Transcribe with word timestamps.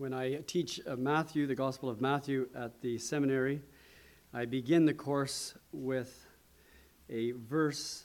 When 0.00 0.14
I 0.14 0.36
teach 0.46 0.80
uh, 0.86 0.96
Matthew, 0.96 1.46
the 1.46 1.54
Gospel 1.54 1.90
of 1.90 2.00
Matthew, 2.00 2.48
at 2.56 2.80
the 2.80 2.96
seminary, 2.96 3.60
I 4.32 4.46
begin 4.46 4.86
the 4.86 4.94
course 4.94 5.52
with 5.72 6.26
a 7.10 7.32
verse 7.32 8.04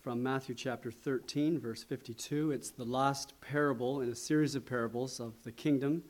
from 0.00 0.20
Matthew 0.20 0.56
chapter 0.56 0.90
13, 0.90 1.60
verse 1.60 1.84
52. 1.84 2.50
It's 2.50 2.70
the 2.70 2.82
last 2.82 3.40
parable 3.40 4.00
in 4.00 4.08
a 4.08 4.16
series 4.16 4.56
of 4.56 4.66
parables 4.66 5.20
of 5.20 5.34
the 5.44 5.52
kingdom 5.52 6.02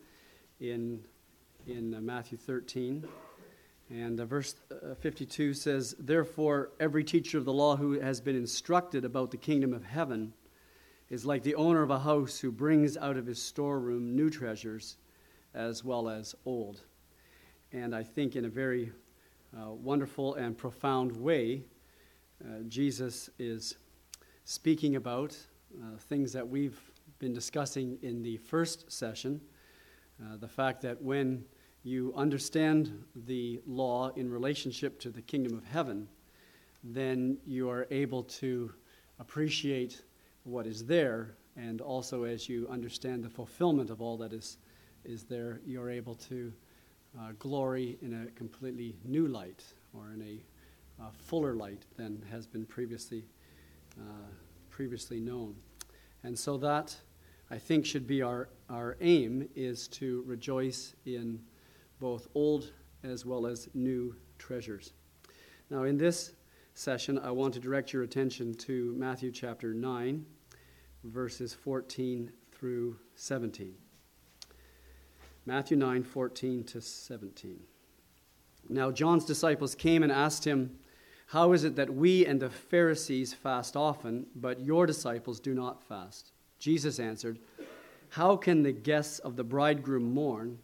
in, 0.60 1.04
in 1.66 1.94
uh, 1.94 2.00
Matthew 2.00 2.38
13. 2.38 3.06
And 3.90 4.18
uh, 4.18 4.24
verse 4.24 4.54
uh, 4.70 4.94
52 4.94 5.52
says, 5.52 5.94
Therefore, 5.98 6.70
every 6.80 7.04
teacher 7.04 7.36
of 7.36 7.44
the 7.44 7.52
law 7.52 7.76
who 7.76 8.00
has 8.00 8.22
been 8.22 8.34
instructed 8.34 9.04
about 9.04 9.30
the 9.30 9.36
kingdom 9.36 9.74
of 9.74 9.84
heaven 9.84 10.32
is 11.10 11.26
like 11.26 11.42
the 11.42 11.56
owner 11.56 11.82
of 11.82 11.90
a 11.90 11.98
house 11.98 12.38
who 12.38 12.50
brings 12.50 12.96
out 12.96 13.18
of 13.18 13.26
his 13.26 13.42
storeroom 13.42 14.16
new 14.16 14.30
treasures 14.30 14.96
as 15.54 15.84
well 15.84 16.08
as 16.08 16.34
old. 16.44 16.82
And 17.72 17.94
I 17.94 18.02
think 18.02 18.36
in 18.36 18.44
a 18.44 18.48
very 18.48 18.92
uh, 19.56 19.70
wonderful 19.70 20.34
and 20.34 20.56
profound 20.56 21.16
way, 21.16 21.62
uh, 22.44 22.62
Jesus 22.68 23.30
is 23.38 23.76
speaking 24.44 24.96
about 24.96 25.36
uh, 25.80 25.96
things 25.98 26.32
that 26.32 26.46
we've 26.46 26.80
been 27.18 27.32
discussing 27.32 27.98
in 28.02 28.22
the 28.22 28.36
first 28.38 28.90
session. 28.90 29.40
Uh, 30.20 30.36
the 30.36 30.48
fact 30.48 30.82
that 30.82 31.00
when 31.00 31.44
you 31.84 32.12
understand 32.16 33.04
the 33.26 33.60
law 33.66 34.10
in 34.16 34.30
relationship 34.30 35.00
to 35.00 35.10
the 35.10 35.22
kingdom 35.22 35.56
of 35.56 35.64
heaven, 35.64 36.08
then 36.84 37.38
you 37.46 37.70
are 37.70 37.86
able 37.90 38.22
to 38.24 38.72
appreciate 39.18 40.02
what 40.44 40.66
is 40.66 40.84
there, 40.84 41.36
and 41.56 41.80
also 41.80 42.24
as 42.24 42.48
you 42.48 42.66
understand 42.68 43.22
the 43.22 43.30
fulfillment 43.30 43.90
of 43.90 44.00
all 44.00 44.16
that 44.16 44.32
is 44.32 44.58
is 45.04 45.24
there 45.24 45.60
you're 45.66 45.90
able 45.90 46.14
to 46.14 46.52
uh, 47.18 47.32
glory 47.38 47.98
in 48.02 48.22
a 48.22 48.30
completely 48.32 48.96
new 49.04 49.28
light 49.28 49.62
or 49.92 50.12
in 50.12 50.22
a 50.22 51.02
uh, 51.02 51.10
fuller 51.18 51.54
light 51.54 51.84
than 51.96 52.22
has 52.30 52.46
been 52.46 52.64
previously 52.64 53.24
uh, 53.98 54.30
previously 54.70 55.20
known. 55.20 55.54
And 56.24 56.38
so 56.38 56.56
that 56.58 56.96
I 57.50 57.58
think 57.58 57.84
should 57.84 58.06
be 58.06 58.22
our, 58.22 58.48
our 58.70 58.96
aim 59.00 59.48
is 59.54 59.86
to 59.88 60.24
rejoice 60.26 60.94
in 61.04 61.40
both 62.00 62.26
old 62.34 62.72
as 63.04 63.26
well 63.26 63.46
as 63.46 63.68
new 63.74 64.16
treasures. 64.38 64.92
Now 65.68 65.82
in 65.82 65.98
this 65.98 66.32
session 66.74 67.18
I 67.18 67.30
want 67.30 67.52
to 67.54 67.60
direct 67.60 67.92
your 67.92 68.02
attention 68.02 68.54
to 68.54 68.94
Matthew 68.96 69.30
chapter 69.30 69.74
9 69.74 70.24
verses 71.04 71.52
14 71.52 72.32
through 72.52 72.96
17. 73.14 73.74
Matthew 75.44 75.76
9, 75.76 76.04
14 76.04 76.62
to 76.64 76.80
17. 76.80 77.60
Now, 78.68 78.92
John's 78.92 79.24
disciples 79.24 79.74
came 79.74 80.04
and 80.04 80.12
asked 80.12 80.44
him, 80.44 80.78
How 81.26 81.52
is 81.52 81.64
it 81.64 81.74
that 81.74 81.92
we 81.92 82.24
and 82.24 82.40
the 82.40 82.48
Pharisees 82.48 83.34
fast 83.34 83.74
often, 83.74 84.26
but 84.36 84.60
your 84.60 84.86
disciples 84.86 85.40
do 85.40 85.52
not 85.52 85.82
fast? 85.82 86.30
Jesus 86.60 87.00
answered, 87.00 87.40
How 88.10 88.36
can 88.36 88.62
the 88.62 88.70
guests 88.70 89.18
of 89.18 89.34
the 89.34 89.42
bridegroom 89.42 90.14
mourn 90.14 90.60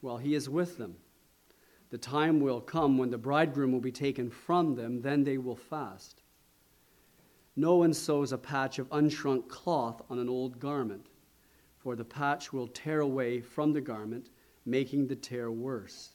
while 0.00 0.16
he 0.16 0.34
is 0.34 0.48
with 0.48 0.78
them? 0.78 0.96
The 1.90 1.98
time 1.98 2.40
will 2.40 2.62
come 2.62 2.96
when 2.96 3.10
the 3.10 3.18
bridegroom 3.18 3.70
will 3.70 3.80
be 3.80 3.92
taken 3.92 4.30
from 4.30 4.76
them, 4.76 5.02
then 5.02 5.24
they 5.24 5.36
will 5.36 5.56
fast. 5.56 6.22
No 7.54 7.76
one 7.76 7.92
sews 7.92 8.32
a 8.32 8.38
patch 8.38 8.78
of 8.78 8.88
unshrunk 8.88 9.48
cloth 9.48 10.00
on 10.08 10.18
an 10.18 10.30
old 10.30 10.58
garment 10.58 11.08
for 11.82 11.96
the 11.96 12.04
patch 12.04 12.52
will 12.52 12.68
tear 12.68 13.00
away 13.00 13.40
from 13.40 13.72
the 13.72 13.80
garment, 13.80 14.30
making 14.64 15.08
the 15.08 15.16
tear 15.16 15.50
worse. 15.50 16.10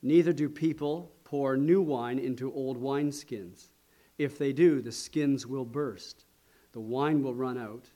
Neither 0.00 0.32
do 0.32 0.48
people 0.48 1.12
pour 1.22 1.56
new 1.56 1.82
wine 1.82 2.18
into 2.18 2.52
old 2.52 2.80
wineskins. 2.80 3.68
If 4.16 4.38
they 4.38 4.54
do, 4.54 4.80
the 4.80 4.92
skins 4.92 5.46
will 5.46 5.66
burst, 5.66 6.24
the 6.72 6.80
wine 6.80 7.22
will 7.22 7.34
run 7.34 7.58
out, 7.58 7.90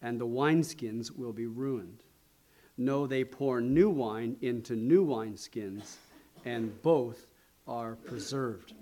and 0.00 0.20
the 0.20 0.26
wineskins 0.26 1.10
will 1.10 1.32
be 1.32 1.46
ruined. 1.46 2.04
No, 2.76 3.06
they 3.06 3.24
pour 3.24 3.60
new 3.60 3.90
wine 3.90 4.36
into 4.40 4.76
new 4.76 5.04
wineskins, 5.04 5.96
and 6.44 6.80
both 6.82 7.26
are 7.66 7.96
preserved. 7.96 8.74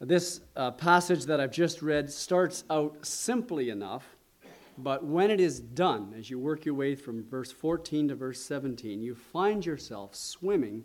This 0.00 0.40
uh, 0.56 0.72
passage 0.72 1.24
that 1.24 1.40
I've 1.40 1.52
just 1.52 1.80
read 1.80 2.10
starts 2.10 2.64
out 2.68 3.06
simply 3.06 3.70
enough 3.70 4.13
but 4.76 5.04
when 5.04 5.30
it 5.30 5.40
is 5.40 5.60
done, 5.60 6.14
as 6.18 6.28
you 6.28 6.38
work 6.38 6.64
your 6.64 6.74
way 6.74 6.94
from 6.94 7.24
verse 7.24 7.52
14 7.52 8.08
to 8.08 8.14
verse 8.14 8.40
17, 8.40 9.02
you 9.02 9.14
find 9.14 9.64
yourself 9.64 10.14
swimming 10.14 10.84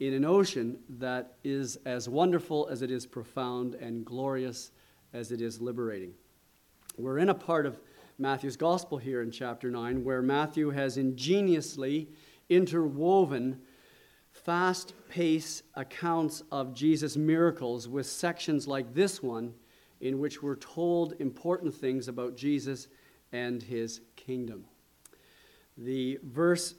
in 0.00 0.12
an 0.12 0.24
ocean 0.24 0.78
that 0.88 1.34
is 1.42 1.78
as 1.86 2.08
wonderful 2.08 2.68
as 2.70 2.82
it 2.82 2.90
is 2.90 3.06
profound 3.06 3.74
and 3.76 4.04
glorious 4.04 4.70
as 5.14 5.32
it 5.32 5.40
is 5.40 5.60
liberating. 5.60 6.12
We're 6.98 7.18
in 7.18 7.30
a 7.30 7.34
part 7.34 7.64
of 7.64 7.80
Matthew's 8.18 8.56
gospel 8.56 8.98
here 8.98 9.22
in 9.22 9.30
chapter 9.30 9.70
9 9.70 10.04
where 10.04 10.22
Matthew 10.22 10.70
has 10.70 10.98
ingeniously 10.98 12.08
interwoven 12.48 13.60
fast 14.30 14.92
paced 15.08 15.62
accounts 15.74 16.42
of 16.52 16.74
Jesus' 16.74 17.16
miracles 17.16 17.88
with 17.88 18.06
sections 18.06 18.66
like 18.66 18.94
this 18.94 19.22
one 19.22 19.54
in 20.00 20.18
which 20.18 20.42
we're 20.42 20.56
told 20.56 21.14
important 21.18 21.74
things 21.74 22.08
about 22.08 22.36
Jesus 22.36 22.88
and 23.32 23.62
his 23.62 24.00
kingdom. 24.16 24.64
The 25.76 26.18
verse 26.22 26.74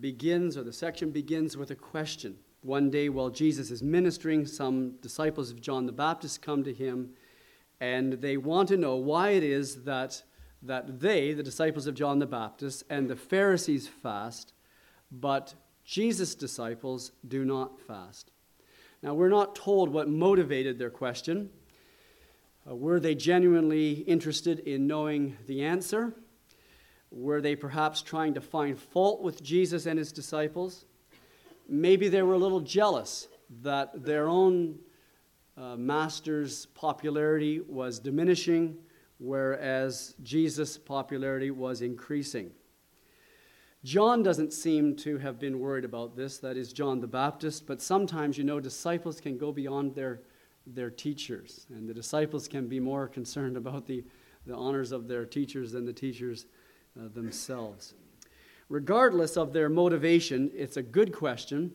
begins, 0.00 0.56
or 0.56 0.62
the 0.62 0.72
section 0.72 1.10
begins 1.10 1.56
with 1.56 1.70
a 1.70 1.76
question. 1.76 2.36
One 2.62 2.90
day, 2.90 3.08
while 3.08 3.30
Jesus 3.30 3.70
is 3.70 3.82
ministering, 3.82 4.46
some 4.46 4.96
disciples 5.02 5.50
of 5.50 5.60
John 5.60 5.86
the 5.86 5.92
Baptist 5.92 6.42
come 6.42 6.62
to 6.64 6.72
him 6.72 7.10
and 7.82 8.12
they 8.12 8.36
want 8.36 8.68
to 8.68 8.76
know 8.76 8.94
why 8.94 9.30
it 9.30 9.42
is 9.42 9.82
that, 9.82 10.22
that 10.62 11.00
they, 11.00 11.32
the 11.32 11.42
disciples 11.42 11.88
of 11.88 11.96
John 11.96 12.20
the 12.20 12.26
Baptist, 12.26 12.84
and 12.88 13.10
the 13.10 13.16
Pharisees 13.16 13.88
fast, 13.88 14.52
but 15.10 15.54
Jesus' 15.84 16.36
disciples 16.36 17.10
do 17.26 17.44
not 17.44 17.80
fast. 17.80 18.30
Now, 19.02 19.14
we're 19.14 19.28
not 19.28 19.56
told 19.56 19.88
what 19.88 20.08
motivated 20.08 20.78
their 20.78 20.90
question. 20.90 21.50
Uh, 22.68 22.76
were 22.76 23.00
they 23.00 23.14
genuinely 23.14 23.92
interested 23.92 24.60
in 24.60 24.86
knowing 24.86 25.36
the 25.46 25.64
answer? 25.64 26.14
Were 27.10 27.40
they 27.40 27.56
perhaps 27.56 28.02
trying 28.02 28.34
to 28.34 28.40
find 28.40 28.78
fault 28.78 29.20
with 29.20 29.42
Jesus 29.42 29.86
and 29.86 29.98
his 29.98 30.12
disciples? 30.12 30.84
Maybe 31.68 32.08
they 32.08 32.22
were 32.22 32.34
a 32.34 32.38
little 32.38 32.60
jealous 32.60 33.28
that 33.62 34.04
their 34.04 34.28
own 34.28 34.78
uh, 35.56 35.76
master's 35.76 36.66
popularity 36.66 37.60
was 37.60 37.98
diminishing, 37.98 38.78
whereas 39.18 40.14
Jesus' 40.22 40.78
popularity 40.78 41.50
was 41.50 41.82
increasing. 41.82 42.52
John 43.84 44.22
doesn't 44.22 44.52
seem 44.52 44.94
to 44.96 45.18
have 45.18 45.40
been 45.40 45.58
worried 45.58 45.84
about 45.84 46.14
this, 46.16 46.38
that 46.38 46.56
is, 46.56 46.72
John 46.72 47.00
the 47.00 47.08
Baptist, 47.08 47.66
but 47.66 47.82
sometimes, 47.82 48.38
you 48.38 48.44
know, 48.44 48.60
disciples 48.60 49.20
can 49.20 49.36
go 49.36 49.50
beyond 49.50 49.96
their 49.96 50.20
their 50.66 50.90
teachers. 50.90 51.66
And 51.70 51.88
the 51.88 51.94
disciples 51.94 52.48
can 52.48 52.68
be 52.68 52.80
more 52.80 53.08
concerned 53.08 53.56
about 53.56 53.86
the, 53.86 54.04
the 54.46 54.54
honors 54.54 54.92
of 54.92 55.08
their 55.08 55.24
teachers 55.24 55.72
than 55.72 55.84
the 55.84 55.92
teachers 55.92 56.46
uh, 56.98 57.08
themselves. 57.12 57.94
Regardless 58.68 59.36
of 59.36 59.52
their 59.52 59.68
motivation, 59.68 60.50
it's 60.54 60.76
a 60.76 60.82
good 60.82 61.12
question, 61.12 61.72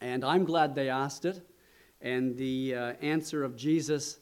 and 0.00 0.24
I'm 0.24 0.44
glad 0.44 0.74
they 0.74 0.88
asked 0.88 1.24
it. 1.24 1.46
And 2.00 2.36
the 2.36 2.74
uh, 2.74 2.92
answer 3.00 3.44
of 3.44 3.56
Jesus 3.56 4.18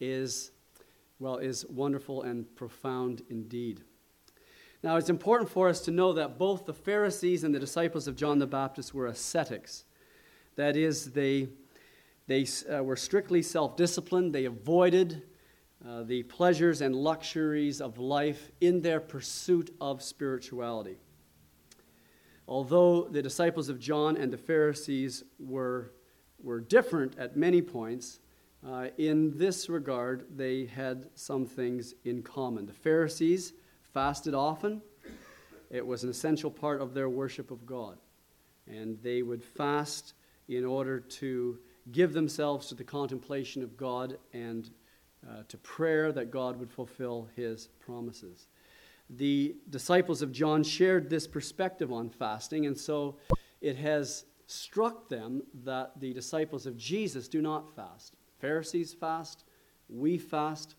is, 0.00 0.50
well, 1.18 1.36
is 1.36 1.66
wonderful 1.66 2.22
and 2.22 2.54
profound 2.56 3.22
indeed. 3.28 3.82
Now, 4.82 4.96
it's 4.96 5.10
important 5.10 5.50
for 5.50 5.68
us 5.68 5.80
to 5.82 5.90
know 5.90 6.12
that 6.12 6.38
both 6.38 6.64
the 6.64 6.74
Pharisees 6.74 7.44
and 7.44 7.54
the 7.54 7.58
disciples 7.58 8.06
of 8.06 8.16
John 8.16 8.38
the 8.38 8.46
Baptist 8.46 8.94
were 8.94 9.06
ascetics. 9.06 9.84
That 10.56 10.76
is, 10.76 11.12
they 11.12 11.48
they 12.28 12.46
uh, 12.70 12.84
were 12.84 12.94
strictly 12.94 13.42
self 13.42 13.76
disciplined. 13.76 14.34
They 14.34 14.44
avoided 14.44 15.22
uh, 15.86 16.02
the 16.02 16.22
pleasures 16.24 16.82
and 16.82 16.94
luxuries 16.94 17.80
of 17.80 17.98
life 17.98 18.50
in 18.60 18.82
their 18.82 19.00
pursuit 19.00 19.74
of 19.80 20.02
spirituality. 20.02 20.98
Although 22.46 23.08
the 23.08 23.22
disciples 23.22 23.68
of 23.68 23.80
John 23.80 24.16
and 24.16 24.32
the 24.32 24.38
Pharisees 24.38 25.24
were, 25.38 25.92
were 26.42 26.60
different 26.60 27.18
at 27.18 27.36
many 27.36 27.62
points, 27.62 28.20
uh, 28.66 28.88
in 28.98 29.36
this 29.38 29.68
regard, 29.68 30.26
they 30.36 30.66
had 30.66 31.06
some 31.14 31.46
things 31.46 31.94
in 32.04 32.22
common. 32.22 32.66
The 32.66 32.72
Pharisees 32.72 33.54
fasted 33.94 34.34
often, 34.34 34.82
it 35.70 35.86
was 35.86 36.04
an 36.04 36.10
essential 36.10 36.50
part 36.50 36.80
of 36.80 36.92
their 36.92 37.08
worship 37.08 37.50
of 37.50 37.64
God. 37.64 37.98
And 38.66 38.98
they 39.02 39.22
would 39.22 39.42
fast 39.42 40.14
in 40.48 40.64
order 40.64 41.00
to 41.00 41.58
give 41.92 42.12
themselves 42.12 42.68
to 42.68 42.74
the 42.74 42.84
contemplation 42.84 43.62
of 43.62 43.76
God 43.76 44.18
and 44.32 44.70
uh, 45.28 45.42
to 45.48 45.56
prayer 45.58 46.12
that 46.12 46.30
God 46.30 46.58
would 46.58 46.70
fulfill 46.70 47.28
his 47.34 47.68
promises. 47.80 48.48
the 49.10 49.56
disciples 49.70 50.20
of 50.20 50.32
John 50.32 50.62
shared 50.62 51.08
this 51.08 51.26
perspective 51.26 51.92
on 51.92 52.10
fasting, 52.10 52.66
and 52.66 52.76
so 52.76 53.16
it 53.60 53.76
has 53.76 54.26
struck 54.46 55.08
them 55.08 55.42
that 55.64 55.98
the 55.98 56.12
disciples 56.12 56.66
of 56.66 56.76
Jesus 56.76 57.28
do 57.28 57.40
not 57.40 57.74
fast. 57.74 58.14
Pharisees 58.38 58.94
fast, 58.94 59.44
we 59.88 60.18
fast. 60.18 60.74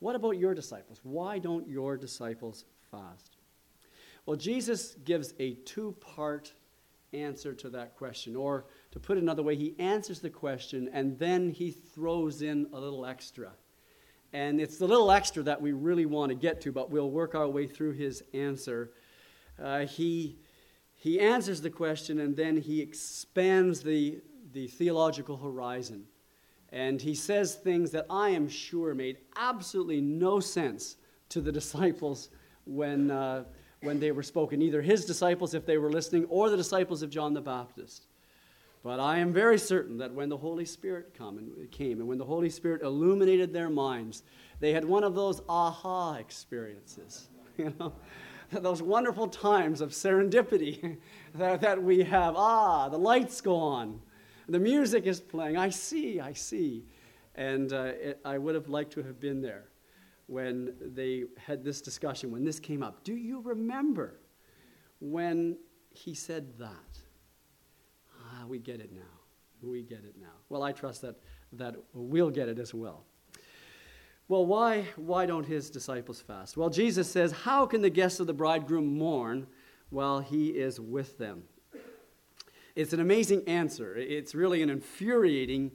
What 0.00 0.16
about 0.16 0.38
your 0.38 0.54
disciples? 0.54 1.00
Why 1.02 1.38
don't 1.38 1.68
your 1.68 1.96
disciples 1.96 2.64
fast? 2.90 3.36
Well, 4.26 4.36
Jesus 4.36 4.96
gives 5.04 5.34
a 5.38 5.54
two 5.64 5.94
part 6.00 6.52
answer 7.12 7.52
to 7.54 7.70
that 7.70 7.96
question. 7.96 8.36
Or 8.36 8.66
to 8.92 8.98
put 8.98 9.16
it 9.16 9.22
another 9.22 9.42
way, 9.42 9.54
he 9.54 9.74
answers 9.78 10.20
the 10.20 10.30
question 10.30 10.88
and 10.92 11.18
then 11.18 11.50
he 11.50 11.70
throws 11.70 12.42
in 12.42 12.66
a 12.72 12.80
little 12.80 13.06
extra. 13.06 13.52
And 14.32 14.60
it's 14.60 14.78
the 14.78 14.86
little 14.86 15.10
extra 15.10 15.42
that 15.44 15.60
we 15.60 15.72
really 15.72 16.06
want 16.06 16.30
to 16.30 16.34
get 16.34 16.60
to, 16.62 16.72
but 16.72 16.90
we'll 16.90 17.10
work 17.10 17.34
our 17.34 17.48
way 17.48 17.66
through 17.66 17.92
his 17.92 18.22
answer. 18.32 18.92
Uh, 19.60 19.80
he, 19.80 20.38
he 20.94 21.20
answers 21.20 21.60
the 21.60 21.70
question 21.70 22.20
and 22.20 22.36
then 22.36 22.56
he 22.56 22.80
expands 22.80 23.82
the, 23.82 24.20
the 24.52 24.66
theological 24.68 25.36
horizon. 25.36 26.04
And 26.72 27.00
he 27.00 27.14
says 27.14 27.56
things 27.56 27.90
that 27.92 28.06
I 28.08 28.30
am 28.30 28.48
sure 28.48 28.94
made 28.94 29.18
absolutely 29.36 30.00
no 30.00 30.38
sense 30.40 30.96
to 31.30 31.40
the 31.40 31.52
disciples 31.60 32.30
when, 32.64 33.10
uh, 33.10 33.44
when 33.82 33.98
they 33.98 34.12
were 34.12 34.22
spoken, 34.22 34.62
either 34.62 34.82
his 34.82 35.04
disciples, 35.04 35.54
if 35.54 35.66
they 35.66 35.78
were 35.78 35.90
listening, 35.90 36.24
or 36.26 36.50
the 36.50 36.56
disciples 36.56 37.02
of 37.02 37.10
John 37.10 37.34
the 37.34 37.40
Baptist. 37.40 38.06
But 38.82 38.98
I 38.98 39.18
am 39.18 39.32
very 39.32 39.58
certain 39.58 39.98
that 39.98 40.12
when 40.12 40.30
the 40.30 40.36
Holy 40.38 40.64
Spirit 40.64 41.14
and, 41.20 41.70
came 41.70 42.00
and 42.00 42.08
when 42.08 42.16
the 42.16 42.24
Holy 42.24 42.48
Spirit 42.48 42.82
illuminated 42.82 43.52
their 43.52 43.68
minds, 43.68 44.22
they 44.58 44.72
had 44.72 44.84
one 44.84 45.04
of 45.04 45.14
those 45.14 45.42
aha 45.48 46.14
experiences. 46.14 47.28
You 47.58 47.74
know, 47.78 47.92
those 48.52 48.80
wonderful 48.80 49.28
times 49.28 49.82
of 49.82 49.90
serendipity 49.90 50.96
that, 51.34 51.60
that 51.60 51.82
we 51.82 52.02
have. 52.04 52.34
Ah, 52.34 52.88
the 52.88 52.96
lights 52.96 53.42
go 53.42 53.54
on, 53.54 54.00
the 54.48 54.58
music 54.58 55.04
is 55.04 55.20
playing. 55.20 55.58
I 55.58 55.68
see, 55.68 56.20
I 56.20 56.32
see. 56.32 56.86
And 57.34 57.70
uh, 57.72 57.92
it, 58.00 58.20
I 58.24 58.38
would 58.38 58.54
have 58.54 58.68
liked 58.68 58.92
to 58.94 59.02
have 59.02 59.20
been 59.20 59.42
there 59.42 59.64
when 60.26 60.74
they 60.80 61.24
had 61.36 61.62
this 61.62 61.82
discussion, 61.82 62.30
when 62.30 62.44
this 62.44 62.58
came 62.58 62.82
up. 62.82 63.04
Do 63.04 63.14
you 63.14 63.40
remember 63.40 64.20
when 65.00 65.58
he 65.90 66.14
said 66.14 66.56
that? 66.58 67.00
Ah, 68.40 68.46
we 68.46 68.58
get 68.58 68.80
it 68.80 68.92
now. 68.92 69.00
We 69.62 69.82
get 69.82 70.04
it 70.04 70.14
now. 70.20 70.32
Well, 70.48 70.62
I 70.62 70.72
trust 70.72 71.02
that, 71.02 71.16
that 71.52 71.76
we'll 71.92 72.30
get 72.30 72.48
it 72.48 72.58
as 72.58 72.72
well. 72.72 73.04
Well, 74.28 74.46
why, 74.46 74.84
why 74.96 75.26
don't 75.26 75.44
his 75.44 75.70
disciples 75.70 76.20
fast? 76.20 76.56
Well, 76.56 76.70
Jesus 76.70 77.10
says, 77.10 77.32
How 77.32 77.66
can 77.66 77.82
the 77.82 77.90
guests 77.90 78.20
of 78.20 78.26
the 78.26 78.32
bridegroom 78.32 78.96
mourn 78.96 79.46
while 79.90 80.20
he 80.20 80.48
is 80.50 80.78
with 80.78 81.18
them? 81.18 81.44
It's 82.76 82.92
an 82.92 83.00
amazing 83.00 83.42
answer. 83.48 83.96
It's 83.96 84.34
really 84.34 84.62
an 84.62 84.70
infuriating 84.70 85.72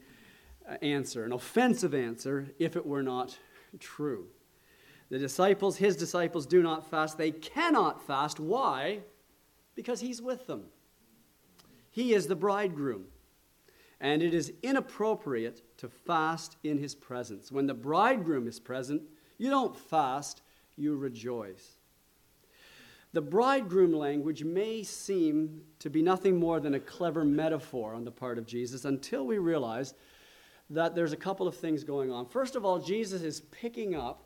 uh, 0.68 0.76
answer, 0.82 1.26
an 1.26 1.34
offensive 1.34 1.94
answer, 1.94 2.48
if 2.58 2.76
it 2.76 2.86
were 2.86 3.04
not 3.04 3.38
true. 3.80 4.28
The 5.10 5.20
disciples, 5.20 5.78
his 5.78 5.96
disciples, 5.98 6.46
do 6.48 6.64
not 6.64 6.90
fast. 6.90 7.18
They 7.18 7.32
cannot 7.32 8.02
fast. 8.08 8.40
Why? 8.40 9.02
Because 9.76 10.00
he's 10.00 10.22
with 10.22 10.48
them. 10.48 10.64
He 11.96 12.14
is 12.14 12.28
the 12.28 12.36
bridegroom. 12.36 13.06
And 14.02 14.22
it 14.22 14.34
is 14.34 14.52
inappropriate 14.62 15.62
to 15.78 15.88
fast 15.88 16.58
in 16.62 16.78
his 16.78 16.94
presence. 16.94 17.54
When 17.54 17.68
the 17.68 17.74
bridegroom 17.74 18.50
is 18.50 18.60
present, 18.60 19.02
you 19.38 19.50
don't 19.50 19.74
fast, 19.74 20.42
you 20.76 20.98
rejoice. 20.98 21.78
The 23.14 23.22
bridegroom 23.22 23.94
language 23.94 24.44
may 24.44 24.84
seem 24.84 25.62
to 25.80 25.90
be 25.90 26.02
nothing 26.02 26.36
more 26.36 26.60
than 26.60 26.74
a 26.74 26.82
clever 26.82 27.24
metaphor 27.24 27.94
on 27.94 28.04
the 28.04 28.12
part 28.12 28.38
of 28.38 28.46
Jesus 28.46 28.84
until 28.84 29.26
we 29.26 29.38
realize 29.38 29.94
that 30.70 30.96
there's 30.96 31.14
a 31.14 31.18
couple 31.18 31.48
of 31.48 31.56
things 31.56 31.86
going 31.86 32.12
on. 32.12 32.26
First 32.26 32.58
of 32.58 32.66
all, 32.66 32.78
Jesus 32.78 33.22
is 33.22 33.40
picking 33.40 33.96
up 33.96 34.26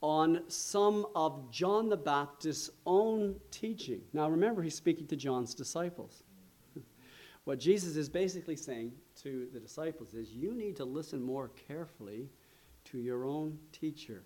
on 0.00 0.42
some 0.46 1.06
of 1.16 1.50
John 1.50 1.88
the 1.88 1.96
Baptist's 1.96 2.70
own 2.86 3.34
teaching. 3.50 4.02
Now, 4.12 4.28
remember, 4.28 4.62
he's 4.62 4.76
speaking 4.76 5.08
to 5.08 5.16
John's 5.16 5.54
disciples. 5.54 6.23
What 7.44 7.58
Jesus 7.58 7.96
is 7.96 8.08
basically 8.08 8.56
saying 8.56 8.92
to 9.22 9.48
the 9.52 9.60
disciples 9.60 10.14
is 10.14 10.32
you 10.32 10.54
need 10.54 10.76
to 10.76 10.84
listen 10.84 11.22
more 11.22 11.50
carefully 11.68 12.30
to 12.84 12.98
your 12.98 13.24
own 13.24 13.58
teacher. 13.72 14.24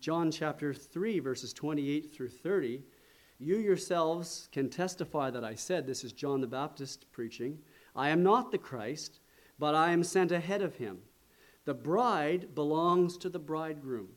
John 0.00 0.30
chapter 0.30 0.74
3, 0.74 1.20
verses 1.20 1.52
28 1.52 2.12
through 2.12 2.30
30. 2.30 2.82
You 3.38 3.58
yourselves 3.58 4.48
can 4.52 4.70
testify 4.70 5.30
that 5.30 5.44
I 5.44 5.54
said, 5.54 5.86
this 5.86 6.04
is 6.04 6.12
John 6.12 6.40
the 6.40 6.46
Baptist 6.46 7.10
preaching, 7.12 7.58
I 7.94 8.08
am 8.08 8.22
not 8.22 8.50
the 8.50 8.58
Christ, 8.58 9.20
but 9.58 9.74
I 9.74 9.92
am 9.92 10.02
sent 10.02 10.32
ahead 10.32 10.62
of 10.62 10.76
him. 10.76 10.98
The 11.64 11.74
bride 11.74 12.54
belongs 12.54 13.16
to 13.18 13.28
the 13.28 13.38
bridegroom. 13.38 14.08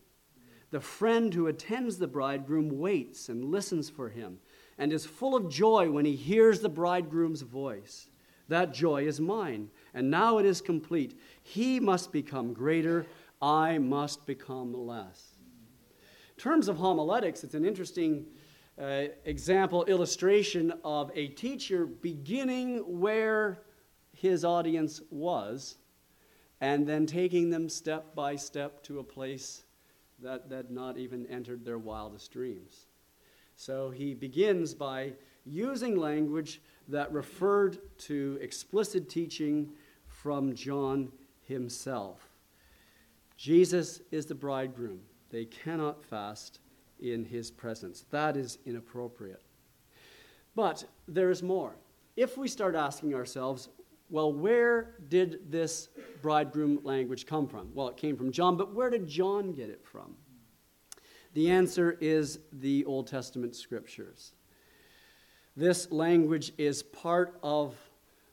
The 0.72 0.80
friend 0.80 1.34
who 1.34 1.48
attends 1.48 1.98
the 1.98 2.08
bridegroom 2.08 2.80
waits 2.80 3.30
and 3.30 3.46
listens 3.46 3.90
for 3.90 4.10
him 4.10 4.40
and 4.78 4.92
is 4.92 5.06
full 5.06 5.36
of 5.36 5.50
joy 5.50 5.90
when 5.90 6.06
he 6.06 6.16
hears 6.16 6.60
the 6.60 6.70
bridegroom's 6.70 7.42
voice. 7.42 8.10
That 8.48 8.74
joy 8.74 9.08
is 9.08 9.20
mine, 9.20 9.70
and 9.94 10.12
now 10.12 10.38
it 10.38 10.46
is 10.46 10.62
complete. 10.62 11.20
He 11.42 11.80
must 11.80 12.12
become 12.12 12.54
greater, 12.54 13.06
I 13.42 13.78
must 13.78 14.26
become 14.26 14.74
less. 14.74 15.38
In 16.38 16.42
terms 16.42 16.68
of 16.68 16.78
homiletics, 16.78 17.44
it's 17.44 17.56
an 17.56 17.66
interesting 17.66 18.26
uh, 18.80 19.06
example, 19.24 19.86
illustration 19.86 20.74
of 20.84 21.10
a 21.16 21.30
teacher 21.30 21.86
beginning 21.86 22.80
where 23.00 23.62
his 24.12 24.44
audience 24.44 25.02
was 25.10 25.78
and 26.62 26.88
then 26.88 27.06
taking 27.06 27.50
them 27.50 27.70
step 27.70 28.16
by 28.16 28.36
step 28.36 28.84
to 28.84 29.00
a 29.00 29.04
place 29.04 29.64
that 30.22 30.44
had 30.50 30.72
not 30.72 30.98
even 30.98 31.26
entered 31.28 31.64
their 31.66 31.78
wildest 31.78 32.32
dreams. 32.32 32.85
So 33.56 33.90
he 33.90 34.14
begins 34.14 34.74
by 34.74 35.14
using 35.46 35.96
language 35.96 36.62
that 36.88 37.12
referred 37.12 37.78
to 38.00 38.38
explicit 38.42 39.10
teaching 39.10 39.72
from 40.08 40.54
John 40.54 41.12
himself. 41.42 42.30
Jesus 43.38 44.02
is 44.12 44.26
the 44.26 44.36
bridegroom. 44.36 45.00
They 45.30 45.46
cannot 45.46 46.04
fast 46.04 46.60
in 47.00 47.26
his 47.26 47.52
presence. 47.52 48.06
That 48.12 48.38
is 48.38 48.58
inappropriate. 48.66 49.42
But 50.56 50.86
there 51.08 51.30
is 51.30 51.44
more. 51.44 51.76
If 52.16 52.38
we 52.38 52.48
start 52.48 52.76
asking 52.76 53.14
ourselves, 53.14 53.70
well, 54.10 54.32
where 54.32 54.96
did 55.10 55.52
this 55.52 55.90
bridegroom 56.22 56.80
language 56.84 57.26
come 57.26 57.48
from? 57.48 57.72
Well, 57.74 57.90
it 57.90 57.98
came 57.98 58.16
from 58.16 58.32
John, 58.32 58.56
but 58.56 58.74
where 58.74 58.90
did 58.90 59.08
John 59.08 59.52
get 59.52 59.70
it 59.70 59.84
from? 59.84 60.16
The 61.36 61.52
answer 61.52 61.98
is 62.00 62.40
the 62.54 62.86
Old 62.86 63.08
Testament 63.08 63.58
scriptures. 63.58 64.32
This 65.58 65.92
language 65.92 66.54
is 66.58 66.82
part 66.82 67.38
of 67.44 67.76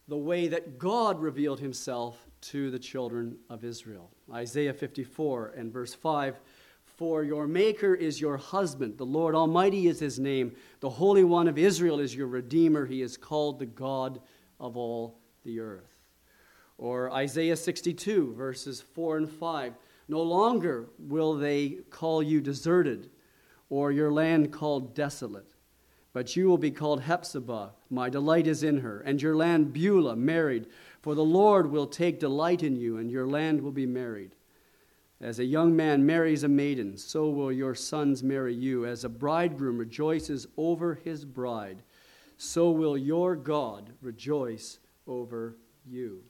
the 0.06 0.16
way 0.16 0.46
that 0.46 0.78
God 0.78 1.20
revealed 1.20 1.58
himself 1.58 2.16
to 2.42 2.70
the 2.70 2.78
children 2.78 3.38
of 3.50 3.64
Israel. 3.64 4.08
Isaiah 4.32 4.72
54 4.72 5.54
and 5.56 5.72
verse 5.72 5.94
5 5.94 6.36
For 6.84 7.24
your 7.24 7.48
Maker 7.48 7.92
is 7.92 8.20
your 8.20 8.36
husband, 8.36 8.98
the 8.98 9.04
Lord 9.04 9.34
Almighty 9.34 9.88
is 9.88 9.98
his 9.98 10.20
name, 10.20 10.54
the 10.78 10.90
Holy 10.90 11.24
One 11.24 11.48
of 11.48 11.58
Israel 11.58 11.98
is 11.98 12.14
your 12.14 12.28
Redeemer. 12.28 12.86
He 12.86 13.02
is 13.02 13.16
called 13.16 13.58
the 13.58 13.66
God 13.66 14.20
of 14.60 14.76
all 14.76 15.18
the 15.44 15.58
earth. 15.58 15.90
Or 16.78 17.10
Isaiah 17.10 17.56
62, 17.56 18.34
verses 18.34 18.80
4 18.80 19.16
and 19.16 19.28
5. 19.28 19.74
No 20.08 20.22
longer 20.22 20.88
will 20.98 21.34
they 21.34 21.78
call 21.90 22.22
you 22.22 22.40
deserted, 22.40 23.10
or 23.70 23.92
your 23.92 24.12
land 24.12 24.52
called 24.52 24.94
desolate, 24.94 25.46
but 26.12 26.36
you 26.36 26.48
will 26.48 26.58
be 26.58 26.70
called 26.70 27.02
Hephzibah. 27.02 27.70
My 27.88 28.10
delight 28.10 28.46
is 28.46 28.62
in 28.62 28.78
her, 28.80 29.00
and 29.00 29.22
your 29.22 29.34
land 29.34 29.72
Beulah, 29.72 30.16
married. 30.16 30.66
For 31.00 31.14
the 31.14 31.24
Lord 31.24 31.70
will 31.70 31.86
take 31.86 32.20
delight 32.20 32.62
in 32.62 32.76
you, 32.76 32.98
and 32.98 33.10
your 33.10 33.26
land 33.26 33.62
will 33.62 33.72
be 33.72 33.86
married. 33.86 34.34
As 35.20 35.38
a 35.38 35.44
young 35.44 35.74
man 35.76 36.04
marries 36.04 36.42
a 36.42 36.48
maiden, 36.48 36.98
so 36.98 37.30
will 37.30 37.52
your 37.52 37.76
sons 37.76 38.22
marry 38.22 38.54
you. 38.54 38.84
As 38.84 39.04
a 39.04 39.08
bridegroom 39.08 39.78
rejoices 39.78 40.48
over 40.56 40.96
his 40.96 41.24
bride, 41.24 41.82
so 42.36 42.72
will 42.72 42.98
your 42.98 43.36
God 43.36 43.92
rejoice 44.02 44.80
over 45.06 45.56
you. 45.86 46.24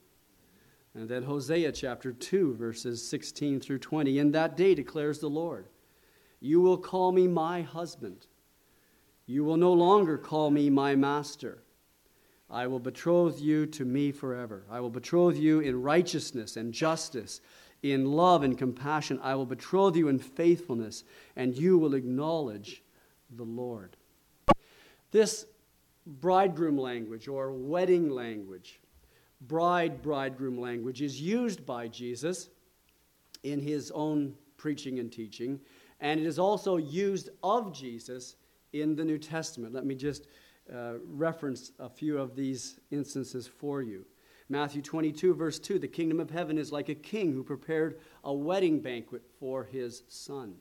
And 0.95 1.09
then 1.09 1.23
Hosea 1.23 1.73
chapter 1.73 2.13
2, 2.13 2.55
verses 2.55 3.07
16 3.09 3.61
through 3.61 3.79
20. 3.79 4.19
In 4.19 4.33
that 4.33 4.57
day 4.57 4.75
declares 4.75 5.19
the 5.19 5.31
Lord, 5.31 5.69
You 6.41 6.61
will 6.61 6.77
call 6.77 7.13
me 7.13 7.27
my 7.27 7.63
husband. 7.63 8.27
You 9.27 9.45
will 9.45 9.57
no 9.57 9.73
longer 9.73 10.19
call 10.19 10.51
me 10.51 10.69
my 10.69 10.95
master. 10.95 11.63
I 12.51 12.67
will 12.67 12.81
betroth 12.81 13.41
you 13.41 13.65
to 13.67 13.85
me 13.87 14.13
forever. 14.13 14.65
I 14.71 14.81
will 14.81 14.91
betroth 14.91 15.37
you 15.37 15.61
in 15.61 15.81
righteousness 15.81 16.59
and 16.59 16.75
justice, 16.75 17.41
in 17.83 18.13
love 18.13 18.43
and 18.43 18.59
compassion. 18.59 19.19
I 19.23 19.35
will 19.35 19.47
betroth 19.47 19.97
you 19.97 20.09
in 20.09 20.19
faithfulness, 20.19 21.05
and 21.35 21.57
you 21.57 21.79
will 21.79 21.95
acknowledge 21.95 22.83
the 23.31 23.45
Lord. 23.45 23.97
This 25.11 25.47
bridegroom 26.07 26.77
language 26.77 27.27
or 27.27 27.53
wedding 27.53 28.11
language, 28.11 28.81
bride 29.47 30.03
bridegroom 30.03 30.61
language, 30.61 31.03
is 31.03 31.21
used 31.21 31.65
by 31.67 31.89
Jesus 31.89 32.49
in 33.43 33.61
his 33.61 33.91
own 33.93 34.35
preaching 34.57 34.99
and 34.99 35.11
teaching, 35.11 35.61
and 36.01 36.21
it 36.21 36.27
is 36.27 36.39
also 36.39 36.77
used 36.77 37.31
of 37.43 37.73
Jesus 37.73 38.37
in 38.73 38.97
the 38.97 39.05
New 39.05 39.19
Testament. 39.19 39.75
Let 39.75 39.85
me 39.85 39.95
just 39.95 40.27
uh, 40.73 40.95
reference 41.07 41.73
a 41.79 41.89
few 41.89 42.19
of 42.19 42.37
these 42.37 42.79
instances 42.91 43.47
for 43.47 43.83
you. 43.83 44.05
Matthew 44.49 44.83
22, 44.83 45.35
verse 45.35 45.59
2 45.59 45.79
The 45.79 45.89
kingdom 45.89 46.21
of 46.21 46.31
heaven 46.31 46.59
is 46.59 46.73
like 46.73 46.89
a 46.89 46.95
king 46.95 47.33
who 47.33 47.43
prepared 47.43 48.01
a 48.25 48.33
wedding 48.33 48.81
banquet 48.81 49.23
for 49.41 49.65
his 49.65 50.03
son. 50.09 50.55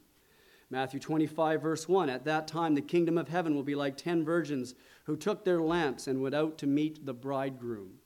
Matthew 0.69 1.01
25, 1.01 1.61
verse 1.61 1.87
1 1.89 2.09
At 2.09 2.25
that 2.25 2.47
time, 2.47 2.75
the 2.75 2.81
kingdom 2.81 3.17
of 3.17 3.27
heaven 3.27 3.53
will 3.53 3.63
be 3.63 3.75
like 3.75 3.97
ten 3.97 4.23
virgins 4.23 4.73
who 5.03 5.17
took 5.17 5.43
their 5.43 5.61
lamps 5.61 6.07
and 6.07 6.21
went 6.21 6.35
out 6.35 6.57
to 6.59 6.67
meet 6.67 7.05
the 7.05 7.13
bridegroom. 7.13 7.99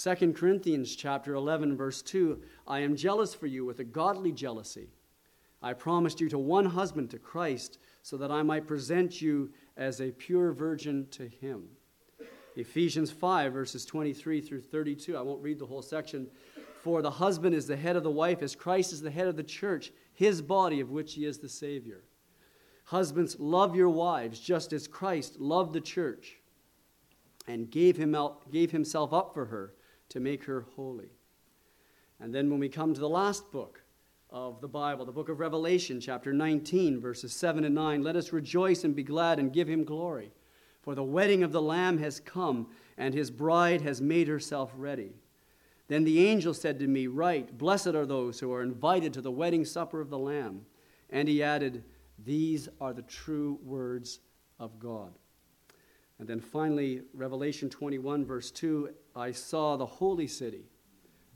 2 0.00 0.32
Corinthians 0.32 0.94
chapter 0.94 1.34
11 1.34 1.76
verse 1.76 2.02
2 2.02 2.40
I 2.68 2.78
am 2.78 2.94
jealous 2.94 3.34
for 3.34 3.48
you 3.48 3.64
with 3.64 3.80
a 3.80 3.84
godly 3.84 4.30
jealousy. 4.30 4.90
I 5.60 5.72
promised 5.72 6.20
you 6.20 6.28
to 6.28 6.38
one 6.38 6.66
husband 6.66 7.10
to 7.10 7.18
Christ 7.18 7.78
so 8.02 8.16
that 8.18 8.30
I 8.30 8.44
might 8.44 8.68
present 8.68 9.20
you 9.20 9.50
as 9.76 10.00
a 10.00 10.12
pure 10.12 10.52
virgin 10.52 11.08
to 11.10 11.26
him. 11.26 11.64
Ephesians 12.54 13.10
5 13.10 13.52
verses 13.52 13.84
23 13.84 14.40
through 14.40 14.60
32 14.60 15.16
I 15.16 15.20
won't 15.20 15.42
read 15.42 15.58
the 15.58 15.66
whole 15.66 15.82
section 15.82 16.28
for 16.80 17.02
the 17.02 17.10
husband 17.10 17.56
is 17.56 17.66
the 17.66 17.76
head 17.76 17.96
of 17.96 18.04
the 18.04 18.10
wife 18.10 18.40
as 18.40 18.54
Christ 18.54 18.92
is 18.92 19.02
the 19.02 19.10
head 19.10 19.26
of 19.26 19.34
the 19.34 19.42
church 19.42 19.90
his 20.14 20.40
body 20.40 20.78
of 20.78 20.90
which 20.90 21.14
he 21.14 21.24
is 21.24 21.38
the 21.38 21.48
savior. 21.48 22.04
Husbands 22.84 23.34
love 23.40 23.74
your 23.74 23.90
wives 23.90 24.38
just 24.38 24.72
as 24.72 24.86
Christ 24.86 25.40
loved 25.40 25.72
the 25.72 25.80
church 25.80 26.36
and 27.48 27.68
gave, 27.68 27.96
him 27.96 28.14
out, 28.14 28.52
gave 28.52 28.70
himself 28.70 29.12
up 29.12 29.34
for 29.34 29.46
her 29.46 29.72
to 30.10 30.20
make 30.20 30.44
her 30.44 30.66
holy. 30.76 31.10
And 32.20 32.34
then 32.34 32.50
when 32.50 32.60
we 32.60 32.68
come 32.68 32.94
to 32.94 33.00
the 33.00 33.08
last 33.08 33.50
book 33.52 33.82
of 34.30 34.60
the 34.60 34.68
Bible, 34.68 35.04
the 35.04 35.12
book 35.12 35.28
of 35.28 35.40
Revelation, 35.40 36.00
chapter 36.00 36.32
19, 36.32 37.00
verses 37.00 37.32
7 37.32 37.64
and 37.64 37.74
9, 37.74 38.02
let 38.02 38.16
us 38.16 38.32
rejoice 38.32 38.84
and 38.84 38.94
be 38.94 39.02
glad 39.02 39.38
and 39.38 39.52
give 39.52 39.68
him 39.68 39.84
glory. 39.84 40.32
For 40.82 40.94
the 40.94 41.04
wedding 41.04 41.42
of 41.42 41.52
the 41.52 41.62
Lamb 41.62 41.98
has 41.98 42.20
come, 42.20 42.68
and 42.96 43.14
his 43.14 43.30
bride 43.30 43.82
has 43.82 44.00
made 44.00 44.28
herself 44.28 44.72
ready. 44.76 45.12
Then 45.88 46.04
the 46.04 46.26
angel 46.26 46.52
said 46.52 46.78
to 46.78 46.86
me, 46.86 47.06
Write, 47.06 47.56
blessed 47.56 47.88
are 47.88 48.06
those 48.06 48.40
who 48.40 48.52
are 48.52 48.62
invited 48.62 49.12
to 49.14 49.22
the 49.22 49.30
wedding 49.30 49.64
supper 49.64 50.00
of 50.00 50.10
the 50.10 50.18
Lamb. 50.18 50.66
And 51.10 51.28
he 51.28 51.42
added, 51.42 51.84
These 52.24 52.68
are 52.80 52.92
the 52.92 53.02
true 53.02 53.58
words 53.62 54.20
of 54.58 54.78
God. 54.78 55.12
And 56.18 56.28
then 56.28 56.40
finally, 56.40 57.02
Revelation 57.14 57.70
21, 57.70 58.26
verse 58.26 58.50
2 58.50 58.90
I 59.18 59.32
saw 59.32 59.76
the 59.76 59.84
holy 59.84 60.28
city, 60.28 60.70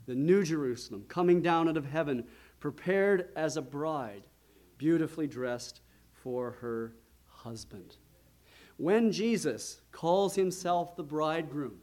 the 0.05 0.15
new 0.15 0.43
Jerusalem, 0.43 1.03
coming 1.09 1.41
down 1.41 1.67
out 1.67 1.75
of 1.75 1.85
heaven, 1.85 2.23
prepared 2.61 3.27
as 3.35 3.57
a 3.57 3.61
bride, 3.61 4.23
beautifully 4.77 5.27
dressed 5.27 5.81
for 6.13 6.51
her 6.61 6.95
husband. 7.27 7.97
When 8.77 9.11
Jesus 9.11 9.81
calls 9.91 10.33
himself 10.33 10.95
the 10.95 11.03
bridegroom, 11.03 11.79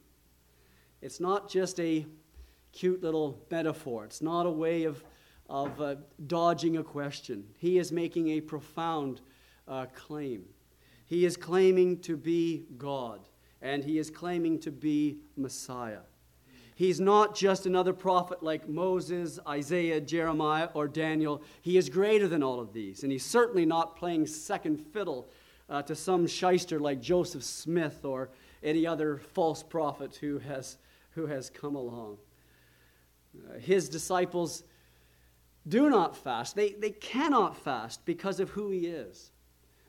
it's 1.03 1.21
not 1.21 1.51
just 1.51 1.79
a 1.79 2.07
cute 2.73 3.03
little 3.03 3.45
metaphor, 3.51 4.07
it's 4.07 4.23
not 4.23 4.47
a 4.47 4.51
way 4.51 4.85
of, 4.85 5.05
of 5.51 5.79
uh, 5.83 5.97
dodging 6.27 6.79
a 6.79 6.83
question. 6.83 7.45
He 7.59 7.79
is 7.79 7.93
making 7.93 8.29
a 8.29 8.41
profound 8.41 9.21
uh, 9.69 9.87
claim. 9.95 10.45
He 11.05 11.27
is 11.27 11.37
claiming 11.37 11.99
to 12.01 12.17
be 12.17 12.65
God, 12.79 13.21
and 13.63 13.85
he 13.85 13.99
is 13.99 14.11
claiming 14.11 14.59
to 14.61 14.71
be 14.71 15.19
Messiah. 15.37 16.01
He's 16.75 16.99
not 16.99 17.37
just 17.37 17.67
another 17.67 17.93
prophet 17.93 18.43
like 18.43 18.67
Moses, 18.67 19.39
Isaiah, 19.47 20.01
Jeremiah, 20.01 20.71
or 20.73 20.89
Daniel. 20.89 21.43
He 21.61 21.77
is 21.77 21.91
greater 21.91 22.27
than 22.27 22.43
all 22.43 22.59
of 22.59 22.73
these, 22.73 23.03
and 23.03 23.13
he's 23.13 23.25
certainly 23.25 23.67
not 23.67 23.97
playing 23.97 24.27
second 24.27 24.79
fiddle 24.79 25.29
uh, 25.69 25.83
to 25.83 25.95
some 25.95 26.27
shyster 26.27 26.81
like 26.81 27.03
Joseph 27.03 27.45
Smith 27.45 28.05
or 28.05 28.31
any 28.63 28.87
other 28.87 29.19
false 29.19 29.63
prophet 29.63 30.17
who 30.17 30.39
has, 30.39 30.79
who 31.11 31.27
has 31.27 31.51
come 31.51 31.77
along. 31.77 32.17
Uh, 33.37 33.59
his 33.59 33.89
disciples 33.89 34.65
do 35.69 35.91
not 35.91 36.17
fast. 36.17 36.57
They, 36.57 36.73
they 36.73 36.91
cannot 36.91 37.57
fast 37.57 38.05
because 38.07 38.41
of 38.41 38.49
who 38.51 38.71
he 38.71 38.87
is. 38.87 39.33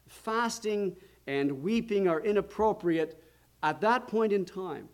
Fasting 0.07 0.97
and 1.25 1.63
weeping 1.63 2.07
are 2.07 2.19
inappropriate 2.19 3.20
at 3.63 3.82
that 3.82 4.08
point 4.08 4.34
in 4.34 4.46
time. 4.46 4.89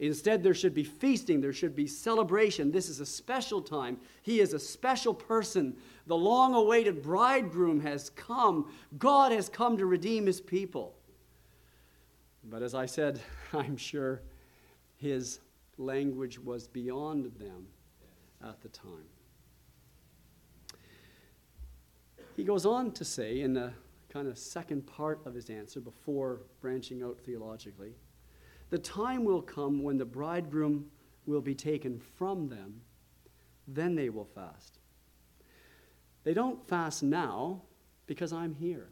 Instead, 0.00 0.42
there 0.42 0.54
should 0.54 0.74
be 0.74 0.82
feasting, 0.82 1.40
there 1.40 1.52
should 1.52 1.76
be 1.76 1.86
celebration. 1.86 2.72
This 2.72 2.88
is 2.88 3.00
a 3.00 3.06
special 3.06 3.62
time. 3.62 3.98
He 4.22 4.40
is 4.40 4.52
a 4.52 4.58
special 4.58 5.14
person. 5.14 5.76
The 6.06 6.16
long 6.16 6.54
awaited 6.54 7.02
bridegroom 7.02 7.80
has 7.80 8.10
come. 8.10 8.72
God 8.98 9.30
has 9.30 9.48
come 9.48 9.78
to 9.78 9.86
redeem 9.86 10.26
his 10.26 10.40
people. 10.40 10.96
But 12.42 12.62
as 12.62 12.74
I 12.74 12.86
said, 12.86 13.20
I'm 13.52 13.76
sure 13.76 14.20
his 14.96 15.40
language 15.78 16.38
was 16.38 16.66
beyond 16.66 17.32
them 17.38 17.66
at 18.42 18.60
the 18.60 18.68
time. 18.68 19.06
He 22.36 22.42
goes 22.42 22.66
on 22.66 22.90
to 22.92 23.04
say 23.04 23.40
in 23.40 23.54
the 23.54 23.72
kind 24.14 24.28
of 24.28 24.38
second 24.38 24.86
part 24.86 25.20
of 25.26 25.34
his 25.34 25.50
answer 25.50 25.80
before 25.80 26.42
branching 26.60 27.02
out 27.02 27.18
theologically. 27.26 27.96
The 28.70 28.78
time 28.78 29.24
will 29.24 29.42
come 29.42 29.82
when 29.82 29.98
the 29.98 30.04
bridegroom 30.04 30.86
will 31.26 31.40
be 31.40 31.56
taken 31.56 31.98
from 31.98 32.48
them, 32.48 32.82
then 33.66 33.96
they 33.96 34.10
will 34.10 34.24
fast. 34.24 34.78
They 36.22 36.32
don't 36.32 36.64
fast 36.68 37.02
now 37.02 37.62
because 38.06 38.32
I'm 38.32 38.54
here, 38.54 38.88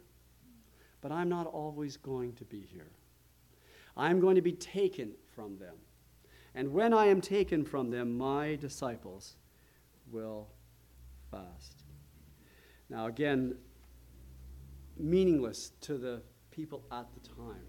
but 0.99 1.13
I'm 1.13 1.29
not 1.29 1.47
always 1.47 1.95
going 1.95 2.33
to 2.33 2.43
be 2.43 2.59
here. 2.59 2.91
I'm 3.95 4.19
going 4.19 4.35
to 4.35 4.41
be 4.41 4.51
taken 4.51 5.13
from 5.33 5.57
them. 5.57 5.75
And 6.53 6.73
when 6.73 6.93
I 6.93 7.05
am 7.05 7.21
taken 7.21 7.63
from 7.63 7.91
them, 7.91 8.17
my 8.17 8.55
disciples 8.55 9.37
will 10.11 10.49
fast. 11.31 11.83
Now, 12.89 13.05
again, 13.05 13.55
meaningless 14.97 15.71
to 15.81 15.97
the 15.97 16.21
people 16.51 16.83
at 16.91 17.07
the 17.13 17.27
time. 17.27 17.65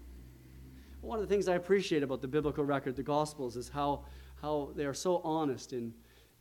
One 1.01 1.19
of 1.19 1.27
the 1.27 1.33
things 1.33 1.47
I 1.47 1.55
appreciate 1.55 2.03
about 2.03 2.21
the 2.21 2.27
biblical 2.27 2.63
record, 2.63 2.95
the 2.95 3.03
Gospels, 3.03 3.55
is 3.55 3.69
how, 3.69 4.05
how 4.41 4.71
they 4.75 4.85
are 4.85 4.93
so 4.93 5.21
honest 5.23 5.73
in, 5.73 5.93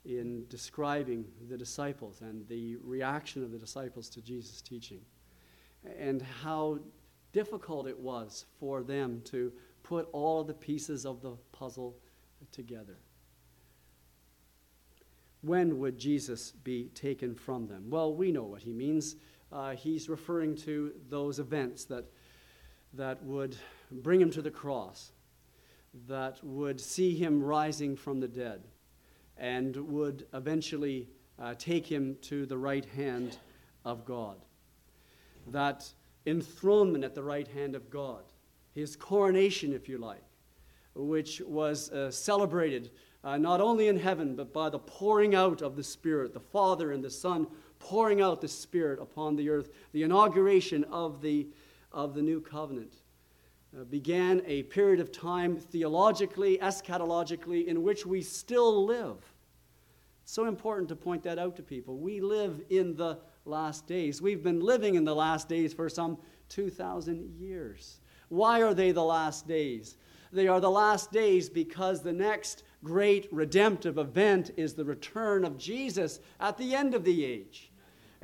in 0.05 0.47
describing 0.49 1.27
the 1.49 1.57
disciples 1.57 2.21
and 2.23 2.47
the 2.49 2.77
reaction 2.77 3.43
of 3.43 3.51
the 3.51 3.59
disciples 3.59 4.09
to 4.11 4.23
Jesus' 4.23 4.63
teaching, 4.63 5.01
and 5.99 6.23
how 6.23 6.79
difficult 7.33 7.87
it 7.87 7.99
was 7.99 8.47
for 8.59 8.83
them 8.83 9.21
to 9.25 9.53
put 9.83 10.09
all 10.13 10.41
of 10.41 10.47
the 10.47 10.55
pieces 10.55 11.05
of 11.05 11.21
the 11.21 11.37
puzzle 11.53 11.99
together. 12.53 12.99
When 15.43 15.79
would 15.79 15.99
Jesus 15.99 16.53
be 16.53 16.89
taken 16.95 17.35
from 17.35 17.67
them? 17.67 17.91
Well, 17.91 18.15
we 18.15 18.33
know 18.33 18.45
what 18.45 18.63
he 18.63 18.73
means 18.73 19.17
uh, 19.53 19.75
he's 19.75 20.09
referring 20.09 20.57
to 20.57 20.93
those 21.09 21.39
events 21.39 21.85
that, 21.85 22.05
that 22.93 23.23
would 23.23 23.57
bring 23.91 24.21
him 24.21 24.31
to 24.31 24.43
the 24.43 24.51
cross, 24.51 25.13
that 26.09 26.43
would 26.43 26.81
see 26.81 27.15
him 27.15 27.43
rising 27.43 27.97
from 27.97 28.21
the 28.21 28.29
dead, 28.29 28.63
and 29.37 29.77
would 29.77 30.27
eventually 30.35 31.09
uh, 31.41 31.55
take 31.59 31.87
him 31.87 32.17
to 32.23 32.47
the 32.47 32.59
right 32.59 32.85
hand 32.85 33.39
of 33.85 34.05
God. 34.05 34.37
That 35.49 35.89
enthronement 36.27 37.05
at 37.05 37.15
the 37.15 37.23
right 37.23 37.47
hand 37.47 37.75
of 37.75 37.91
God, 37.91 38.23
his 38.75 38.97
coronation, 38.97 39.73
if 39.73 39.89
you 39.89 39.99
like, 39.99 40.23
which 40.95 41.41
was 41.47 41.91
uh, 41.91 42.11
celebrated 42.11 42.91
uh, 43.25 43.39
not 43.39 43.61
only 43.61 43.89
in 43.89 43.99
heaven, 43.99 44.37
but 44.37 44.53
by 44.53 44.69
the 44.69 44.79
pouring 44.79 45.35
out 45.35 45.63
of 45.63 45.77
the 45.77 45.83
Spirit, 45.83 46.35
the 46.35 46.41
Father 46.41 46.93
and 46.93 47.03
the 47.03 47.11
Son 47.11 47.47
pouring 47.85 48.23
out 48.23 48.41
the 48.41 48.49
Spirit 48.49 48.99
upon 48.99 49.37
the 49.37 49.51
earth, 49.51 49.69
the 49.93 50.03
inauguration 50.03 50.85
of 50.85 51.21
the, 51.21 51.47
of 51.93 52.15
the 52.15 52.23
new 52.23 52.41
covenant. 52.41 52.95
Uh, 53.79 53.85
began 53.85 54.41
a 54.47 54.63
period 54.65 55.01
of 55.01 55.13
time 55.13 55.59
theologically, 55.59 56.57
eschatologically, 56.63 57.67
in 57.67 57.83
which 57.83 58.07
we 58.07 58.23
still 58.23 58.87
live. 58.87 59.19
It's 60.23 60.33
so 60.33 60.47
important 60.47 60.89
to 60.89 60.97
point 60.97 61.23
that 61.25 61.39
out 61.39 61.57
to 61.57 61.63
people. 61.63 61.99
We 61.99 62.23
live 62.23 62.63
in 62.71 62.97
the 62.97 63.19
last 63.45 63.87
days. 63.87 64.23
We've 64.23 64.43
been 64.43 64.61
living 64.61 64.95
in 64.95 65.05
the 65.05 65.15
last 65.15 65.47
days 65.47 65.75
for 65.75 65.91
some 65.91 66.17
2,000 66.49 67.35
years. 67.39 68.01
Why 68.31 68.63
are 68.63 68.73
they 68.73 68.93
the 68.93 69.05
last 69.05 69.47
days? 69.47 69.99
They 70.33 70.49
are 70.49 70.61
the 70.61 70.71
last 70.71 71.13
days 71.13 71.51
because 71.51 72.01
the 72.01 72.15
next 72.15 72.63
great 72.83 73.29
redemptive 73.31 73.99
event 73.99 74.53
is 74.57 74.73
the 74.73 74.87
return 74.87 75.45
of 75.45 75.59
Jesus 75.59 76.21
at 76.41 76.57
the 76.57 76.75
end 76.75 76.95
of 76.95 77.05
the 77.05 77.25
age. 77.27 77.71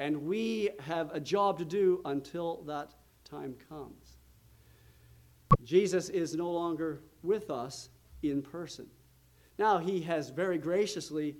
And 0.00 0.22
we 0.22 0.70
have 0.80 1.14
a 1.14 1.20
job 1.20 1.58
to 1.58 1.64
do 1.66 2.00
until 2.06 2.62
that 2.62 2.94
time 3.22 3.54
comes. 3.68 4.16
Jesus 5.62 6.08
is 6.08 6.34
no 6.34 6.50
longer 6.50 7.02
with 7.22 7.50
us 7.50 7.90
in 8.22 8.40
person. 8.40 8.86
Now, 9.58 9.76
he 9.76 10.00
has 10.00 10.30
very 10.30 10.56
graciously 10.56 11.36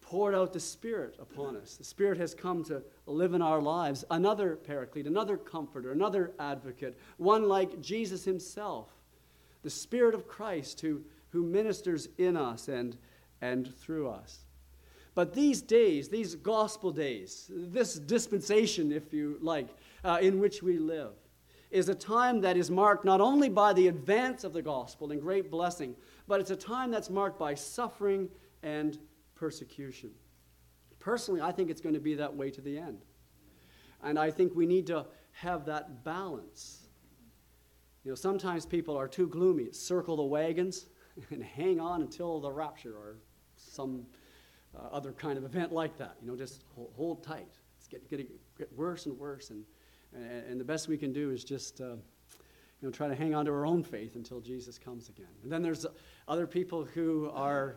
poured 0.00 0.36
out 0.36 0.52
the 0.52 0.60
Spirit 0.60 1.16
upon 1.18 1.56
us. 1.56 1.74
The 1.76 1.82
Spirit 1.82 2.16
has 2.18 2.32
come 2.32 2.62
to 2.64 2.80
live 3.06 3.34
in 3.34 3.42
our 3.42 3.60
lives. 3.60 4.04
Another 4.08 4.54
paraclete, 4.54 5.08
another 5.08 5.36
comforter, 5.36 5.90
another 5.90 6.32
advocate, 6.38 6.96
one 7.16 7.48
like 7.48 7.80
Jesus 7.80 8.24
himself. 8.24 8.88
The 9.64 9.70
Spirit 9.70 10.14
of 10.14 10.28
Christ 10.28 10.80
who, 10.80 11.02
who 11.30 11.42
ministers 11.42 12.08
in 12.18 12.36
us 12.36 12.68
and, 12.68 12.96
and 13.40 13.74
through 13.74 14.10
us. 14.10 14.43
But 15.14 15.32
these 15.32 15.62
days, 15.62 16.08
these 16.08 16.34
gospel 16.34 16.90
days, 16.90 17.50
this 17.50 17.94
dispensation, 17.94 18.90
if 18.90 19.12
you 19.12 19.38
like, 19.40 19.68
uh, 20.04 20.18
in 20.20 20.40
which 20.40 20.62
we 20.62 20.78
live, 20.78 21.12
is 21.70 21.88
a 21.88 21.94
time 21.94 22.40
that 22.40 22.56
is 22.56 22.70
marked 22.70 23.04
not 23.04 23.20
only 23.20 23.48
by 23.48 23.72
the 23.72 23.88
advance 23.88 24.44
of 24.44 24.52
the 24.52 24.62
gospel 24.62 25.12
and 25.12 25.20
great 25.20 25.50
blessing, 25.50 25.94
but 26.26 26.40
it's 26.40 26.50
a 26.50 26.56
time 26.56 26.90
that's 26.90 27.10
marked 27.10 27.38
by 27.38 27.54
suffering 27.54 28.28
and 28.62 28.98
persecution. 29.34 30.10
Personally, 30.98 31.40
I 31.40 31.52
think 31.52 31.70
it's 31.70 31.80
going 31.80 31.94
to 31.94 32.00
be 32.00 32.14
that 32.14 32.34
way 32.34 32.50
to 32.50 32.60
the 32.60 32.78
end. 32.78 33.04
And 34.02 34.18
I 34.18 34.30
think 34.30 34.54
we 34.54 34.66
need 34.66 34.86
to 34.88 35.06
have 35.32 35.66
that 35.66 36.04
balance. 36.04 36.86
You 38.04 38.10
know, 38.10 38.14
sometimes 38.14 38.66
people 38.66 38.96
are 38.96 39.08
too 39.08 39.28
gloomy, 39.28 39.72
circle 39.72 40.16
the 40.16 40.22
wagons 40.22 40.86
and 41.30 41.42
hang 41.42 41.80
on 41.80 42.02
until 42.02 42.40
the 42.40 42.50
rapture 42.50 42.94
or 42.96 43.16
some 43.56 44.06
uh, 44.76 44.88
other 44.92 45.12
kind 45.12 45.38
of 45.38 45.44
event 45.44 45.72
like 45.72 45.96
that. 45.98 46.16
You 46.20 46.28
know, 46.28 46.36
just 46.36 46.64
hold, 46.74 46.92
hold 46.96 47.22
tight. 47.22 47.52
It's 47.78 47.88
getting, 47.88 48.06
getting 48.08 48.26
get 48.58 48.72
worse 48.76 49.06
and 49.06 49.18
worse. 49.18 49.50
And, 49.50 49.64
and, 50.14 50.46
and, 50.50 50.60
the 50.60 50.64
best 50.64 50.88
we 50.88 50.96
can 50.96 51.12
do 51.12 51.30
is 51.30 51.44
just, 51.44 51.80
uh, 51.80 51.84
you 51.84 51.96
know, 52.82 52.90
try 52.90 53.08
to 53.08 53.14
hang 53.14 53.34
on 53.34 53.44
to 53.46 53.52
our 53.52 53.66
own 53.66 53.82
faith 53.82 54.16
until 54.16 54.40
Jesus 54.40 54.78
comes 54.78 55.08
again. 55.08 55.26
And 55.42 55.50
then 55.50 55.62
there's 55.62 55.86
other 56.28 56.46
people 56.46 56.84
who 56.84 57.30
are, 57.34 57.76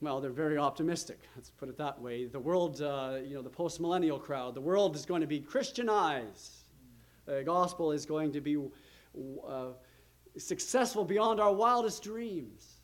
well, 0.00 0.20
they're 0.20 0.30
very 0.30 0.58
optimistic. 0.58 1.20
Let's 1.36 1.50
put 1.50 1.68
it 1.68 1.76
that 1.78 2.00
way. 2.00 2.26
The 2.26 2.40
world, 2.40 2.80
uh, 2.80 3.18
you 3.22 3.34
know, 3.34 3.42
the 3.42 3.50
post 3.50 3.80
millennial 3.80 4.18
crowd, 4.18 4.54
the 4.54 4.60
world 4.60 4.96
is 4.96 5.04
going 5.04 5.20
to 5.20 5.26
be 5.26 5.40
Christianized. 5.40 6.64
The 7.26 7.42
gospel 7.44 7.92
is 7.92 8.06
going 8.06 8.32
to 8.32 8.40
be 8.40 8.56
uh, 9.46 9.66
successful 10.38 11.04
beyond 11.04 11.40
our 11.40 11.52
wildest 11.52 12.02
dreams. 12.02 12.77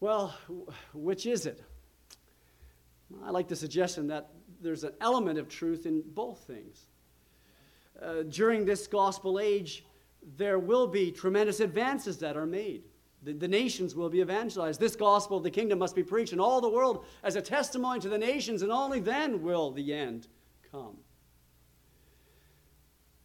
Well, 0.00 0.34
which 0.92 1.26
is 1.26 1.46
it? 1.46 1.62
I 3.24 3.30
like 3.30 3.48
the 3.48 3.56
suggestion 3.56 4.06
that 4.08 4.30
there's 4.60 4.84
an 4.84 4.92
element 5.00 5.38
of 5.38 5.48
truth 5.48 5.86
in 5.86 6.02
both 6.14 6.40
things. 6.46 6.86
Uh, 8.02 8.22
during 8.28 8.64
this 8.64 8.86
gospel 8.86 9.38
age, 9.38 9.84
there 10.36 10.58
will 10.58 10.86
be 10.86 11.12
tremendous 11.12 11.60
advances 11.60 12.18
that 12.18 12.36
are 12.36 12.46
made. 12.46 12.82
The, 13.22 13.32
the, 13.32 13.48
nations 13.48 13.94
will 13.94 14.10
be 14.10 14.20
evangelized. 14.20 14.80
This 14.80 14.96
gospel 14.96 15.38
of 15.38 15.44
the 15.44 15.50
kingdom 15.50 15.78
must 15.78 15.94
be 15.94 16.02
preached 16.02 16.32
in 16.32 16.40
all 16.40 16.60
the 16.60 16.68
world 16.68 17.04
as 17.22 17.36
a 17.36 17.42
testimony 17.42 18.00
to 18.00 18.08
the 18.08 18.18
nations, 18.18 18.62
and 18.62 18.72
only 18.72 19.00
then 19.00 19.42
will 19.42 19.70
the 19.70 19.94
end 19.94 20.26
come. 20.70 20.96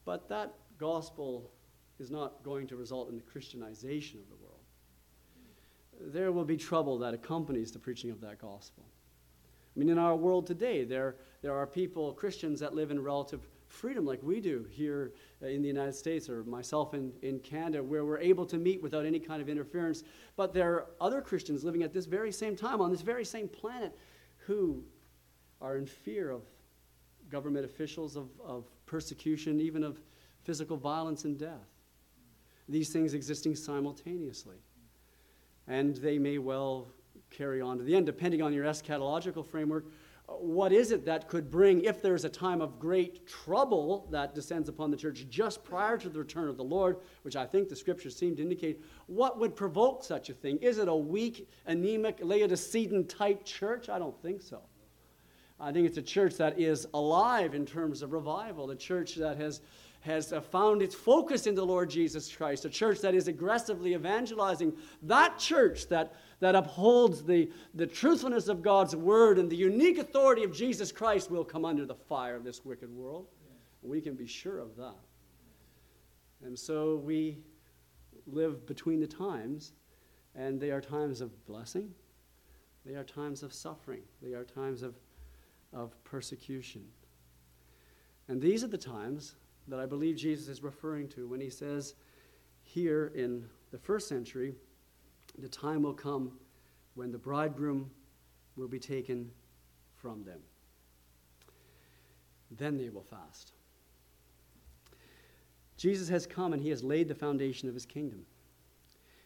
But 0.06 0.30
that 0.30 0.54
gospel 0.78 1.52
is 2.00 2.12
not 2.12 2.44
going 2.44 2.68
to 2.68 2.76
result 2.78 3.10
in 3.10 3.18
the 3.18 3.24
Christianization 3.24 4.20
of 4.20 4.30
the 4.30 4.36
world 4.36 4.39
there 6.00 6.32
will 6.32 6.46
be 6.46 6.58
trouble 6.58 6.98
that 7.00 7.14
accompanies 7.14 7.72
the 7.72 7.80
preaching 7.80 8.12
of 8.12 8.22
that 8.22 8.40
gospel. 8.40 8.86
I 9.76 9.80
mean, 9.80 9.90
in 9.90 9.98
our 9.98 10.16
world 10.16 10.48
today, 10.48 10.84
there, 10.84 11.16
there 11.42 11.56
are 11.56 11.68
people, 11.68 12.12
Christians, 12.14 12.60
that 12.60 12.74
live 12.74 12.92
in 12.92 13.02
relative 13.02 13.42
freedom 13.68 14.06
like 14.06 14.22
we 14.24 14.42
do 14.42 14.66
here 14.70 15.14
uh, 15.44 15.48
in 15.48 15.62
the 15.62 15.68
United 15.68 15.94
States 15.94 16.28
or 16.28 16.44
myself 16.44 16.94
in, 16.94 17.12
in 17.22 17.40
Canada, 17.40 17.84
where 17.84 18.04
we're 18.04 18.20
able 18.20 18.46
to 18.48 18.58
meet 18.58 18.82
without 18.82 19.06
any 19.06 19.20
kind 19.20 19.42
of 19.42 19.48
interference. 19.48 20.04
But 20.36 20.54
there 20.54 20.74
are 20.74 20.88
other 21.00 21.22
Christians 21.22 21.64
living 21.64 21.84
at 21.84 21.94
this 21.94 22.06
very 22.06 22.32
same 22.32 22.56
time 22.56 22.82
on 22.82 22.92
this 22.92 23.02
very 23.02 23.24
same 23.24 23.48
planet 23.48 23.96
who 24.38 24.84
are 25.62 25.78
in 25.78 25.86
fear 25.86 26.32
of 26.32 26.42
government 27.30 27.64
officials, 27.64 28.16
of, 28.16 28.30
of 28.44 28.66
persecution, 28.88 29.62
even 29.62 29.84
of 29.84 30.02
physical 30.44 30.78
violence 30.78 31.26
and 31.26 31.38
death. 31.38 31.70
These 32.68 32.90
things 32.90 33.14
existing 33.14 33.56
simultaneously 33.56 34.58
and 35.70 35.96
they 35.98 36.18
may 36.18 36.40
well 36.40 36.88
carry 37.30 37.62
on 37.62 37.78
to 37.78 37.84
the 37.84 37.96
end, 37.96 38.06
depending 38.06 38.42
on 38.42 38.52
your 38.52 38.66
eschatological 38.66 39.46
framework. 39.46 39.86
Uh, 40.28 40.34
what 40.34 40.74
is 40.74 40.92
it 40.92 41.06
that 41.06 41.30
could 41.30 41.50
bring, 41.50 41.84
if 41.86 42.02
there's 42.02 42.26
a 42.26 42.30
time 42.30 42.60
of 42.60 42.80
great 42.80 43.26
trouble 43.28 44.08
that 44.12 44.34
descends 44.34 44.68
upon 44.68 44.90
the 44.90 44.98
church 44.98 45.26
just 45.30 45.64
prior 45.64 45.98
to 45.98 46.10
the 46.10 46.20
return 46.20 46.50
of 46.50 46.58
the 46.58 46.64
Lord, 46.64 46.98
which 47.22 47.36
I 47.36 47.46
think 47.46 47.70
the 47.70 47.76
scriptures 47.76 48.16
seem 48.16 48.36
to 48.36 48.42
indicate, 48.42 48.84
what 49.06 49.40
would 49.40 49.56
provoke 49.56 50.04
such 50.04 50.30
a 50.30 50.34
thing? 50.34 50.58
Is 50.58 50.80
it 50.80 50.88
a 50.88 50.96
weak, 50.96 51.48
anemic, 51.68 52.20
Laodicean 52.22 53.06
type 53.06 53.46
church? 53.46 53.90
I 53.90 54.00
don't 54.00 54.20
think 54.22 54.42
so. 54.42 54.62
I 55.60 55.72
think 55.72 55.86
it's 55.88 55.98
a 55.98 56.02
church 56.02 56.36
that 56.38 56.58
is 56.60 56.88
alive 56.94 57.54
in 57.54 57.66
terms 57.66 58.02
of 58.02 58.14
revival, 58.14 58.72
a 58.72 58.76
church 58.76 59.16
that 59.16 59.38
has 59.38 59.62
has 60.02 60.32
uh, 60.32 60.40
found 60.40 60.82
its 60.82 60.96
focus 60.96 61.46
in 61.46 61.56
the 61.56 61.66
Lord 61.66 61.90
Jesus 61.90 62.34
Christ, 62.34 62.66
a 62.66 62.70
church 62.70 63.02
that 63.02 63.14
is 63.14 63.28
aggressively 63.28 63.94
evangelizing, 63.94 64.74
that 65.04 65.38
church 65.38 65.88
that, 65.90 66.16
that 66.40 66.56
upholds 66.56 67.24
the, 67.24 67.52
the 67.74 67.86
truthfulness 67.86 68.48
of 68.48 68.62
God's 68.62 68.96
word 68.96 69.38
and 69.38 69.50
the 69.50 69.58
unique 69.58 69.98
authority 69.98 70.44
of 70.44 70.54
Jesus 70.54 70.92
Christ 70.92 71.30
will 71.30 71.44
come 71.44 71.66
under 71.66 71.86
the 71.86 71.96
fire 71.96 72.36
of 72.36 72.44
this 72.44 72.64
wicked 72.64 72.90
world. 72.90 73.28
We 73.82 74.00
can 74.00 74.16
be 74.16 74.28
sure 74.28 74.60
of 74.60 74.76
that. 74.78 74.96
And 76.46 76.58
so 76.58 76.96
we 76.98 77.38
live 78.26 78.66
between 78.66 79.00
the 79.02 79.08
times, 79.08 79.74
and 80.36 80.60
they 80.60 80.72
are 80.72 80.82
times 80.82 81.20
of 81.20 81.46
blessing, 81.46 81.94
they 82.86 82.96
are 82.96 83.04
times 83.04 83.44
of 83.44 83.54
suffering, 83.54 84.04
they 84.22 84.34
are 84.34 84.46
times 84.46 84.82
of, 84.82 84.96
of 85.74 86.02
persecution. 86.06 86.86
And 88.30 88.42
these 88.42 88.64
are 88.64 88.68
the 88.68 88.78
times 88.78 89.36
that 89.70 89.80
I 89.80 89.86
believe 89.86 90.16
Jesus 90.16 90.48
is 90.48 90.64
referring 90.64 91.08
to 91.10 91.28
when 91.28 91.40
he 91.40 91.50
says 91.50 91.96
here 92.64 93.12
in 93.16 93.46
the 93.72 93.78
first 93.78 94.08
century, 94.08 94.56
the 95.38 95.50
time 95.50 95.84
will 95.84 95.94
come 95.94 96.32
when 96.96 97.12
the 97.12 97.18
bridegroom 97.18 97.90
will 98.56 98.68
be 98.68 98.80
taken 98.80 99.32
from 99.96 100.24
them. 100.24 100.40
Then 102.52 102.78
they 102.78 102.90
will 102.90 103.04
fast. 103.04 103.54
Jesus 105.78 106.10
has 106.10 106.26
come 106.26 106.52
and 106.52 106.62
he 106.62 106.70
has 106.70 106.84
laid 106.84 107.08
the 107.08 107.16
foundation 107.16 107.70
of 107.70 107.74
his 107.74 107.86
kingdom. 107.86 108.26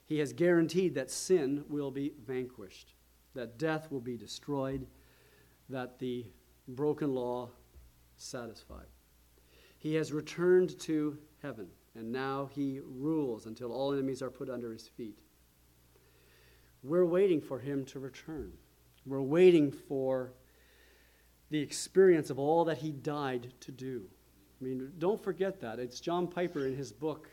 He 0.05 0.19
has 0.19 0.33
guaranteed 0.33 0.93
that 0.95 1.09
sin 1.09 1.63
will 1.69 1.89
be 1.89 2.13
vanquished, 2.27 2.93
that 3.33 3.57
death 3.57 3.89
will 3.89 4.01
be 4.01 4.17
destroyed, 4.17 4.85
that 5.69 5.97
the 5.99 6.25
broken 6.67 7.15
law 7.15 7.49
satisfied. 8.17 8.85
He 9.83 9.95
has 9.95 10.13
returned 10.13 10.79
to 10.79 11.17
heaven, 11.41 11.67
and 11.93 12.09
now 12.09 12.49
he 12.55 12.79
rules 12.81 13.47
until 13.47 13.73
all 13.73 13.91
enemies 13.91 14.21
are 14.21 14.29
put 14.29 14.49
under 14.49 14.71
his 14.71 14.87
feet. 14.87 15.19
We're 16.83 17.03
waiting 17.03 17.41
for 17.41 17.59
him 17.59 17.83
to 17.87 17.99
return. 17.99 18.53
We're 19.05 19.21
waiting 19.21 19.73
for 19.73 20.31
the 21.49 21.59
experience 21.59 22.29
of 22.29 22.39
all 22.39 22.63
that 22.63 22.77
he 22.77 22.93
died 22.93 23.51
to 23.59 23.73
do. 23.73 24.05
I 24.61 24.63
mean, 24.63 24.89
don't 24.99 25.21
forget 25.21 25.59
that. 25.59 25.79
It's 25.79 25.99
John 25.99 26.27
Piper 26.27 26.65
in 26.65 26.77
his 26.77 26.93
book, 26.93 27.29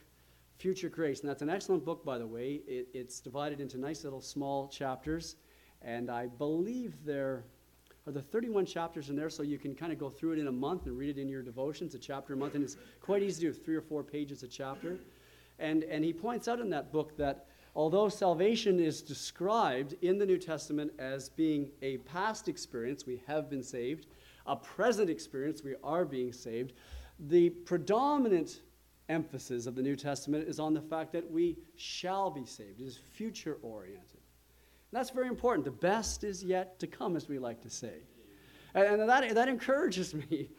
Future 0.58 0.88
Grace. 0.88 1.20
And 1.20 1.30
that's 1.30 1.42
an 1.42 1.50
excellent 1.50 1.84
book, 1.84 2.04
by 2.04 2.18
the 2.18 2.26
way. 2.26 2.62
It, 2.66 2.88
it's 2.92 3.20
divided 3.20 3.60
into 3.60 3.78
nice 3.78 4.02
little 4.02 4.20
small 4.20 4.66
chapters. 4.66 5.36
And 5.82 6.10
I 6.10 6.26
believe 6.26 6.96
they're 7.04 7.44
are 8.10 8.12
the 8.12 8.22
31 8.22 8.66
chapters 8.66 9.08
in 9.08 9.16
there 9.16 9.30
so 9.30 9.44
you 9.44 9.56
can 9.56 9.74
kind 9.74 9.92
of 9.92 9.98
go 9.98 10.10
through 10.10 10.32
it 10.32 10.38
in 10.40 10.48
a 10.48 10.52
month 10.52 10.86
and 10.86 10.98
read 10.98 11.16
it 11.16 11.20
in 11.20 11.28
your 11.28 11.42
devotions, 11.42 11.94
a 11.94 11.98
chapter 11.98 12.34
a 12.34 12.36
month. 12.36 12.56
And 12.56 12.64
it's 12.64 12.76
quite 13.00 13.22
easy 13.22 13.46
to 13.46 13.52
do, 13.52 13.58
three 13.58 13.76
or 13.76 13.80
four 13.80 14.02
pages 14.02 14.42
a 14.42 14.48
chapter. 14.48 14.98
And, 15.60 15.84
and 15.84 16.04
he 16.04 16.12
points 16.12 16.48
out 16.48 16.58
in 16.58 16.70
that 16.70 16.92
book 16.92 17.16
that 17.18 17.46
although 17.76 18.08
salvation 18.08 18.80
is 18.80 19.00
described 19.00 19.94
in 20.02 20.18
the 20.18 20.26
New 20.26 20.38
Testament 20.38 20.92
as 20.98 21.28
being 21.28 21.70
a 21.82 21.98
past 21.98 22.48
experience, 22.48 23.06
we 23.06 23.22
have 23.28 23.48
been 23.48 23.62
saved, 23.62 24.06
a 24.46 24.56
present 24.56 25.08
experience, 25.08 25.62
we 25.62 25.76
are 25.84 26.04
being 26.04 26.32
saved, 26.32 26.72
the 27.28 27.50
predominant 27.50 28.60
emphasis 29.08 29.66
of 29.66 29.76
the 29.76 29.82
New 29.82 29.96
Testament 29.96 30.48
is 30.48 30.58
on 30.58 30.74
the 30.74 30.80
fact 30.80 31.12
that 31.12 31.30
we 31.30 31.58
shall 31.76 32.30
be 32.30 32.44
saved. 32.44 32.80
It 32.80 32.86
is 32.86 32.96
future 32.96 33.58
oriented. 33.62 34.19
That's 34.92 35.10
very 35.10 35.28
important. 35.28 35.64
The 35.64 35.70
best 35.70 36.24
is 36.24 36.42
yet 36.42 36.78
to 36.80 36.86
come, 36.86 37.16
as 37.16 37.28
we 37.28 37.38
like 37.38 37.60
to 37.62 37.70
say. 37.70 38.02
And, 38.74 39.08
that, 39.08 39.34
that 39.34 39.48
encourages 39.48 40.14
me 40.30 40.50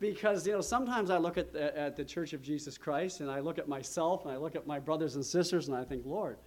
because, 0.00 0.46
you 0.46 0.52
know, 0.52 0.60
sometimes 0.60 1.10
I 1.10 1.18
look 1.18 1.38
at 1.38 1.52
the, 1.52 1.76
at 1.76 1.96
the 1.96 2.04
Church 2.04 2.32
of 2.32 2.42
Jesus 2.42 2.78
Christ 2.78 3.20
and 3.20 3.30
I 3.30 3.40
look 3.40 3.58
at 3.58 3.68
myself 3.68 4.24
and 4.24 4.32
I 4.32 4.36
look 4.36 4.54
at 4.54 4.66
my 4.66 4.78
brothers 4.78 5.16
and 5.16 5.24
sisters 5.24 5.68
and 5.68 5.76
I 5.76 5.84
think, 5.84 6.04
Lord, 6.04 6.38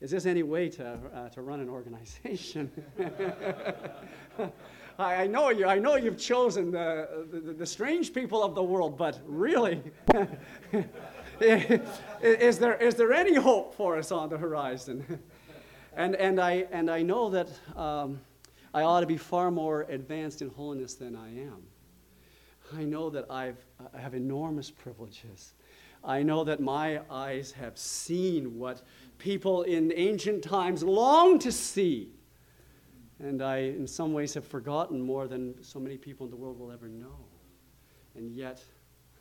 is 0.00 0.10
this 0.12 0.26
any 0.26 0.44
way 0.44 0.68
to, 0.70 0.98
uh, 1.12 1.28
to 1.30 1.42
run 1.42 1.60
an 1.60 1.68
organization? 1.68 2.70
I, 4.98 5.14
I, 5.14 5.26
know 5.26 5.50
you. 5.50 5.66
I 5.66 5.78
know 5.78 5.96
you've 5.96 6.18
chosen 6.18 6.70
the, 6.70 7.26
the, 7.30 7.52
the 7.52 7.66
strange 7.66 8.12
people 8.12 8.42
of 8.42 8.54
the 8.54 8.62
world, 8.62 8.96
but 8.96 9.20
really, 9.26 9.82
is, 11.40 12.58
there, 12.58 12.76
is 12.76 12.94
there 12.94 13.12
any 13.12 13.34
hope 13.34 13.74
for 13.74 13.96
us 13.96 14.12
on 14.12 14.28
the 14.28 14.38
horizon? 14.38 15.20
And, 15.98 16.14
and, 16.14 16.40
I, 16.40 16.66
and 16.70 16.88
I 16.88 17.02
know 17.02 17.28
that 17.30 17.48
um, 17.76 18.20
I 18.72 18.82
ought 18.82 19.00
to 19.00 19.06
be 19.06 19.16
far 19.16 19.50
more 19.50 19.82
advanced 19.88 20.42
in 20.42 20.48
holiness 20.48 20.94
than 20.94 21.16
I 21.16 21.28
am. 21.28 21.64
I 22.72 22.84
know 22.84 23.10
that 23.10 23.28
I've, 23.28 23.58
I 23.92 23.98
have 23.98 24.14
enormous 24.14 24.70
privileges. 24.70 25.54
I 26.04 26.22
know 26.22 26.44
that 26.44 26.60
my 26.60 27.00
eyes 27.10 27.50
have 27.50 27.76
seen 27.76 28.58
what 28.58 28.82
people 29.18 29.62
in 29.62 29.92
ancient 29.96 30.44
times 30.44 30.84
longed 30.84 31.40
to 31.40 31.50
see. 31.50 32.12
And 33.18 33.42
I, 33.42 33.56
in 33.56 33.88
some 33.88 34.12
ways, 34.12 34.34
have 34.34 34.46
forgotten 34.46 35.00
more 35.00 35.26
than 35.26 35.60
so 35.64 35.80
many 35.80 35.96
people 35.96 36.26
in 36.26 36.30
the 36.30 36.36
world 36.36 36.60
will 36.60 36.70
ever 36.70 36.86
know. 36.86 37.18
And 38.14 38.30
yet, 38.30 38.62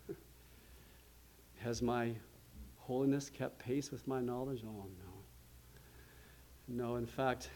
has 1.57 1.81
my 1.81 2.11
holiness 2.75 3.31
kept 3.31 3.57
pace 3.57 3.89
with 3.89 4.07
my 4.07 4.21
knowledge? 4.21 4.61
Oh, 4.63 4.85
no. 5.03 5.06
No, 6.67 6.95
in 6.95 7.05
fact, 7.05 7.49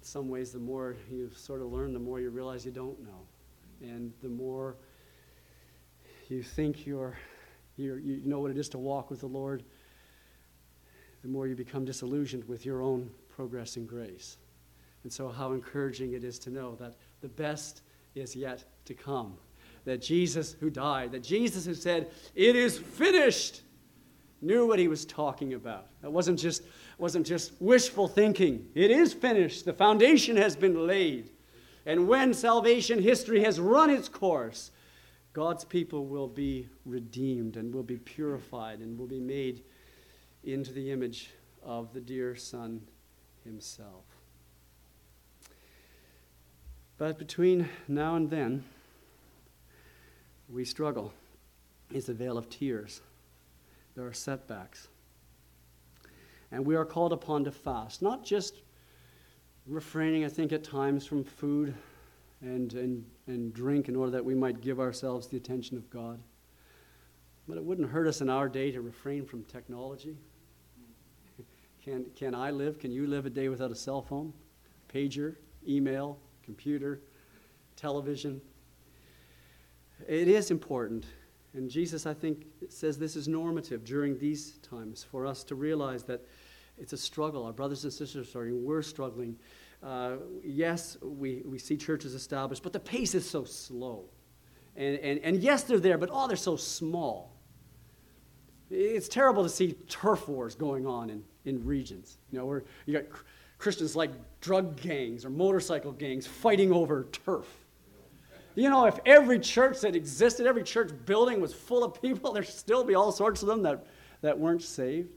in 0.00 0.06
some 0.06 0.28
ways, 0.28 0.52
the 0.52 0.58
more 0.58 0.96
you 1.10 1.30
sort 1.34 1.60
of 1.60 1.72
learn, 1.72 1.92
the 1.92 1.98
more 1.98 2.20
you 2.20 2.30
realize 2.30 2.64
you 2.64 2.72
don't 2.72 2.98
know. 3.02 3.26
And 3.82 4.12
the 4.22 4.28
more 4.28 4.76
you 6.28 6.42
think 6.42 6.86
you're, 6.86 7.16
you're, 7.76 7.98
you 7.98 8.22
know 8.24 8.40
what 8.40 8.50
it 8.50 8.56
is 8.56 8.68
to 8.70 8.78
walk 8.78 9.10
with 9.10 9.20
the 9.20 9.26
Lord, 9.26 9.64
the 11.22 11.28
more 11.28 11.46
you 11.46 11.54
become 11.54 11.84
disillusioned 11.84 12.44
with 12.48 12.64
your 12.64 12.82
own 12.82 13.10
progress 13.28 13.76
in 13.76 13.86
grace. 13.86 14.38
And 15.02 15.12
so, 15.12 15.28
how 15.28 15.52
encouraging 15.52 16.12
it 16.12 16.24
is 16.24 16.38
to 16.40 16.50
know 16.50 16.74
that 16.76 16.96
the 17.20 17.28
best 17.28 17.82
is 18.14 18.36
yet 18.36 18.64
to 18.86 18.94
come. 18.94 19.34
That 19.84 20.02
Jesus, 20.02 20.56
who 20.60 20.68
died, 20.68 21.12
that 21.12 21.22
Jesus, 21.22 21.64
who 21.64 21.74
said, 21.74 22.10
It 22.34 22.54
is 22.54 22.78
finished, 22.78 23.62
knew 24.42 24.66
what 24.66 24.78
he 24.78 24.88
was 24.88 25.04
talking 25.04 25.54
about. 25.54 25.86
That 26.02 26.10
wasn't 26.10 26.38
just, 26.38 26.62
wasn't 27.00 27.26
just 27.26 27.52
wishful 27.60 28.06
thinking. 28.06 28.68
It 28.74 28.90
is 28.90 29.12
finished. 29.12 29.64
The 29.64 29.72
foundation 29.72 30.36
has 30.36 30.54
been 30.54 30.86
laid. 30.86 31.30
And 31.86 32.06
when 32.06 32.34
salvation 32.34 33.02
history 33.02 33.42
has 33.42 33.58
run 33.58 33.90
its 33.90 34.08
course, 34.08 34.70
God's 35.32 35.64
people 35.64 36.06
will 36.06 36.28
be 36.28 36.68
redeemed 36.84 37.56
and 37.56 37.72
will 37.72 37.82
be 37.82 37.96
purified 37.96 38.80
and 38.80 38.98
will 38.98 39.06
be 39.06 39.20
made 39.20 39.62
into 40.44 40.72
the 40.72 40.90
image 40.90 41.30
of 41.62 41.92
the 41.92 42.00
dear 42.00 42.36
Son 42.36 42.82
himself. 43.44 44.04
But 46.98 47.18
between 47.18 47.68
now 47.88 48.16
and 48.16 48.28
then, 48.28 48.62
we 50.50 50.66
struggle. 50.66 51.14
It's 51.90 52.10
a 52.10 52.12
vale 52.12 52.36
of 52.36 52.50
tears. 52.50 53.00
There 53.96 54.06
are 54.06 54.12
setbacks. 54.12 54.88
And 56.52 56.66
we 56.66 56.74
are 56.76 56.84
called 56.84 57.12
upon 57.12 57.44
to 57.44 57.52
fast, 57.52 58.02
not 58.02 58.24
just 58.24 58.62
refraining, 59.66 60.24
I 60.24 60.28
think, 60.28 60.52
at 60.52 60.64
times 60.64 61.06
from 61.06 61.22
food 61.22 61.74
and, 62.40 62.72
and, 62.74 63.04
and 63.26 63.52
drink 63.54 63.88
in 63.88 63.96
order 63.96 64.10
that 64.12 64.24
we 64.24 64.34
might 64.34 64.60
give 64.60 64.80
ourselves 64.80 65.28
the 65.28 65.36
attention 65.36 65.76
of 65.76 65.88
God. 65.90 66.20
But 67.46 67.56
it 67.56 67.64
wouldn't 67.64 67.88
hurt 67.88 68.06
us 68.06 68.20
in 68.20 68.28
our 68.28 68.48
day 68.48 68.70
to 68.72 68.80
refrain 68.80 69.24
from 69.24 69.44
technology. 69.44 70.16
Can, 71.84 72.06
can 72.14 72.34
I 72.34 72.50
live, 72.50 72.78
can 72.78 72.92
you 72.92 73.06
live 73.06 73.24
a 73.24 73.30
day 73.30 73.48
without 73.48 73.70
a 73.70 73.74
cell 73.74 74.02
phone, 74.02 74.34
pager, 74.92 75.36
email, 75.66 76.18
computer, 76.44 77.00
television. 77.76 78.40
It 80.06 80.28
is 80.28 80.50
important. 80.50 81.06
And 81.54 81.68
Jesus, 81.68 82.06
I 82.06 82.14
think, 82.14 82.46
says 82.68 82.98
this 82.98 83.16
is 83.16 83.26
normative 83.26 83.84
during 83.84 84.18
these 84.18 84.58
times 84.58 85.02
for 85.02 85.26
us 85.26 85.42
to 85.44 85.54
realize 85.54 86.04
that 86.04 86.24
it's 86.78 86.92
a 86.92 86.96
struggle. 86.96 87.44
Our 87.44 87.52
brothers 87.52 87.84
and 87.84 87.92
sisters 87.92 88.26
are 88.26 88.28
struggling. 88.28 88.64
We're 88.64 88.82
struggling. 88.82 89.36
Uh, 89.82 90.16
yes, 90.44 90.96
we, 91.02 91.42
we 91.44 91.58
see 91.58 91.76
churches 91.76 92.14
established, 92.14 92.62
but 92.62 92.72
the 92.72 92.80
pace 92.80 93.14
is 93.14 93.28
so 93.28 93.44
slow. 93.44 94.04
And, 94.76 94.98
and, 94.98 95.20
and 95.20 95.42
yes, 95.42 95.64
they're 95.64 95.80
there, 95.80 95.98
but 95.98 96.10
oh, 96.12 96.28
they're 96.28 96.36
so 96.36 96.56
small. 96.56 97.36
It's 98.70 99.08
terrible 99.08 99.42
to 99.42 99.48
see 99.48 99.72
turf 99.88 100.28
wars 100.28 100.54
going 100.54 100.86
on 100.86 101.10
in, 101.10 101.24
in 101.44 101.64
regions. 101.64 102.18
You 102.30 102.38
know, 102.38 102.46
where 102.46 102.64
you 102.86 102.94
got 102.94 103.04
Christians 103.58 103.96
like 103.96 104.12
drug 104.40 104.80
gangs 104.80 105.24
or 105.24 105.30
motorcycle 105.30 105.92
gangs 105.92 106.26
fighting 106.26 106.72
over 106.72 107.08
turf. 107.10 107.46
You 108.54 108.68
know, 108.68 108.86
if 108.86 108.98
every 109.06 109.38
church 109.38 109.80
that 109.80 109.94
existed, 109.94 110.46
every 110.46 110.62
church 110.62 110.90
building 111.06 111.40
was 111.40 111.54
full 111.54 111.84
of 111.84 112.00
people, 112.00 112.32
there'd 112.34 112.46
still 112.46 112.84
be 112.84 112.94
all 112.94 113.12
sorts 113.12 113.42
of 113.42 113.48
them 113.48 113.62
that, 113.62 113.86
that 114.22 114.38
weren't 114.38 114.62
saved. 114.62 115.10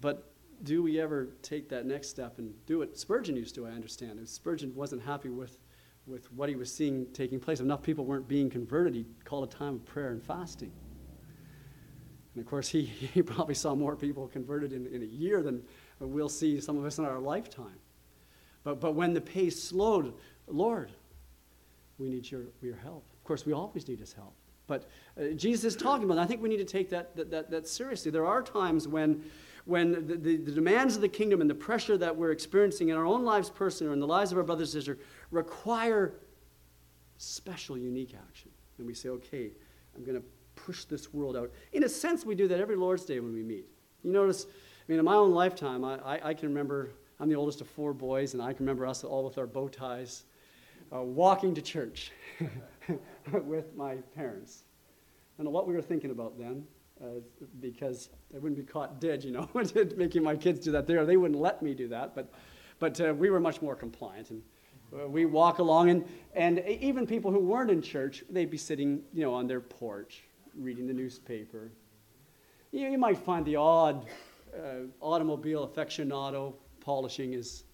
But 0.00 0.30
do 0.62 0.82
we 0.82 1.00
ever 1.00 1.28
take 1.42 1.68
that 1.70 1.86
next 1.86 2.08
step 2.08 2.38
and 2.38 2.52
do 2.66 2.78
what 2.78 2.96
Spurgeon 2.98 3.36
used 3.36 3.54
to, 3.54 3.66
I 3.66 3.70
understand. 3.70 4.18
And 4.18 4.28
Spurgeon 4.28 4.74
wasn't 4.74 5.02
happy 5.02 5.30
with, 5.30 5.58
with 6.06 6.30
what 6.32 6.48
he 6.48 6.56
was 6.56 6.72
seeing 6.72 7.06
taking 7.12 7.40
place. 7.40 7.60
Enough 7.60 7.82
people 7.82 8.04
weren't 8.04 8.28
being 8.28 8.50
converted. 8.50 8.94
He 8.94 9.06
called 9.24 9.44
a 9.44 9.56
time 9.56 9.76
of 9.76 9.84
prayer 9.86 10.10
and 10.10 10.22
fasting. 10.22 10.72
And 12.34 12.44
of 12.44 12.48
course, 12.48 12.68
he, 12.68 12.82
he 13.14 13.22
probably 13.22 13.54
saw 13.54 13.74
more 13.74 13.96
people 13.96 14.28
converted 14.28 14.72
in, 14.72 14.86
in 14.86 15.02
a 15.02 15.06
year 15.06 15.42
than 15.42 15.62
we'll 15.98 16.28
see 16.28 16.60
some 16.60 16.76
of 16.76 16.84
us 16.84 16.98
in 16.98 17.04
our 17.04 17.18
lifetime. 17.18 17.78
But, 18.62 18.80
but 18.80 18.94
when 18.94 19.14
the 19.14 19.20
pace 19.20 19.62
slowed, 19.62 20.14
Lord, 20.50 20.90
we 21.98 22.08
need 22.08 22.30
your, 22.30 22.42
your 22.62 22.76
help. 22.76 23.04
Of 23.12 23.24
course, 23.24 23.46
we 23.46 23.52
always 23.52 23.86
need 23.86 24.00
his 24.00 24.12
help. 24.12 24.34
But 24.66 24.88
uh, 25.20 25.34
Jesus 25.34 25.74
is 25.74 25.76
talking 25.76 26.04
about, 26.04 26.18
I 26.18 26.26
think 26.26 26.40
we 26.40 26.48
need 26.48 26.58
to 26.58 26.64
take 26.64 26.90
that, 26.90 27.16
that, 27.16 27.30
that, 27.30 27.50
that 27.50 27.66
seriously. 27.66 28.12
There 28.12 28.26
are 28.26 28.40
times 28.40 28.86
when, 28.86 29.24
when 29.64 29.92
the, 29.92 30.16
the, 30.16 30.36
the, 30.36 30.52
demands 30.52 30.94
of 30.94 31.02
the 31.02 31.08
kingdom 31.08 31.40
and 31.40 31.50
the 31.50 31.56
pressure 31.56 31.98
that 31.98 32.14
we're 32.14 32.30
experiencing 32.30 32.88
in 32.88 32.96
our 32.96 33.04
own 33.04 33.24
lives 33.24 33.50
personally 33.50 33.90
or 33.90 33.94
in 33.94 34.00
the 34.00 34.06
lives 34.06 34.30
of 34.30 34.38
our 34.38 34.44
brothers 34.44 34.72
and 34.72 34.82
sisters 34.82 35.04
require 35.32 36.14
special, 37.18 37.76
unique 37.76 38.14
action. 38.28 38.50
And 38.78 38.86
we 38.86 38.94
say, 38.94 39.08
okay, 39.08 39.50
I'm 39.96 40.04
going 40.04 40.16
to 40.16 40.24
push 40.54 40.84
this 40.84 41.12
world 41.12 41.36
out. 41.36 41.50
In 41.72 41.82
a 41.82 41.88
sense, 41.88 42.24
we 42.24 42.36
do 42.36 42.46
that 42.46 42.60
every 42.60 42.76
Lord's 42.76 43.04
Day 43.04 43.18
when 43.18 43.32
we 43.32 43.42
meet. 43.42 43.66
You 44.04 44.12
notice, 44.12 44.46
I 44.46 44.84
mean, 44.86 45.00
in 45.00 45.04
my 45.04 45.14
own 45.14 45.32
lifetime, 45.32 45.84
I, 45.84 45.98
I, 45.98 46.28
I 46.28 46.34
can 46.34 46.48
remember, 46.48 46.90
I'm 47.18 47.28
the 47.28 47.34
oldest 47.34 47.60
of 47.60 47.66
four 47.66 47.92
boys, 47.92 48.34
and 48.34 48.42
I 48.42 48.52
can 48.52 48.64
remember 48.64 48.86
us 48.86 49.02
all 49.02 49.24
with 49.24 49.36
our 49.36 49.48
bow 49.48 49.66
ties 49.66 50.24
uh, 50.94 51.02
walking 51.02 51.54
to 51.54 51.62
church 51.62 52.12
with 53.32 53.74
my 53.76 53.96
parents. 54.14 54.64
I 55.38 55.42
don't 55.42 55.46
know 55.46 55.50
what 55.50 55.66
we 55.66 55.74
were 55.74 55.82
thinking 55.82 56.10
about 56.10 56.38
then. 56.38 56.66
Uh, 57.02 57.20
because 57.60 58.10
I 58.34 58.38
wouldn't 58.38 58.58
be 58.58 58.62
caught 58.62 59.00
dead, 59.00 59.24
you 59.24 59.32
know, 59.32 59.48
making 59.96 60.22
my 60.22 60.36
kids 60.36 60.60
do 60.60 60.70
that 60.72 60.86
there. 60.86 61.06
They 61.06 61.16
wouldn't 61.16 61.40
let 61.40 61.62
me 61.62 61.72
do 61.72 61.88
that, 61.88 62.14
but, 62.14 62.30
but 62.78 63.00
uh, 63.00 63.14
we 63.14 63.30
were 63.30 63.40
much 63.40 63.62
more 63.62 63.74
compliant. 63.74 64.28
And 64.28 64.42
uh, 64.92 65.08
we 65.08 65.24
walk 65.24 65.60
along, 65.60 65.88
and, 65.88 66.04
and 66.34 66.58
even 66.66 67.06
people 67.06 67.30
who 67.30 67.38
weren't 67.38 67.70
in 67.70 67.80
church, 67.80 68.22
they'd 68.28 68.50
be 68.50 68.58
sitting, 68.58 69.02
you 69.14 69.22
know, 69.22 69.32
on 69.32 69.46
their 69.46 69.62
porch 69.62 70.24
reading 70.54 70.86
the 70.86 70.92
newspaper. 70.92 71.70
You, 72.70 72.88
you 72.88 72.98
might 72.98 73.16
find 73.16 73.46
the 73.46 73.56
odd 73.56 74.06
uh, 74.54 74.86
automobile 75.00 75.66
aficionado 75.66 76.52
polishing 76.80 77.32
his, 77.32 77.64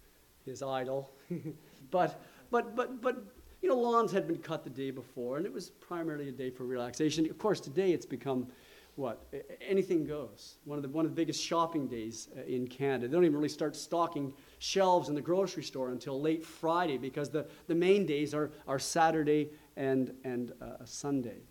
his 0.45 0.63
idol. 0.63 1.11
but, 1.91 2.23
but, 2.51 2.77
but, 2.77 3.01
but, 3.01 3.25
you 3.63 3.69
know, 3.69 3.77
lawns 3.77 4.13
had 4.13 4.27
been 4.27 4.39
cut 4.39 4.65
the 4.65 4.71
day 4.71 4.91
before, 4.91 5.37
and 5.37 5.47
it 5.47 5.53
was 5.53 5.71
primarily 5.71 6.29
a 6.29 6.33
day 6.33 6.51
for 6.51 6.65
relaxation. 6.65 7.29
Of 7.29 7.39
course, 7.39 7.61
today 7.61 7.93
it's 7.93 8.07
become 8.07 8.49
what? 8.97 9.27
Anything 9.61 10.07
goes. 10.07 10.57
One 10.65 10.79
of 10.79 10.83
the, 10.83 10.89
one 10.89 11.05
of 11.05 11.11
the 11.11 11.15
biggest 11.15 11.43
shopping 11.43 11.87
days 11.87 12.29
uh, 12.37 12.43
in 12.45 12.67
Canada. 12.67 13.07
They 13.07 13.13
don't 13.13 13.25
even 13.25 13.37
really 13.37 13.51
start 13.51 13.77
stocking 13.77 14.33
shelves 14.59 15.11
in 15.11 15.15
the 15.15 15.21
grocery 15.21 15.63
store 15.63 15.91
until 15.91 16.19
late 16.19 16.45
Friday 16.45 16.97
because 16.97 17.29
the, 17.29 17.47
the 17.67 17.75
main 17.75 18.07
days 18.07 18.33
are, 18.33 18.51
are 18.67 18.79
Saturday 18.79 19.51
and, 19.77 20.15
and 20.25 20.53
uh, 20.63 20.85
Sunday. 20.87 21.43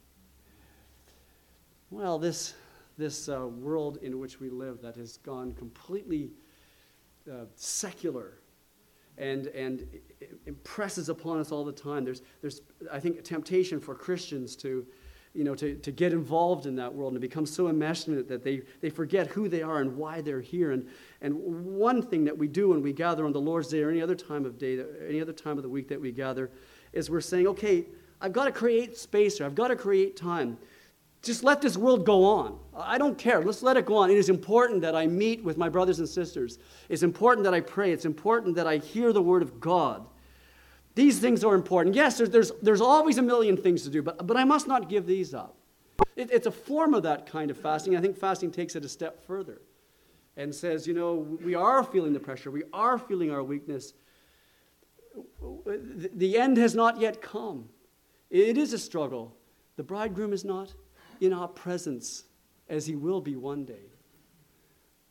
Well, 1.91 2.17
this, 2.17 2.55
this 2.97 3.29
uh, 3.29 3.45
world 3.45 3.99
in 4.01 4.19
which 4.19 4.39
we 4.39 4.49
live 4.49 4.81
that 4.81 4.95
has 4.95 5.17
gone 5.17 5.53
completely 5.53 6.31
uh, 7.31 7.45
secular 7.55 8.39
and, 9.17 9.47
and 9.47 9.87
impresses 10.45 11.09
upon 11.09 11.39
us 11.39 11.51
all 11.51 11.63
the 11.63 11.71
time. 11.71 12.03
There's, 12.03 12.21
there's, 12.41 12.61
I 12.91 12.99
think, 12.99 13.19
a 13.19 13.21
temptation 13.21 13.79
for 13.79 13.95
Christians 13.95 14.55
to, 14.57 14.85
you 15.33 15.43
know, 15.43 15.55
to, 15.55 15.75
to 15.75 15.91
get 15.91 16.13
involved 16.13 16.65
in 16.65 16.75
that 16.77 16.93
world 16.93 17.13
and 17.13 17.21
to 17.21 17.27
become 17.27 17.45
so 17.45 17.67
enmeshed 17.67 18.07
in 18.07 18.17
it 18.17 18.27
that 18.29 18.43
they, 18.43 18.61
they 18.81 18.89
forget 18.89 19.27
who 19.27 19.49
they 19.49 19.61
are 19.61 19.81
and 19.81 19.97
why 19.97 20.21
they're 20.21 20.41
here. 20.41 20.71
And, 20.71 20.87
and 21.21 21.35
one 21.35 22.01
thing 22.01 22.23
that 22.25 22.37
we 22.37 22.47
do 22.47 22.69
when 22.69 22.81
we 22.81 22.93
gather 22.93 23.25
on 23.25 23.33
the 23.33 23.41
Lord's 23.41 23.67
Day 23.67 23.81
or 23.83 23.89
any 23.89 24.01
other 24.01 24.15
time 24.15 24.45
of 24.45 24.57
day, 24.57 24.81
any 25.07 25.21
other 25.21 25.33
time 25.33 25.57
of 25.57 25.63
the 25.63 25.69
week 25.69 25.87
that 25.89 25.99
we 25.99 26.11
gather, 26.11 26.51
is 26.93 27.09
we're 27.09 27.21
saying, 27.21 27.47
okay, 27.47 27.85
I've 28.21 28.33
got 28.33 28.45
to 28.45 28.51
create 28.51 28.97
space 28.97 29.37
here. 29.37 29.45
I've 29.45 29.55
got 29.55 29.67
to 29.67 29.75
create 29.75 30.15
time 30.15 30.57
just 31.21 31.43
let 31.43 31.61
this 31.61 31.75
world 31.75 32.05
go 32.05 32.23
on. 32.23 32.59
I 32.75 32.97
don't 32.97 33.17
care. 33.17 33.43
Let's 33.43 33.63
let 33.63 33.77
it 33.77 33.85
go 33.85 33.97
on. 33.97 34.11
It 34.11 34.17
is 34.17 34.29
important 34.29 34.81
that 34.81 34.95
I 34.95 35.07
meet 35.07 35.43
with 35.43 35.57
my 35.57 35.69
brothers 35.69 35.99
and 35.99 36.07
sisters. 36.07 36.59
It's 36.89 37.03
important 37.03 37.43
that 37.45 37.53
I 37.53 37.61
pray. 37.61 37.91
It's 37.91 38.05
important 38.05 38.55
that 38.55 38.67
I 38.67 38.77
hear 38.77 39.11
the 39.11 39.21
word 39.21 39.41
of 39.41 39.59
God. 39.59 40.05
These 40.93 41.19
things 41.19 41.43
are 41.43 41.55
important. 41.55 41.95
Yes, 41.95 42.17
there's, 42.17 42.29
there's, 42.29 42.51
there's 42.61 42.81
always 42.81 43.17
a 43.17 43.21
million 43.21 43.57
things 43.57 43.83
to 43.83 43.89
do, 43.89 44.01
but, 44.01 44.25
but 44.25 44.37
I 44.37 44.43
must 44.43 44.67
not 44.67 44.87
give 44.87 45.05
these 45.05 45.33
up. 45.33 45.55
It, 46.15 46.31
it's 46.31 46.47
a 46.47 46.51
form 46.51 46.93
of 46.93 47.03
that 47.03 47.25
kind 47.25 47.51
of 47.51 47.57
fasting. 47.57 47.97
I 47.97 48.01
think 48.01 48.17
fasting 48.17 48.51
takes 48.51 48.75
it 48.75 48.85
a 48.85 48.89
step 48.89 49.25
further 49.25 49.61
and 50.37 50.53
says, 50.53 50.87
you 50.87 50.93
know, 50.93 51.15
we 51.43 51.55
are 51.55 51.83
feeling 51.83 52.13
the 52.13 52.19
pressure, 52.19 52.51
we 52.51 52.63
are 52.73 52.97
feeling 52.97 53.31
our 53.31 53.43
weakness. 53.43 53.93
The 56.13 56.37
end 56.37 56.57
has 56.57 56.75
not 56.75 56.99
yet 56.99 57.21
come. 57.21 57.69
It 58.29 58.57
is 58.57 58.73
a 58.73 58.79
struggle. 58.79 59.35
The 59.77 59.83
bridegroom 59.83 60.33
is 60.33 60.43
not 60.45 60.73
in 61.21 61.33
our 61.33 61.47
presence 61.47 62.25
as 62.69 62.85
he 62.85 62.95
will 62.95 63.21
be 63.21 63.35
one 63.35 63.65
day. 63.65 63.91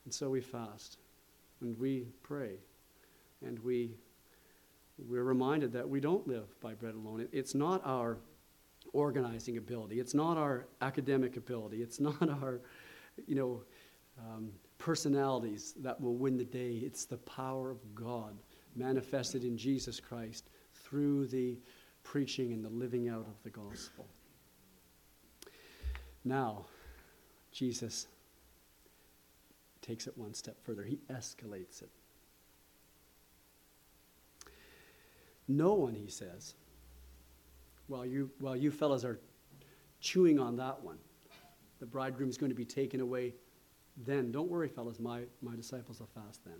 And 0.04 0.12
so 0.12 0.30
we 0.30 0.40
fast 0.40 0.98
and 1.60 1.78
we 1.78 2.08
pray 2.22 2.58
and 3.44 3.58
we 3.60 3.96
we're 4.98 5.24
reminded 5.24 5.72
that 5.72 5.88
we 5.88 6.00
don't 6.00 6.26
live 6.28 6.48
by 6.60 6.74
bread 6.74 6.94
alone. 6.94 7.26
It's 7.32 7.54
not 7.54 7.82
our 7.84 8.18
organizing 8.92 9.56
ability. 9.56 9.98
It's 9.98 10.14
not 10.14 10.36
our 10.36 10.66
academic 10.80 11.36
ability. 11.36 11.82
It's 11.82 12.00
not 12.08 12.28
our, 12.28 12.60
you 13.26 13.34
know, 13.34 13.62
um, 14.18 14.50
personalities 14.78 15.74
that 15.78 16.00
will 16.00 16.16
win 16.16 16.36
the 16.36 16.44
day. 16.44 16.74
It's 16.74 17.04
the 17.04 17.16
power 17.18 17.70
of 17.70 17.94
God 17.94 18.34
manifested 18.76 19.44
in 19.44 19.56
Jesus 19.56 19.98
Christ 19.98 20.48
through 20.74 21.26
the 21.26 21.58
preaching 22.04 22.52
and 22.52 22.64
the 22.64 22.68
living 22.68 23.08
out 23.08 23.26
of 23.26 23.42
the 23.42 23.50
gospel. 23.50 24.06
Now, 26.24 26.64
Jesus 27.52 28.06
takes 29.82 30.06
it 30.06 30.16
one 30.16 30.32
step 30.34 30.56
further, 30.62 30.82
he 30.82 30.98
escalates 31.10 31.82
it. 31.82 31.90
No 35.46 35.74
one, 35.74 35.94
he 35.94 36.08
says, 36.08 36.54
while 37.86 38.06
you, 38.06 38.30
while 38.40 38.56
you 38.56 38.70
fellas 38.70 39.04
are 39.04 39.20
chewing 40.00 40.38
on 40.38 40.56
that 40.56 40.82
one, 40.82 40.96
the 41.80 41.86
bridegroom 41.86 42.30
is 42.30 42.38
going 42.38 42.50
to 42.50 42.56
be 42.56 42.64
taken 42.64 43.00
away 43.00 43.34
then. 44.06 44.32
Don't 44.32 44.48
worry, 44.48 44.68
fellas, 44.68 44.98
my, 44.98 45.24
my 45.42 45.54
disciples 45.54 46.00
will 46.00 46.08
fast 46.14 46.42
then. 46.44 46.58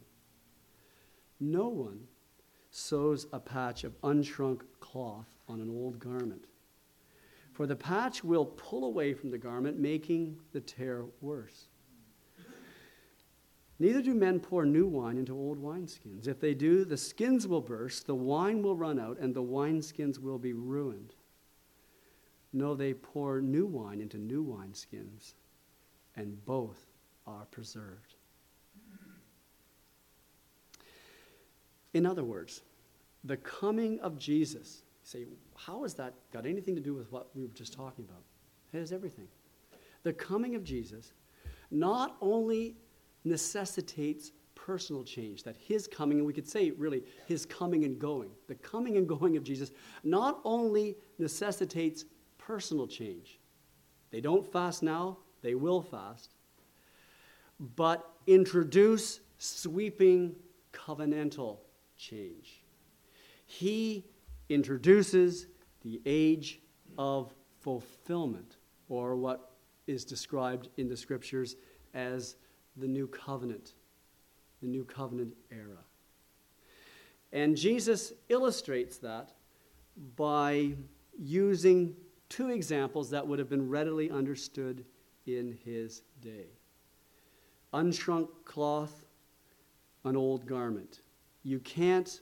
No 1.40 1.68
one 1.68 2.00
sews 2.70 3.26
a 3.32 3.40
patch 3.40 3.84
of 3.84 3.98
unshrunk 4.02 4.60
cloth 4.80 5.34
on 5.48 5.60
an 5.60 5.70
old 5.70 5.98
garment 5.98 6.44
for 7.54 7.66
the 7.66 7.76
patch 7.76 8.22
will 8.22 8.44
pull 8.44 8.84
away 8.84 9.14
from 9.14 9.30
the 9.30 9.38
garment, 9.38 9.78
making 9.78 10.36
the 10.52 10.60
tear 10.60 11.04
worse. 11.20 11.68
Neither 13.78 14.02
do 14.02 14.14
men 14.14 14.40
pour 14.40 14.66
new 14.66 14.86
wine 14.86 15.18
into 15.18 15.34
old 15.34 15.62
wineskins. 15.62 16.28
If 16.28 16.40
they 16.40 16.54
do, 16.54 16.84
the 16.84 16.96
skins 16.96 17.46
will 17.46 17.60
burst, 17.60 18.06
the 18.06 18.14
wine 18.14 18.62
will 18.62 18.76
run 18.76 18.98
out, 18.98 19.18
and 19.18 19.34
the 19.34 19.42
wineskins 19.42 20.18
will 20.18 20.38
be 20.38 20.52
ruined. 20.52 21.14
No, 22.52 22.74
they 22.74 22.94
pour 22.94 23.40
new 23.40 23.66
wine 23.66 24.00
into 24.00 24.18
new 24.18 24.44
wineskins, 24.44 25.34
and 26.14 26.44
both 26.44 26.86
are 27.26 27.46
preserved. 27.50 28.14
In 31.92 32.06
other 32.06 32.24
words, 32.24 32.62
the 33.24 33.36
coming 33.36 33.98
of 34.00 34.18
Jesus 34.18 34.83
say, 35.04 35.26
how 35.56 35.82
has 35.82 35.94
that 35.94 36.14
got 36.32 36.46
anything 36.46 36.74
to 36.74 36.80
do 36.80 36.94
with 36.94 37.12
what 37.12 37.28
we 37.34 37.42
were 37.42 37.48
just 37.48 37.72
talking 37.72 38.04
about? 38.04 38.22
It 38.72 38.78
has 38.78 38.90
everything. 38.90 39.28
The 40.02 40.12
coming 40.12 40.54
of 40.54 40.64
Jesus 40.64 41.12
not 41.70 42.16
only 42.20 42.76
necessitates 43.24 44.32
personal 44.54 45.04
change, 45.04 45.42
that 45.42 45.56
his 45.56 45.86
coming, 45.86 46.18
and 46.18 46.26
we 46.26 46.32
could 46.32 46.48
say 46.48 46.70
really 46.70 47.02
his 47.26 47.44
coming 47.44 47.84
and 47.84 47.98
going, 47.98 48.30
the 48.48 48.54
coming 48.56 48.96
and 48.96 49.06
going 49.06 49.36
of 49.36 49.44
Jesus 49.44 49.70
not 50.02 50.40
only 50.44 50.96
necessitates 51.18 52.04
personal 52.38 52.86
change. 52.86 53.38
They 54.10 54.20
don't 54.20 54.50
fast 54.50 54.82
now, 54.82 55.18
they 55.42 55.54
will 55.54 55.82
fast, 55.82 56.34
but 57.76 58.10
introduce 58.26 59.20
sweeping 59.38 60.34
covenantal 60.72 61.58
change. 61.96 62.62
He 63.46 64.04
introduces 64.48 65.46
the 65.82 66.00
age 66.06 66.60
of 66.98 67.34
fulfillment, 67.60 68.56
or 68.88 69.16
what 69.16 69.52
is 69.86 70.04
described 70.04 70.68
in 70.76 70.88
the 70.88 70.96
scriptures 70.96 71.56
as 71.94 72.36
the 72.76 72.86
new 72.86 73.06
covenant, 73.06 73.74
the 74.60 74.68
new 74.68 74.84
covenant 74.84 75.34
era. 75.50 75.84
And 77.32 77.56
Jesus 77.56 78.12
illustrates 78.28 78.98
that 78.98 79.32
by 80.16 80.74
using 81.18 81.94
two 82.28 82.50
examples 82.50 83.10
that 83.10 83.26
would 83.26 83.38
have 83.38 83.48
been 83.48 83.68
readily 83.68 84.10
understood 84.10 84.84
in 85.26 85.56
his 85.64 86.02
day 86.20 86.46
unshrunk 87.74 88.28
cloth, 88.44 89.04
an 90.04 90.16
old 90.16 90.46
garment. 90.46 91.00
You 91.42 91.58
can't 91.58 92.20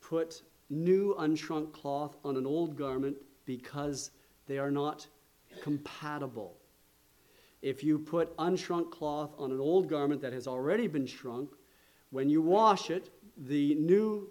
put 0.00 0.42
new 0.70 1.14
unshrunk 1.18 1.72
cloth 1.72 2.16
on 2.24 2.36
an 2.36 2.46
old 2.46 2.76
garment 2.76 3.16
because 3.44 4.12
they 4.46 4.58
are 4.58 4.70
not 4.70 5.06
compatible. 5.62 6.56
If 7.62 7.84
you 7.84 7.98
put 7.98 8.36
unshrunk 8.38 8.90
cloth 8.90 9.34
on 9.38 9.50
an 9.50 9.60
old 9.60 9.88
garment 9.88 10.22
that 10.22 10.32
has 10.32 10.46
already 10.46 10.86
been 10.86 11.06
shrunk, 11.06 11.50
when 12.10 12.30
you 12.30 12.40
wash 12.40 12.90
it, 12.90 13.10
the 13.36 13.74
new 13.74 14.30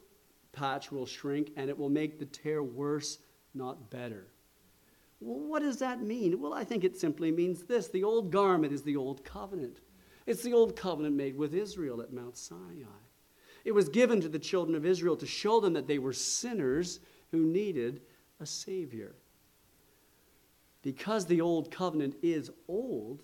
patch 0.51 0.91
will 0.91 1.05
shrink 1.05 1.51
and 1.55 1.69
it 1.69 1.77
will 1.77 1.89
make 1.89 2.17
the 2.17 2.25
tear 2.25 2.63
worse, 2.63 3.19
not 3.53 3.89
better. 3.89 4.27
Well, 5.19 5.39
what 5.39 5.61
does 5.61 5.77
that 5.77 6.01
mean? 6.01 6.39
Well, 6.39 6.53
I 6.53 6.63
think 6.63 6.83
it 6.83 6.97
simply 6.97 7.31
means 7.31 7.63
this 7.63 7.87
the 7.89 8.03
old 8.03 8.31
garment 8.31 8.73
is 8.73 8.83
the 8.83 8.95
old 8.95 9.23
covenant. 9.23 9.79
It's 10.25 10.43
the 10.43 10.53
old 10.53 10.75
covenant 10.75 11.15
made 11.15 11.35
with 11.35 11.53
Israel 11.53 12.01
at 12.01 12.13
Mount 12.13 12.37
Sinai. 12.37 13.08
It 13.65 13.73
was 13.73 13.89
given 13.89 14.21
to 14.21 14.29
the 14.29 14.39
children 14.39 14.75
of 14.75 14.85
Israel 14.85 15.15
to 15.17 15.25
show 15.25 15.59
them 15.59 15.73
that 15.73 15.87
they 15.87 15.99
were 15.99 16.13
sinners 16.13 16.99
who 17.31 17.39
needed 17.39 18.01
a 18.39 18.45
Savior. 18.45 19.15
Because 20.81 21.25
the 21.25 21.41
old 21.41 21.71
covenant 21.71 22.15
is 22.21 22.49
old, 22.67 23.23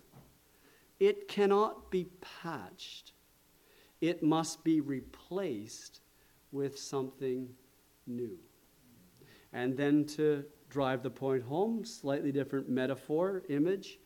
it 0.99 1.27
cannot 1.27 1.89
be 1.89 2.07
patched. 2.41 3.13
It 4.01 4.21
must 4.23 4.63
be 4.63 4.81
replaced 4.81 6.01
with 6.51 6.77
something 6.77 7.49
new. 8.05 8.37
And 9.53 9.77
then 9.77 10.05
to 10.05 10.43
drive 10.69 11.01
the 11.01 11.09
point 11.09 11.43
home, 11.43 11.85
slightly 11.85 12.31
different 12.31 12.69
metaphor, 12.69 13.43
image, 13.49 13.99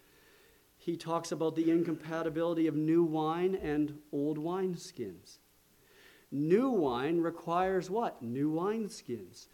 he 0.77 0.95
talks 0.95 1.31
about 1.31 1.55
the 1.55 1.69
incompatibility 1.69 2.67
of 2.67 2.75
new 2.75 3.03
wine 3.03 3.55
and 3.55 3.97
old 4.11 4.37
wineskins. 4.37 5.39
New 6.31 6.69
wine 6.69 7.19
requires 7.19 7.89
what? 7.89 8.21
New 8.21 8.51
wineskins. 8.51 9.47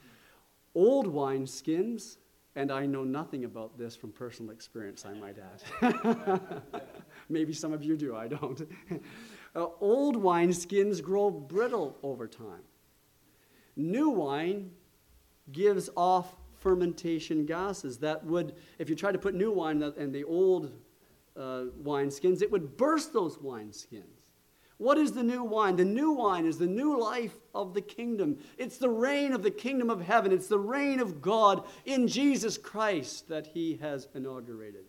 Old 0.74 1.08
wineskins, 1.08 2.18
and 2.56 2.72
I 2.72 2.86
know 2.86 3.04
nothing 3.04 3.46
about 3.46 3.78
this 3.78 3.96
from 3.96 4.12
personal 4.12 4.52
experience, 4.52 5.06
I 5.06 5.14
might 5.14 5.38
add. 5.38 6.62
Maybe 7.30 7.54
some 7.54 7.72
of 7.72 7.84
you 7.84 7.96
do, 7.96 8.16
I 8.16 8.28
don't. 8.28 8.62
uh, 9.56 9.68
old 9.80 10.18
wineskins 10.18 11.02
grow 11.02 11.32
brittle 11.32 11.98
over 12.04 12.28
time. 12.28 12.64
New 13.78 14.10
wine 14.10 14.72
gives 15.52 15.90
off 15.96 16.36
fermentation 16.60 17.46
gases 17.46 17.98
that 18.00 18.26
would, 18.26 18.56
if 18.80 18.90
you 18.90 18.96
try 18.96 19.12
to 19.12 19.20
put 19.20 19.34
new 19.34 19.52
wine 19.52 19.82
in 19.98 20.12
the 20.12 20.24
old 20.24 20.72
uh, 21.38 21.66
wineskins, 21.82 22.42
it 22.42 22.52
would 22.52 22.76
burst 22.76 23.14
those 23.14 23.38
wineskins. 23.38 24.25
What 24.78 24.98
is 24.98 25.14
the 25.14 25.24
new 25.24 25.44
wine? 25.44 25.78
The 25.78 25.86
new 25.86 26.12
wine 26.12 26.46
is 26.46 26.58
the 26.58 26.68
new 26.68 27.00
life 27.00 27.36
of 27.54 27.74
the 27.74 27.82
kingdom. 27.82 28.38
It's 28.58 28.78
the 28.78 28.90
reign 28.90 29.32
of 29.32 29.42
the 29.42 29.52
kingdom 29.52 29.90
of 29.90 30.02
heaven. 30.02 30.34
It's 30.34 30.48
the 30.48 30.60
reign 30.60 31.00
of 31.00 31.22
God 31.22 31.66
in 31.86 32.08
Jesus 32.08 32.58
Christ 32.58 33.30
that 33.30 33.48
he 33.48 33.78
has 33.78 34.08
inaugurated. 34.14 34.86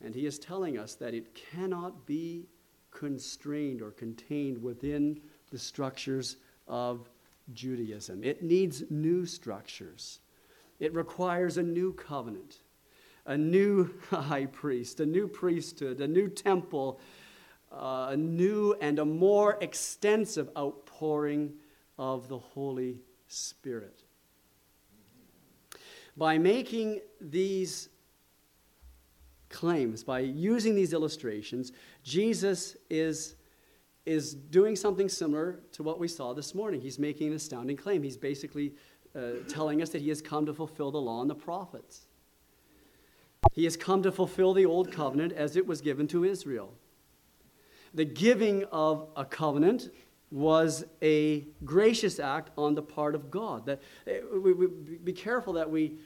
And 0.00 0.14
he 0.14 0.26
is 0.26 0.38
telling 0.38 0.76
us 0.76 0.94
that 0.96 1.14
it 1.14 1.34
cannot 1.34 2.04
be 2.04 2.46
constrained 2.90 3.80
or 3.80 3.90
contained 3.90 4.60
within 4.60 5.20
the 5.50 5.58
structures 5.58 6.36
of 6.66 7.08
Judaism. 7.52 8.24
It 8.24 8.42
needs 8.42 8.84
new 8.90 9.24
structures. 9.24 10.20
It 10.80 10.94
requires 10.94 11.58
a 11.58 11.62
new 11.62 11.92
covenant, 11.92 12.58
a 13.26 13.36
new 13.36 13.94
high 14.10 14.46
priest, 14.46 15.00
a 15.00 15.06
new 15.06 15.28
priesthood, 15.28 16.00
a 16.00 16.08
new 16.08 16.28
temple 16.28 17.00
a 17.78 18.16
new 18.16 18.74
and 18.80 18.98
a 18.98 19.04
more 19.04 19.58
extensive 19.60 20.48
outpouring 20.56 21.54
of 21.98 22.28
the 22.28 22.38
Holy 22.38 23.00
Spirit. 23.28 24.02
By 26.16 26.38
making 26.38 27.00
these 27.20 27.88
claims. 29.54 30.02
By 30.04 30.20
using 30.20 30.74
these 30.74 30.92
illustrations, 30.92 31.72
Jesus 32.02 32.76
is, 32.90 33.36
is 34.04 34.34
doing 34.34 34.76
something 34.76 35.08
similar 35.08 35.60
to 35.72 35.82
what 35.82 35.98
we 35.98 36.08
saw 36.08 36.34
this 36.34 36.54
morning. 36.54 36.80
He's 36.80 36.98
making 36.98 37.28
an 37.28 37.34
astounding 37.34 37.76
claim. 37.76 38.02
He's 38.02 38.16
basically 38.16 38.74
uh, 39.14 39.44
telling 39.48 39.80
us 39.80 39.90
that 39.90 40.02
he 40.02 40.08
has 40.08 40.20
come 40.20 40.44
to 40.46 40.52
fulfill 40.52 40.90
the 40.90 41.00
law 41.00 41.20
and 41.20 41.30
the 41.30 41.36
prophets. 41.36 42.06
He 43.52 43.64
has 43.64 43.76
come 43.76 44.02
to 44.02 44.10
fulfill 44.10 44.52
the 44.54 44.66
old 44.66 44.90
covenant 44.90 45.32
as 45.32 45.56
it 45.56 45.66
was 45.66 45.80
given 45.80 46.08
to 46.08 46.24
Israel. 46.24 46.74
The 47.94 48.04
giving 48.04 48.64
of 48.72 49.08
a 49.16 49.24
covenant 49.24 49.90
was 50.30 50.84
a 51.00 51.46
gracious 51.64 52.18
act 52.18 52.50
on 52.58 52.74
the 52.74 52.82
part 52.82 53.14
of 53.14 53.30
God. 53.30 53.66
That, 53.66 53.80
eh, 54.06 54.18
we, 54.32 54.52
we, 54.52 54.66
be 54.66 55.12
careful 55.12 55.52
that 55.52 55.70
we, 55.70 55.98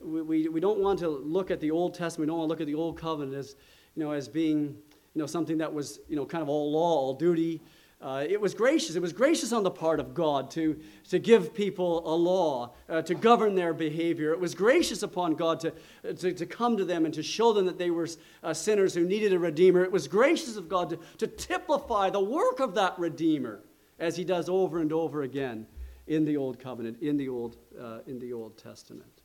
we, 0.00 0.48
we 0.48 0.60
don't 0.60 0.78
want 0.78 1.00
to 1.00 1.08
look 1.08 1.50
at 1.50 1.60
the 1.60 1.70
Old 1.70 1.94
Testament, 1.94 2.28
we 2.28 2.30
don't 2.30 2.38
want 2.38 2.48
to 2.48 2.52
look 2.52 2.60
at 2.60 2.68
the 2.68 2.76
Old 2.76 2.96
Covenant 2.96 3.36
as, 3.36 3.56
you 3.96 4.04
know, 4.04 4.12
as 4.12 4.28
being 4.28 4.76
you 5.14 5.20
know, 5.20 5.26
something 5.26 5.58
that 5.58 5.72
was 5.72 6.00
you 6.08 6.16
know, 6.16 6.24
kind 6.24 6.42
of 6.42 6.48
all 6.48 6.70
law, 6.70 6.96
all 6.96 7.14
duty. 7.14 7.60
Uh, 8.02 8.24
it 8.28 8.40
was 8.40 8.52
gracious. 8.52 8.96
It 8.96 9.02
was 9.02 9.12
gracious 9.12 9.52
on 9.52 9.62
the 9.62 9.70
part 9.70 10.00
of 10.00 10.12
God 10.12 10.50
to, 10.52 10.76
to 11.10 11.20
give 11.20 11.54
people 11.54 12.02
a 12.04 12.16
law, 12.16 12.74
uh, 12.88 13.00
to 13.02 13.14
govern 13.14 13.54
their 13.54 13.72
behavior. 13.72 14.32
It 14.32 14.40
was 14.40 14.56
gracious 14.56 15.04
upon 15.04 15.34
God 15.34 15.60
to, 15.60 15.72
to, 16.12 16.32
to 16.32 16.44
come 16.44 16.76
to 16.76 16.84
them 16.84 17.04
and 17.04 17.14
to 17.14 17.22
show 17.22 17.52
them 17.52 17.64
that 17.66 17.78
they 17.78 17.90
were 17.90 18.08
uh, 18.42 18.54
sinners 18.54 18.92
who 18.92 19.04
needed 19.04 19.32
a 19.32 19.38
Redeemer. 19.38 19.84
It 19.84 19.92
was 19.92 20.08
gracious 20.08 20.56
of 20.56 20.68
God 20.68 20.90
to, 20.90 20.98
to 21.18 21.28
typify 21.28 22.10
the 22.10 22.20
work 22.20 22.58
of 22.58 22.74
that 22.74 22.98
Redeemer 22.98 23.60
as 24.00 24.16
he 24.16 24.24
does 24.24 24.48
over 24.48 24.80
and 24.80 24.92
over 24.92 25.22
again 25.22 25.64
in 26.08 26.24
the 26.24 26.36
Old 26.36 26.58
Covenant, 26.58 27.00
in 27.00 27.16
the 27.16 27.28
Old, 27.28 27.56
uh, 27.80 28.00
in 28.08 28.18
the 28.18 28.32
Old 28.32 28.58
Testament. 28.58 29.22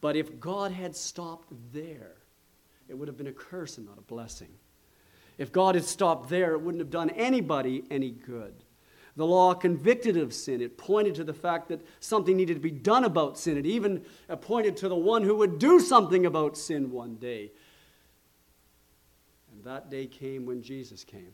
But 0.00 0.14
if 0.14 0.38
God 0.38 0.70
had 0.70 0.94
stopped 0.94 1.48
there, 1.72 2.14
it 2.88 2.96
would 2.96 3.08
have 3.08 3.16
been 3.16 3.26
a 3.26 3.32
curse 3.32 3.78
and 3.78 3.86
not 3.86 3.98
a 3.98 4.02
blessing. 4.02 4.50
If 5.38 5.52
God 5.52 5.74
had 5.74 5.84
stopped 5.84 6.28
there, 6.28 6.52
it 6.52 6.60
wouldn't 6.60 6.80
have 6.80 6.90
done 6.90 7.10
anybody 7.10 7.84
any 7.90 8.10
good. 8.10 8.54
The 9.16 9.26
law 9.26 9.52
convicted 9.54 10.16
of 10.16 10.32
sin. 10.32 10.60
It 10.60 10.78
pointed 10.78 11.14
to 11.16 11.24
the 11.24 11.34
fact 11.34 11.68
that 11.68 11.84
something 12.00 12.36
needed 12.36 12.54
to 12.54 12.60
be 12.60 12.70
done 12.70 13.04
about 13.04 13.38
sin. 13.38 13.58
It 13.58 13.66
even 13.66 14.04
pointed 14.40 14.76
to 14.78 14.88
the 14.88 14.96
one 14.96 15.22
who 15.22 15.36
would 15.36 15.58
do 15.58 15.80
something 15.80 16.24
about 16.24 16.56
sin 16.56 16.90
one 16.90 17.16
day. 17.16 17.52
And 19.52 19.64
that 19.64 19.90
day 19.90 20.06
came 20.06 20.46
when 20.46 20.62
Jesus 20.62 21.04
came. 21.04 21.32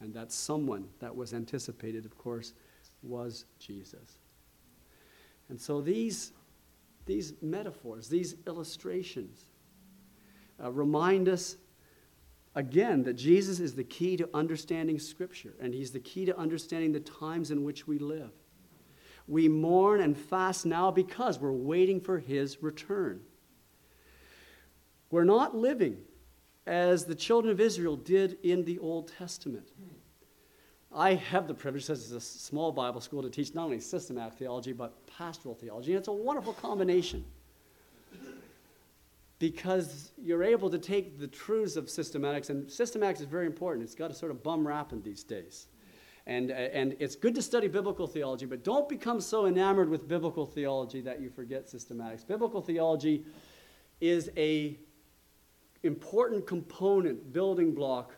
And 0.00 0.12
that 0.14 0.32
someone 0.32 0.88
that 0.98 1.14
was 1.14 1.32
anticipated, 1.32 2.04
of 2.04 2.18
course, 2.18 2.54
was 3.04 3.44
Jesus. 3.60 4.18
And 5.48 5.60
so 5.60 5.80
these, 5.80 6.32
these 7.06 7.34
metaphors, 7.40 8.08
these 8.08 8.34
illustrations, 8.48 9.44
uh, 10.62 10.72
remind 10.72 11.28
us 11.28 11.56
again 12.54 13.02
that 13.04 13.14
Jesus 13.14 13.60
is 13.60 13.74
the 13.74 13.84
key 13.84 14.16
to 14.16 14.28
understanding 14.34 14.98
Scripture, 14.98 15.54
and 15.60 15.72
He's 15.72 15.90
the 15.90 16.00
key 16.00 16.24
to 16.26 16.38
understanding 16.38 16.92
the 16.92 17.00
times 17.00 17.50
in 17.50 17.64
which 17.64 17.86
we 17.86 17.98
live. 17.98 18.30
We 19.28 19.48
mourn 19.48 20.00
and 20.00 20.16
fast 20.16 20.66
now 20.66 20.90
because 20.90 21.38
we're 21.38 21.52
waiting 21.52 22.00
for 22.00 22.18
His 22.18 22.62
return. 22.62 23.20
We're 25.10 25.24
not 25.24 25.56
living 25.56 25.98
as 26.66 27.04
the 27.04 27.14
children 27.14 27.52
of 27.52 27.60
Israel 27.60 27.96
did 27.96 28.38
in 28.42 28.64
the 28.64 28.78
Old 28.78 29.12
Testament. 29.18 29.68
I 30.94 31.14
have 31.14 31.46
the 31.48 31.54
privilege, 31.54 31.88
as 31.88 32.12
a 32.12 32.20
small 32.20 32.70
Bible 32.70 33.00
school, 33.00 33.22
to 33.22 33.30
teach 33.30 33.54
not 33.54 33.64
only 33.64 33.80
systematic 33.80 34.38
theology, 34.38 34.72
but 34.72 35.06
pastoral 35.06 35.54
theology. 35.54 35.92
And 35.92 35.98
it's 35.98 36.08
a 36.08 36.12
wonderful 36.12 36.52
combination 36.52 37.24
because 39.42 40.12
you're 40.16 40.44
able 40.44 40.70
to 40.70 40.78
take 40.78 41.18
the 41.18 41.26
truths 41.26 41.74
of 41.74 41.86
systematics, 41.86 42.48
and 42.48 42.68
systematics 42.68 43.18
is 43.18 43.26
very 43.26 43.44
important. 43.44 43.82
It's 43.82 43.96
got 43.96 44.08
a 44.08 44.14
sort 44.14 44.30
of 44.30 44.40
bum 44.40 44.64
rap 44.64 44.92
in 44.92 45.02
these 45.02 45.24
days. 45.24 45.66
And, 46.28 46.52
uh, 46.52 46.54
and 46.54 46.94
it's 47.00 47.16
good 47.16 47.34
to 47.34 47.42
study 47.42 47.66
biblical 47.66 48.06
theology, 48.06 48.46
but 48.46 48.62
don't 48.62 48.88
become 48.88 49.20
so 49.20 49.46
enamored 49.46 49.88
with 49.88 50.06
biblical 50.06 50.46
theology 50.46 51.00
that 51.00 51.20
you 51.20 51.28
forget 51.28 51.66
systematics. 51.66 52.24
Biblical 52.24 52.60
theology 52.60 53.24
is 54.00 54.30
a 54.36 54.78
important 55.82 56.46
component, 56.46 57.32
building 57.32 57.74
block 57.74 58.14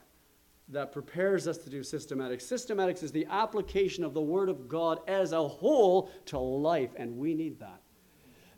that 0.68 0.92
prepares 0.92 1.48
us 1.48 1.56
to 1.56 1.70
do 1.70 1.80
systematics. 1.80 2.42
Systematics 2.42 3.02
is 3.02 3.12
the 3.12 3.26
application 3.30 4.04
of 4.04 4.12
the 4.12 4.20
Word 4.20 4.50
of 4.50 4.68
God 4.68 4.98
as 5.08 5.32
a 5.32 5.48
whole 5.48 6.10
to 6.26 6.38
life, 6.38 6.90
and 6.96 7.16
we 7.16 7.32
need 7.32 7.58
that. 7.60 7.80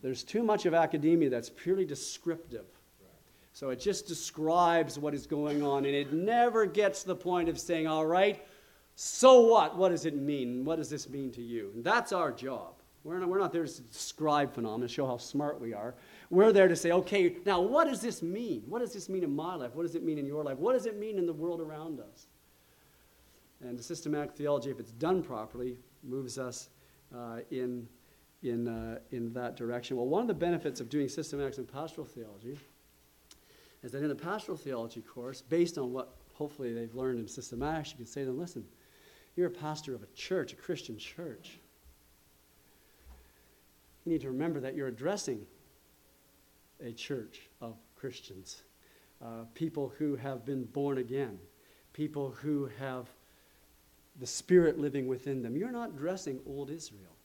There's 0.02 0.22
too 0.22 0.42
much 0.42 0.66
of 0.66 0.74
academia 0.74 1.30
that's 1.30 1.50
purely 1.50 1.85
descriptive. 1.85 2.66
So 3.52 3.70
it 3.70 3.80
just 3.80 4.06
describes 4.06 4.98
what 4.98 5.14
is 5.14 5.26
going 5.26 5.62
on, 5.62 5.87
and 5.87 5.94
it 5.94 6.12
never 6.12 6.66
gets 6.66 7.02
to 7.02 7.09
the 7.09 7.16
point 7.16 7.48
of 7.48 7.59
saying, 7.59 7.87
all 7.87 8.04
right, 8.04 8.46
so 8.96 9.40
what? 9.40 9.76
What 9.78 9.90
does 9.90 10.04
it 10.04 10.14
mean? 10.14 10.64
What 10.64 10.76
does 10.76 10.90
this 10.90 11.09
mean 11.09 11.30
to 11.32 11.42
you? 11.42 11.70
And 11.74 11.82
that's 11.82 12.12
our 12.12 12.30
job. 12.32 12.74
We're 13.02 13.18
not, 13.18 13.28
we're 13.28 13.38
not 13.38 13.52
there 13.52 13.64
to 13.64 13.82
describe 13.82 14.52
phenomena, 14.52 14.88
show 14.88 15.06
how 15.06 15.16
smart 15.16 15.61
we 15.61 15.72
are. 15.72 15.94
We're 16.28 16.52
there 16.52 16.66
to 16.66 16.74
say, 16.74 16.90
okay, 16.90 17.37
now 17.46 17.61
what 17.61 17.87
does 17.87 18.00
this 18.00 18.20
mean? 18.20 18.64
What 18.66 18.80
does 18.80 18.92
this 18.92 19.09
mean 19.09 19.22
in 19.22 19.35
my 19.35 19.54
life? 19.54 19.74
What 19.74 19.85
does 19.85 19.94
it 19.94 20.02
mean 20.02 20.18
in 20.18 20.26
your 20.26 20.42
life? 20.42 20.59
What 20.59 20.72
does 20.72 20.87
it 20.87 20.98
mean 20.98 21.16
in 21.16 21.24
the 21.24 21.32
world 21.32 21.61
around 21.61 22.00
us? 22.00 22.26
And 23.61 23.78
the 23.78 23.82
systematic 23.82 24.32
theology, 24.32 24.70
if 24.70 24.80
it's 24.80 24.92
done 24.92 25.22
properly, 25.22 25.78
moves 26.02 26.38
us 26.38 26.68
uh, 27.16 27.38
in, 27.50 27.87
in, 28.46 28.68
uh, 28.68 28.98
in 29.11 29.32
that 29.35 29.56
direction. 29.56 29.96
Well, 29.96 30.06
one 30.06 30.22
of 30.22 30.28
the 30.28 30.35
benefits 30.35 30.80
of 30.80 30.88
doing 30.88 31.06
systematics 31.06 31.59
and 31.59 31.70
pastoral 31.70 32.06
theology 32.06 32.59
is 33.82 33.92
that 33.92 34.02
in 34.02 34.09
the 34.09 34.14
pastoral 34.14 34.56
theology 34.56 35.00
course, 35.00 35.42
based 35.42 35.78
on 35.78 35.92
what 35.92 36.14
hopefully 36.35 36.72
they've 36.72 36.94
learned 36.94 37.18
in 37.18 37.26
systematics, 37.26 37.90
you 37.90 37.96
can 37.96 38.06
say 38.06 38.22
to 38.22 38.26
them, 38.26 38.38
listen, 38.38 38.64
you're 39.37 39.48
a 39.48 39.50
pastor 39.50 39.94
of 39.94 40.02
a 40.02 40.06
church, 40.14 40.52
a 40.52 40.56
Christian 40.56 40.98
church. 40.98 41.59
You 44.04 44.12
need 44.12 44.20
to 44.22 44.28
remember 44.30 44.61
that 44.61 44.74
you're 44.74 44.88
addressing 44.88 45.46
a 46.85 46.92
church 46.92 47.48
of 47.61 47.76
Christians, 47.96 48.62
uh, 49.24 49.44
people 49.54 49.92
who 49.98 50.16
have 50.16 50.44
been 50.44 50.64
born 50.64 50.98
again, 50.98 51.38
people 51.92 52.30
who 52.30 52.70
have 52.78 53.09
the 54.20 54.26
Spirit 54.26 54.78
living 54.78 55.06
within 55.06 55.42
them. 55.42 55.56
You're 55.56 55.72
not 55.72 55.90
addressing 55.90 56.40
old 56.46 56.70
Israel. 56.70 57.15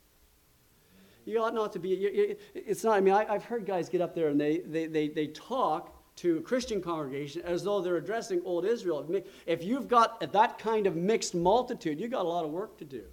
You 1.25 1.41
ought 1.41 1.53
not 1.53 1.71
to 1.73 1.79
be, 1.79 2.37
it's 2.53 2.83
not, 2.83 2.97
I 2.97 3.01
mean, 3.01 3.13
I, 3.13 3.31
have 3.31 3.45
heard 3.45 3.65
guys 3.65 3.89
get 3.89 4.01
up 4.01 4.15
there 4.15 4.29
and 4.29 4.39
they, 4.39 4.59
they, 4.59 4.87
they, 4.87 5.07
they 5.07 5.27
talk 5.27 5.95
to 6.17 6.37
a 6.37 6.41
Christian 6.41 6.81
congregation 6.81 7.41
as 7.43 7.63
though 7.63 7.81
they're 7.81 7.97
addressing 7.97 8.41
old 8.43 8.65
Israel. 8.65 9.07
If 9.45 9.63
you've 9.63 9.87
got 9.87 10.31
that 10.31 10.57
kind 10.57 10.87
of 10.87 10.95
mixed 10.95 11.35
multitude, 11.35 11.99
you've 11.99 12.11
got 12.11 12.25
a 12.25 12.29
lot 12.29 12.43
of 12.43 12.51
work 12.51 12.77
to 12.79 12.85
do. 12.85 13.03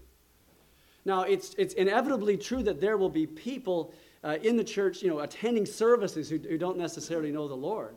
Now, 1.05 1.23
it's, 1.23 1.55
it's 1.57 1.75
inevitably 1.75 2.37
true 2.37 2.63
that 2.65 2.81
there 2.81 2.97
will 2.97 3.09
be 3.09 3.27
people 3.27 3.95
uh, 4.25 4.37
in 4.43 4.57
the 4.57 4.65
church, 4.65 5.03
you 5.03 5.09
know, 5.09 5.21
attending 5.21 5.65
services 5.65 6.29
who, 6.29 6.39
who 6.39 6.59
don't 6.59 6.77
necessarily 6.77 7.31
know 7.31 7.49
the 7.49 7.55
Lord. 7.55 7.97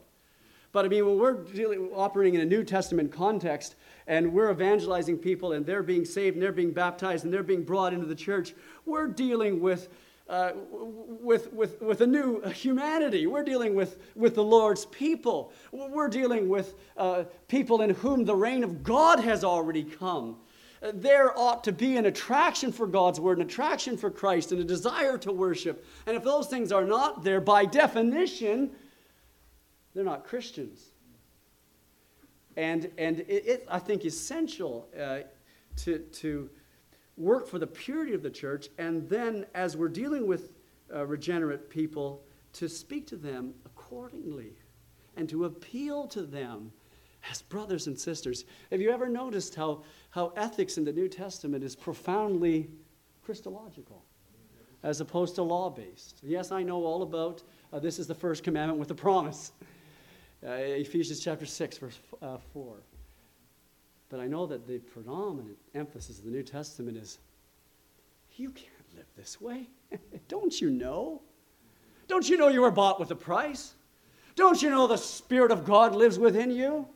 But 0.71 0.85
I 0.85 0.87
mean, 0.87 1.05
when 1.05 1.19
we're 1.19 1.43
dealing, 1.43 1.89
operating 1.93 2.35
in 2.35 2.41
a 2.41 2.45
New 2.45 2.63
Testament 2.63 3.11
context 3.11 3.75
and 4.07 4.31
we're 4.31 4.51
evangelizing 4.51 5.17
people 5.17 5.51
and 5.53 5.65
they're 5.65 5.83
being 5.83 6.05
saved 6.05 6.35
and 6.35 6.43
they're 6.43 6.51
being 6.51 6.71
baptized 6.71 7.25
and 7.25 7.33
they're 7.33 7.43
being 7.43 7.63
brought 7.63 7.93
into 7.93 8.05
the 8.05 8.15
church, 8.15 8.53
we're 8.85 9.07
dealing 9.07 9.59
with, 9.59 9.89
uh, 10.29 10.51
with, 10.71 11.51
with, 11.51 11.81
with 11.81 12.01
a 12.01 12.07
new 12.07 12.41
humanity. 12.49 13.27
We're 13.27 13.43
dealing 13.43 13.75
with, 13.75 13.97
with 14.15 14.35
the 14.35 14.43
Lord's 14.43 14.85
people. 14.85 15.51
We're 15.71 16.07
dealing 16.07 16.47
with 16.47 16.75
uh, 16.95 17.25
people 17.49 17.81
in 17.81 17.89
whom 17.89 18.23
the 18.23 18.35
reign 18.35 18.63
of 18.63 18.81
God 18.81 19.19
has 19.19 19.43
already 19.43 19.83
come 19.83 20.37
there 20.95 21.37
ought 21.37 21.63
to 21.63 21.71
be 21.71 21.97
an 21.97 22.07
attraction 22.07 22.71
for 22.71 22.87
God's 22.87 23.19
word, 23.19 23.37
an 23.37 23.45
attraction 23.45 23.95
for 23.97 24.09
Christ, 24.09 24.51
and 24.51 24.59
a 24.59 24.63
desire 24.63 25.17
to 25.19 25.31
worship. 25.31 25.85
And 26.07 26.17
if 26.17 26.23
those 26.23 26.47
things 26.47 26.71
are 26.71 26.85
not 26.85 27.23
there, 27.23 27.39
by 27.39 27.65
definition, 27.65 28.71
they're 29.93 30.03
not 30.03 30.25
Christians. 30.25 30.91
And, 32.57 32.91
and 32.97 33.19
it, 33.21 33.45
it 33.45 33.67
I 33.69 33.79
think, 33.79 34.05
essential 34.05 34.87
uh, 34.99 35.19
to, 35.77 35.99
to 35.99 36.49
work 37.17 37.47
for 37.47 37.59
the 37.59 37.67
purity 37.67 38.13
of 38.13 38.23
the 38.23 38.29
church, 38.29 38.69
and 38.77 39.07
then 39.07 39.45
as 39.53 39.77
we're 39.77 39.89
dealing 39.89 40.27
with 40.27 40.51
uh, 40.93 41.05
regenerate 41.05 41.69
people, 41.69 42.23
to 42.53 42.67
speak 42.67 43.07
to 43.07 43.15
them 43.15 43.53
accordingly 43.65 44.51
and 45.15 45.29
to 45.29 45.45
appeal 45.45 46.07
to 46.07 46.23
them 46.23 46.71
as 47.29 47.41
brothers 47.43 47.87
and 47.87 47.97
sisters. 47.97 48.43
Have 48.71 48.81
you 48.81 48.89
ever 48.89 49.07
noticed 49.07 49.55
how 49.55 49.83
how 50.09 50.33
ethics 50.35 50.77
in 50.77 50.83
the 50.83 50.91
New 50.91 51.07
Testament 51.07 51.63
is 51.63 51.75
profoundly 51.75 52.69
Christological 53.23 54.03
as 54.83 54.99
opposed 54.99 55.35
to 55.35 55.43
law 55.43 55.69
based. 55.69 56.19
Yes, 56.23 56.51
I 56.51 56.63
know 56.63 56.83
all 56.83 57.03
about 57.03 57.43
uh, 57.71 57.79
this 57.79 57.99
is 57.99 58.07
the 58.07 58.15
first 58.15 58.43
commandment 58.43 58.79
with 58.79 58.91
a 58.91 58.95
promise. 58.95 59.51
Uh, 60.45 60.51
Ephesians 60.53 61.19
chapter 61.19 61.45
6, 61.45 61.77
verse 61.77 61.99
uh, 62.21 62.37
4. 62.53 62.75
But 64.09 64.19
I 64.19 64.27
know 64.27 64.45
that 64.47 64.67
the 64.67 64.79
predominant 64.79 65.57
emphasis 65.75 66.17
of 66.17 66.25
the 66.25 66.31
New 66.31 66.43
Testament 66.43 66.97
is 66.97 67.19
you 68.35 68.49
can't 68.49 68.95
live 68.95 69.05
this 69.15 69.39
way. 69.39 69.67
Don't 70.27 70.59
you 70.59 70.69
know? 70.69 71.21
Don't 72.07 72.27
you 72.27 72.37
know 72.37 72.47
you 72.47 72.61
were 72.61 72.71
bought 72.71 72.99
with 72.99 73.11
a 73.11 73.15
price? 73.15 73.75
Don't 74.35 74.61
you 74.61 74.69
know 74.69 74.87
the 74.87 74.97
Spirit 74.97 75.51
of 75.51 75.63
God 75.63 75.95
lives 75.95 76.17
within 76.17 76.49
you? 76.49 76.87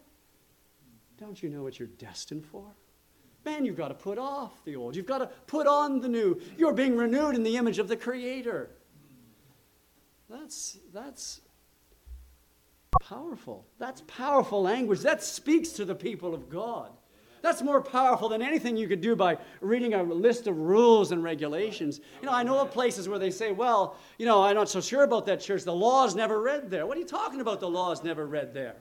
Don't 1.18 1.42
you 1.42 1.50
know 1.50 1.64
what 1.64 1.80
you're 1.80 1.88
destined 1.88 2.46
for? 2.46 2.66
Man, 3.46 3.64
you've 3.64 3.78
got 3.78 3.90
to 3.90 3.94
put 3.94 4.18
off 4.18 4.64
the 4.66 4.76
old. 4.76 4.96
You've 4.96 5.06
got 5.06 5.20
to 5.20 5.28
put 5.46 5.68
on 5.68 6.02
the 6.02 6.10
new. 6.10 6.42
You're 6.58 6.74
being 6.74 6.98
renewed 6.98 7.36
in 7.36 7.44
the 7.44 7.58
image 7.58 7.78
of 7.78 7.88
the 7.88 7.96
Creator. 7.96 8.72
That's, 10.30 10.80
that's 10.92 11.42
powerful. 13.02 13.66
That's 13.80 14.02
powerful 14.08 14.62
language. 14.62 15.02
That 15.02 15.24
speaks 15.24 15.70
to 15.70 15.86
the 15.86 15.96
people 15.96 16.34
of 16.34 16.50
God. 16.50 16.92
That's 17.42 17.62
more 17.62 17.80
powerful 17.80 18.28
than 18.28 18.42
anything 18.42 18.76
you 18.76 18.88
could 18.88 19.02
do 19.02 19.16
by 19.16 19.38
reading 19.62 19.94
a 19.94 20.02
list 20.02 20.48
of 20.48 20.58
rules 20.58 21.12
and 21.12 21.24
regulations. 21.24 22.02
You 22.20 22.26
know, 22.26 22.34
I 22.34 22.42
know 22.42 22.60
of 22.60 22.72
places 22.72 23.08
where 23.08 23.20
they 23.20 23.30
say, 23.30 23.52
well, 23.52 23.98
you 24.18 24.26
know, 24.26 24.42
I'm 24.42 24.56
not 24.56 24.68
so 24.68 24.82
sure 24.82 25.04
about 25.04 25.28
that 25.28 25.42
church. 25.42 25.64
The 25.64 25.72
law 25.74 26.06
is 26.06 26.16
never 26.16 26.42
read 26.42 26.72
there. 26.72 26.88
What 26.88 26.98
are 26.98 27.00
you 27.00 27.06
talking 27.06 27.42
about? 27.42 27.60
The 27.60 27.70
law 27.70 27.92
is 27.92 28.04
never 28.04 28.26
read 28.26 28.54
there. 28.54 28.78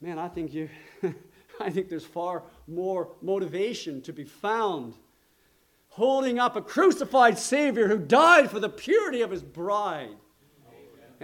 Man, 0.00 0.18
I 0.18 0.28
think 0.28 0.52
you. 0.52 0.68
I 1.60 1.70
think 1.70 1.88
there's 1.88 2.04
far 2.04 2.42
more 2.66 3.10
motivation 3.22 4.02
to 4.02 4.12
be 4.12 4.24
found 4.24 4.94
holding 5.90 6.40
up 6.40 6.56
a 6.56 6.60
crucified 6.60 7.38
Savior 7.38 7.86
who 7.86 7.98
died 7.98 8.50
for 8.50 8.58
the 8.58 8.68
purity 8.68 9.22
of 9.22 9.30
his 9.30 9.44
bride. 9.44 10.16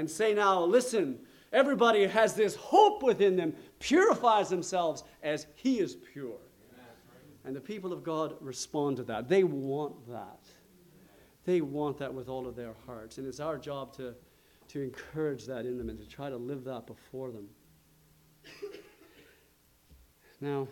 And 0.01 0.11
say, 0.11 0.33
now, 0.33 0.65
listen, 0.65 1.19
everybody 1.53 2.07
has 2.07 2.33
this 2.33 2.55
hope 2.55 3.03
within 3.03 3.37
them, 3.37 3.53
purifies 3.81 4.49
themselves 4.49 5.05
as 5.23 5.47
he 5.57 5.79
is 5.79 5.95
pure. 5.95 6.39
And 7.45 7.55
the 7.55 7.61
people 7.61 7.93
of 7.93 8.03
God 8.03 8.35
respond 8.41 8.97
to 8.97 9.03
that. 9.03 9.29
They 9.29 9.45
want 9.45 10.09
that. 10.09 10.41
They 11.45 11.61
want 11.61 11.99
that 11.99 12.15
with 12.15 12.31
all 12.31 12.47
of 12.47 12.57
their 12.57 12.75
hearts. 12.87 13.19
And 13.19 13.27
it's 13.27 13.41
our 13.41 13.59
job 13.59 13.95
to, 13.97 14.15
to 14.69 14.81
encourage 14.81 15.45
that 15.45 15.67
in 15.67 15.77
them 15.77 15.91
and 15.91 15.99
to 15.99 16.09
try 16.09 16.31
to 16.31 16.37
live 16.39 16.65
that 16.65 16.87
before 16.87 17.31
them. 17.31 17.47
Now, 20.41 20.67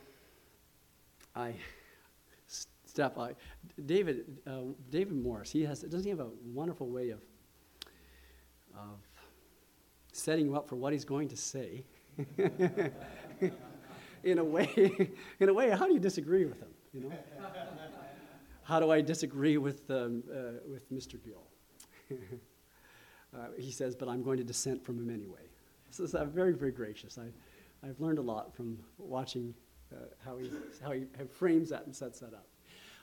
I 1.37 1.53
step. 2.47 3.19
I, 3.19 3.35
David 3.85 4.39
uh, 4.47 4.61
David 4.89 5.23
Morris. 5.23 5.51
He 5.51 5.67
has 5.67 5.83
doesn't 5.83 6.05
he 6.05 6.09
have 6.09 6.21
a 6.21 6.31
wonderful 6.55 6.89
way 6.89 7.11
of 7.11 7.21
of 8.75 9.08
setting 10.19 10.47
you 10.47 10.57
up 10.57 10.69
for 10.69 10.77
what 10.77 10.93
he's 10.93 11.05
going 11.05 11.29
to 11.29 11.37
say. 11.37 11.85
in 14.25 14.39
a 14.39 14.45
way, 14.45 15.11
in 15.41 15.49
a 15.49 15.55
way, 15.55 15.71
how 15.71 15.87
do 15.87 15.95
you 15.95 16.01
disagree 16.01 16.45
with 16.45 16.61
him? 16.61 16.69
You 16.93 17.01
know, 17.03 17.13
how 18.65 18.81
do 18.81 18.91
I 18.91 19.01
disagree 19.01 19.57
with 19.57 19.91
um, 19.91 20.23
uh, 20.31 20.61
with 20.69 20.93
Mr. 20.93 21.23
Gill? 21.23 21.45
uh, 23.37 23.49
he 23.59 23.71
says, 23.71 23.95
but 23.95 24.09
I'm 24.09 24.23
going 24.23 24.39
to 24.39 24.45
dissent 24.45 24.85
from 24.85 24.99
him 24.99 25.11
anyway. 25.11 25.43
So 25.91 26.05
it's 26.05 26.15
uh, 26.15 26.25
very, 26.25 26.53
very 26.53 26.73
gracious. 26.73 27.19
I, 27.19 27.87
I've 27.87 28.01
learned 28.01 28.19
a 28.19 28.23
lot 28.23 28.55
from 28.55 28.79
watching 28.99 29.55
uh, 29.93 29.97
how, 30.25 30.37
he, 30.39 30.51
how 30.83 30.93
he 30.93 31.07
frames 31.31 31.71
that 31.71 31.87
and 31.87 31.95
sets 31.95 32.21
that 32.21 32.35
up. 32.35 32.47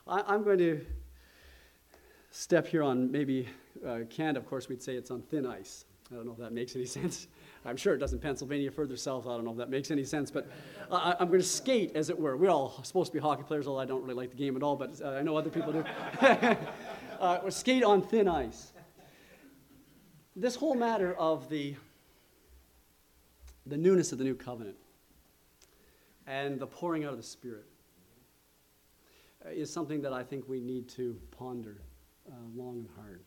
I, 0.08 0.36
am 0.36 0.44
going 0.44 0.60
to 0.60 0.86
step 2.32 2.68
here 2.68 2.84
on 2.84 3.12
maybe, 3.12 3.48
uh, 3.86 4.00
Canada, 4.10 4.40
of 4.40 4.46
course, 4.46 4.70
we'd 4.70 4.84
say 4.84 4.96
it's 4.96 5.10
on 5.10 5.22
thin 5.24 5.46
ice. 5.46 5.86
I 6.12 6.16
don't 6.16 6.26
know 6.26 6.34
if 6.34 6.38
that 6.38 6.54
makes 6.54 6.76
any 6.76 6.86
sense. 6.98 7.28
I'm 7.66 7.78
sure 7.78 7.96
it 7.96 7.98
doesn't. 7.98 8.20
Pennsylvania, 8.22 8.70
further 8.70 8.96
south, 8.96 9.26
I 9.26 9.32
don't 9.32 9.44
know 9.44 9.52
if 9.52 9.58
that 9.58 9.70
makes 9.70 9.90
any 9.90 10.04
sense. 10.04 10.30
But 10.30 10.48
uh, 10.92 11.16
I'm 11.20 11.28
going 11.28 11.40
to 11.40 11.46
skate, 11.46 11.96
as 11.96 12.10
it 12.10 12.20
were. 12.20 12.38
We're 12.38 12.52
all 12.52 12.80
supposed 12.84 13.12
to 13.12 13.18
be 13.18 13.22
hockey 13.22 13.44
players, 13.44 13.68
although 13.68 13.80
I 13.80 13.86
don't 13.86 14.04
really 14.04 14.14
like 14.14 14.30
the 14.30 14.38
game 14.38 14.56
at 14.56 14.64
all, 14.64 14.76
but 14.76 15.02
uh, 15.02 15.10
I 15.10 15.24
know 15.24 15.36
other 15.36 15.50
people 15.50 15.72
do. 15.72 15.84
uh, 17.20 17.50
skate 17.50 17.84
on 17.84 18.02
thin 18.02 18.28
ice. 18.28 18.72
This 20.36 20.56
whole 20.56 20.76
matter 20.76 21.16
of 21.16 21.50
the, 21.50 21.76
the 23.66 23.78
newness 23.78 24.12
of 24.12 24.18
the 24.18 24.26
new 24.26 24.36
covenant 24.36 24.76
and 26.28 26.60
the 26.60 26.68
pouring 26.68 27.06
out 27.06 27.12
of 27.12 27.18
the 27.18 27.24
Spirit 27.24 27.66
uh, 29.46 29.50
is 29.50 29.72
something 29.72 30.02
that 30.02 30.14
I 30.14 30.24
think 30.24 30.48
we 30.48 30.60
need 30.60 30.90
to 30.90 31.18
ponder 31.32 31.82
uh, 32.30 32.36
long 32.56 32.80
and 32.80 32.90
hard. 32.96 33.22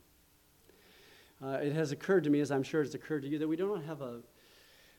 Uh, 1.43 1.59
it 1.61 1.73
has 1.73 1.91
occurred 1.91 2.23
to 2.25 2.29
me, 2.29 2.41
as 2.41 2.51
I'm 2.51 2.63
sure 2.63 2.81
it's 2.81 2.95
occurred 2.95 3.21
to 3.23 3.27
you, 3.29 3.39
that 3.39 3.47
we 3.47 3.55
don't 3.55 3.83
have 3.85 4.01
a 4.01 4.21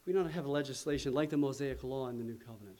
we 0.07 0.13
don't 0.15 0.31
have 0.31 0.47
legislation 0.47 1.13
like 1.13 1.29
the 1.29 1.37
Mosaic 1.37 1.85
Law 1.85 2.09
in 2.09 2.17
the 2.17 2.25
New 2.25 2.39
Covenant. 2.39 2.79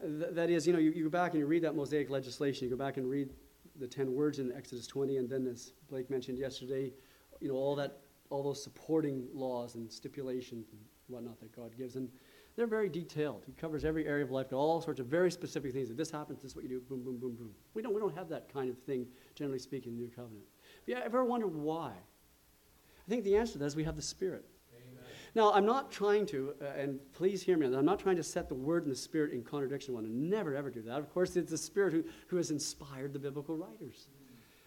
Th- 0.00 0.32
that 0.32 0.48
is, 0.48 0.66
you 0.66 0.72
know, 0.72 0.78
you, 0.78 0.92
you 0.92 1.04
go 1.04 1.10
back 1.10 1.32
and 1.32 1.40
you 1.40 1.46
read 1.46 1.62
that 1.64 1.74
Mosaic 1.74 2.08
legislation, 2.08 2.68
you 2.68 2.70
go 2.74 2.82
back 2.82 2.96
and 2.96 3.10
read 3.10 3.30
the 3.80 3.86
ten 3.86 4.14
words 4.14 4.38
in 4.38 4.52
Exodus 4.52 4.86
20, 4.86 5.16
and 5.16 5.28
then, 5.28 5.46
as 5.46 5.72
Blake 5.88 6.08
mentioned 6.08 6.38
yesterday, 6.38 6.92
you 7.40 7.48
know, 7.48 7.54
all 7.54 7.74
that, 7.74 7.98
all 8.30 8.44
those 8.44 8.62
supporting 8.62 9.26
laws 9.34 9.74
and 9.74 9.90
stipulations 9.90 10.68
and 10.70 10.80
whatnot 11.08 11.40
that 11.40 11.54
God 11.54 11.72
gives. 11.76 11.96
And 11.96 12.08
they're 12.56 12.68
very 12.68 12.88
detailed. 12.88 13.42
He 13.46 13.52
covers 13.52 13.84
every 13.84 14.06
area 14.06 14.24
of 14.24 14.30
life, 14.30 14.50
got 14.50 14.58
all 14.58 14.80
sorts 14.80 15.00
of 15.00 15.06
very 15.06 15.30
specific 15.30 15.72
things. 15.72 15.90
If 15.90 15.96
this 15.96 16.10
happens, 16.10 16.42
this 16.42 16.52
is 16.52 16.56
what 16.56 16.62
you 16.62 16.70
do, 16.70 16.80
boom, 16.80 17.02
boom, 17.02 17.18
boom, 17.18 17.34
boom. 17.34 17.50
We 17.74 17.82
don't, 17.82 17.92
we 17.92 18.00
don't 18.00 18.16
have 18.16 18.28
that 18.28 18.52
kind 18.52 18.70
of 18.70 18.78
thing, 18.78 19.06
generally 19.34 19.58
speaking, 19.58 19.92
in 19.92 19.98
the 19.98 20.04
New 20.04 20.10
Covenant. 20.10 20.44
Have 20.86 20.98
you 20.98 21.02
ever 21.02 21.24
wondered 21.24 21.54
why? 21.54 21.90
I 21.90 23.10
think 23.10 23.24
the 23.24 23.36
answer 23.36 23.54
to 23.54 23.58
that 23.58 23.66
is 23.66 23.76
we 23.76 23.84
have 23.84 23.96
the 23.96 24.02
Spirit. 24.02 24.44
Amen. 24.74 25.04
Now, 25.34 25.52
I'm 25.52 25.66
not 25.66 25.90
trying 25.90 26.26
to, 26.26 26.54
uh, 26.60 26.78
and 26.78 26.98
please 27.12 27.42
hear 27.42 27.56
me, 27.56 27.66
I'm 27.66 27.84
not 27.84 27.98
trying 27.98 28.16
to 28.16 28.22
set 28.22 28.48
the 28.48 28.54
Word 28.54 28.84
and 28.84 28.92
the 28.92 28.96
Spirit 28.96 29.32
in 29.32 29.42
contradiction 29.42 29.88
to 29.88 29.94
one 29.94 30.04
another. 30.04 30.18
Never, 30.18 30.54
ever 30.54 30.70
do 30.70 30.82
that. 30.82 30.98
Of 30.98 31.12
course, 31.12 31.36
it's 31.36 31.50
the 31.50 31.58
Spirit 31.58 31.92
who, 31.92 32.04
who 32.28 32.36
has 32.36 32.50
inspired 32.50 33.12
the 33.12 33.18
biblical 33.18 33.56
writers. 33.56 34.08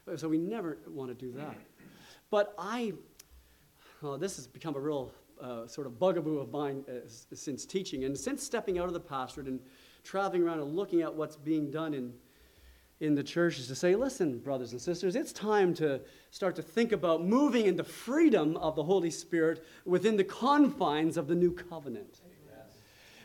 Mm. 0.09 0.19
So 0.19 0.27
we 0.27 0.37
never 0.37 0.77
want 0.87 1.09
to 1.09 1.15
do 1.15 1.31
that. 1.33 1.55
But 2.29 2.53
I, 2.57 2.93
well, 4.01 4.17
this 4.17 4.35
has 4.37 4.47
become 4.47 4.75
a 4.75 4.79
real 4.79 5.11
uh, 5.41 5.67
sort 5.67 5.87
of 5.87 5.99
bugaboo 5.99 6.39
of 6.39 6.51
mine 6.51 6.83
uh, 6.89 7.07
since 7.33 7.65
teaching 7.65 8.05
and 8.05 8.17
since 8.17 8.43
stepping 8.43 8.79
out 8.79 8.85
of 8.85 8.93
the 8.93 8.99
pastorate 8.99 9.47
and 9.47 9.59
traveling 10.03 10.43
around 10.43 10.59
and 10.59 10.75
looking 10.75 11.01
at 11.01 11.13
what's 11.13 11.35
being 11.35 11.69
done 11.69 11.93
in, 11.93 12.13
in 12.99 13.13
the 13.13 13.23
churches 13.23 13.67
to 13.67 13.75
say, 13.75 13.95
listen, 13.95 14.39
brothers 14.39 14.71
and 14.71 14.81
sisters, 14.81 15.15
it's 15.15 15.31
time 15.31 15.73
to 15.75 16.01
start 16.31 16.55
to 16.55 16.61
think 16.61 16.91
about 16.91 17.23
moving 17.23 17.65
in 17.67 17.75
the 17.75 17.83
freedom 17.83 18.57
of 18.57 18.75
the 18.75 18.83
Holy 18.83 19.11
Spirit 19.11 19.63
within 19.85 20.17
the 20.17 20.23
confines 20.23 21.15
of 21.17 21.27
the 21.27 21.35
new 21.35 21.51
covenant. 21.51 22.21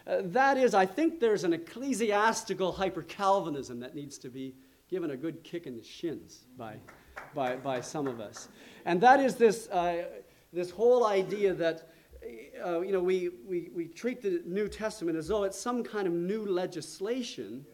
Uh, 0.07 0.17
that 0.25 0.57
is, 0.57 0.75
I 0.75 0.85
think 0.85 1.21
there's 1.21 1.45
an 1.45 1.53
ecclesiastical 1.53 2.73
hyper 2.73 3.03
Calvinism 3.03 3.79
that 3.81 3.95
needs 3.95 4.19
to 4.19 4.29
be 4.29 4.55
given 4.91 5.13
a 5.13 5.17
good 5.17 5.43
kick 5.45 5.67
in 5.67 5.77
the 5.77 5.83
shins 5.83 6.41
by, 6.59 6.75
by, 7.35 7.57
by 7.57 7.81
some 7.81 8.07
of 8.07 8.21
us. 8.21 8.49
And 8.85 9.01
that 9.01 9.21
is 9.21 9.37
this, 9.37 9.69
uh, 9.69 10.05
this 10.53 10.71
whole 10.71 11.07
idea 11.07 11.55
that 11.55 11.89
uh, 12.65 12.81
you 12.81 12.93
know, 12.93 13.01
we, 13.01 13.31
we, 13.47 13.71
we 13.75 13.87
treat 13.87 14.23
the 14.23 14.43
New 14.45 14.69
Testament 14.69 15.17
as 15.17 15.29
though 15.29 15.45
it's 15.45 15.59
some 15.59 15.83
kind 15.83 16.07
of 16.07 16.13
new 16.13 16.47
legislation. 16.47 17.65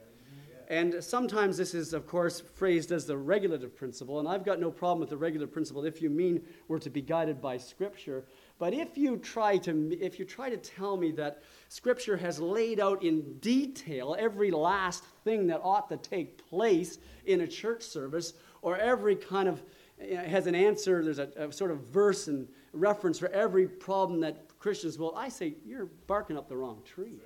And 0.69 1.03
sometimes 1.03 1.57
this 1.57 1.73
is, 1.73 1.95
of 1.95 2.07
course, 2.07 2.41
phrased 2.41 2.93
as 2.93 3.07
the 3.07 3.17
regulative 3.17 3.75
principle. 3.75 4.21
And 4.21 4.29
I've 4.29 4.45
got 4.45 4.61
no 4.61 4.71
problem 4.71 5.01
with 5.01 5.09
the 5.09 5.17
regulative 5.17 5.51
principle 5.51 5.87
if 5.87 6.03
you 6.03 6.11
mean 6.11 6.43
we're 6.69 6.79
to 6.81 6.91
be 6.91 7.01
guided 7.01 7.41
by 7.41 7.57
Scripture. 7.57 8.27
But 8.59 8.75
if 8.75 8.99
you 8.99 9.17
try 9.17 9.57
to, 9.59 9.99
if 9.99 10.19
you 10.19 10.27
try 10.27 10.51
to 10.51 10.59
tell 10.59 10.99
me 10.99 11.11
that 11.13 11.43
Scripture 11.71 12.19
has 12.19 12.39
laid 12.39 12.81
out 12.81 13.03
in 13.03 13.39
detail 13.39 14.15
every 14.19 14.51
last 14.51 15.05
thing 15.25 15.47
that 15.47 15.63
ought 15.65 15.89
to 15.89 15.97
take 15.97 16.47
place 16.49 16.99
in 17.25 17.41
a 17.41 17.47
church 17.47 17.83
service, 17.83 18.35
or 18.61 18.77
every 18.77 19.17
kind 19.17 19.49
of 19.49 19.63
has 20.11 20.47
an 20.47 20.55
answer, 20.55 21.03
there's 21.03 21.19
a, 21.19 21.31
a 21.39 21.51
sort 21.51 21.71
of 21.71 21.79
verse 21.87 22.29
and 22.29 22.47
reference 22.75 23.19
for 23.19 23.29
every 23.31 23.67
problem 23.67 24.21
that 24.21 24.49
Christians 24.59 24.99
will, 24.99 25.15
I 25.17 25.31
say, 25.31 25.55
you're 25.65 25.87
barking 26.07 26.37
up 26.37 26.47
the 26.47 26.57
wrong 26.57 26.83
tree. 26.85 27.21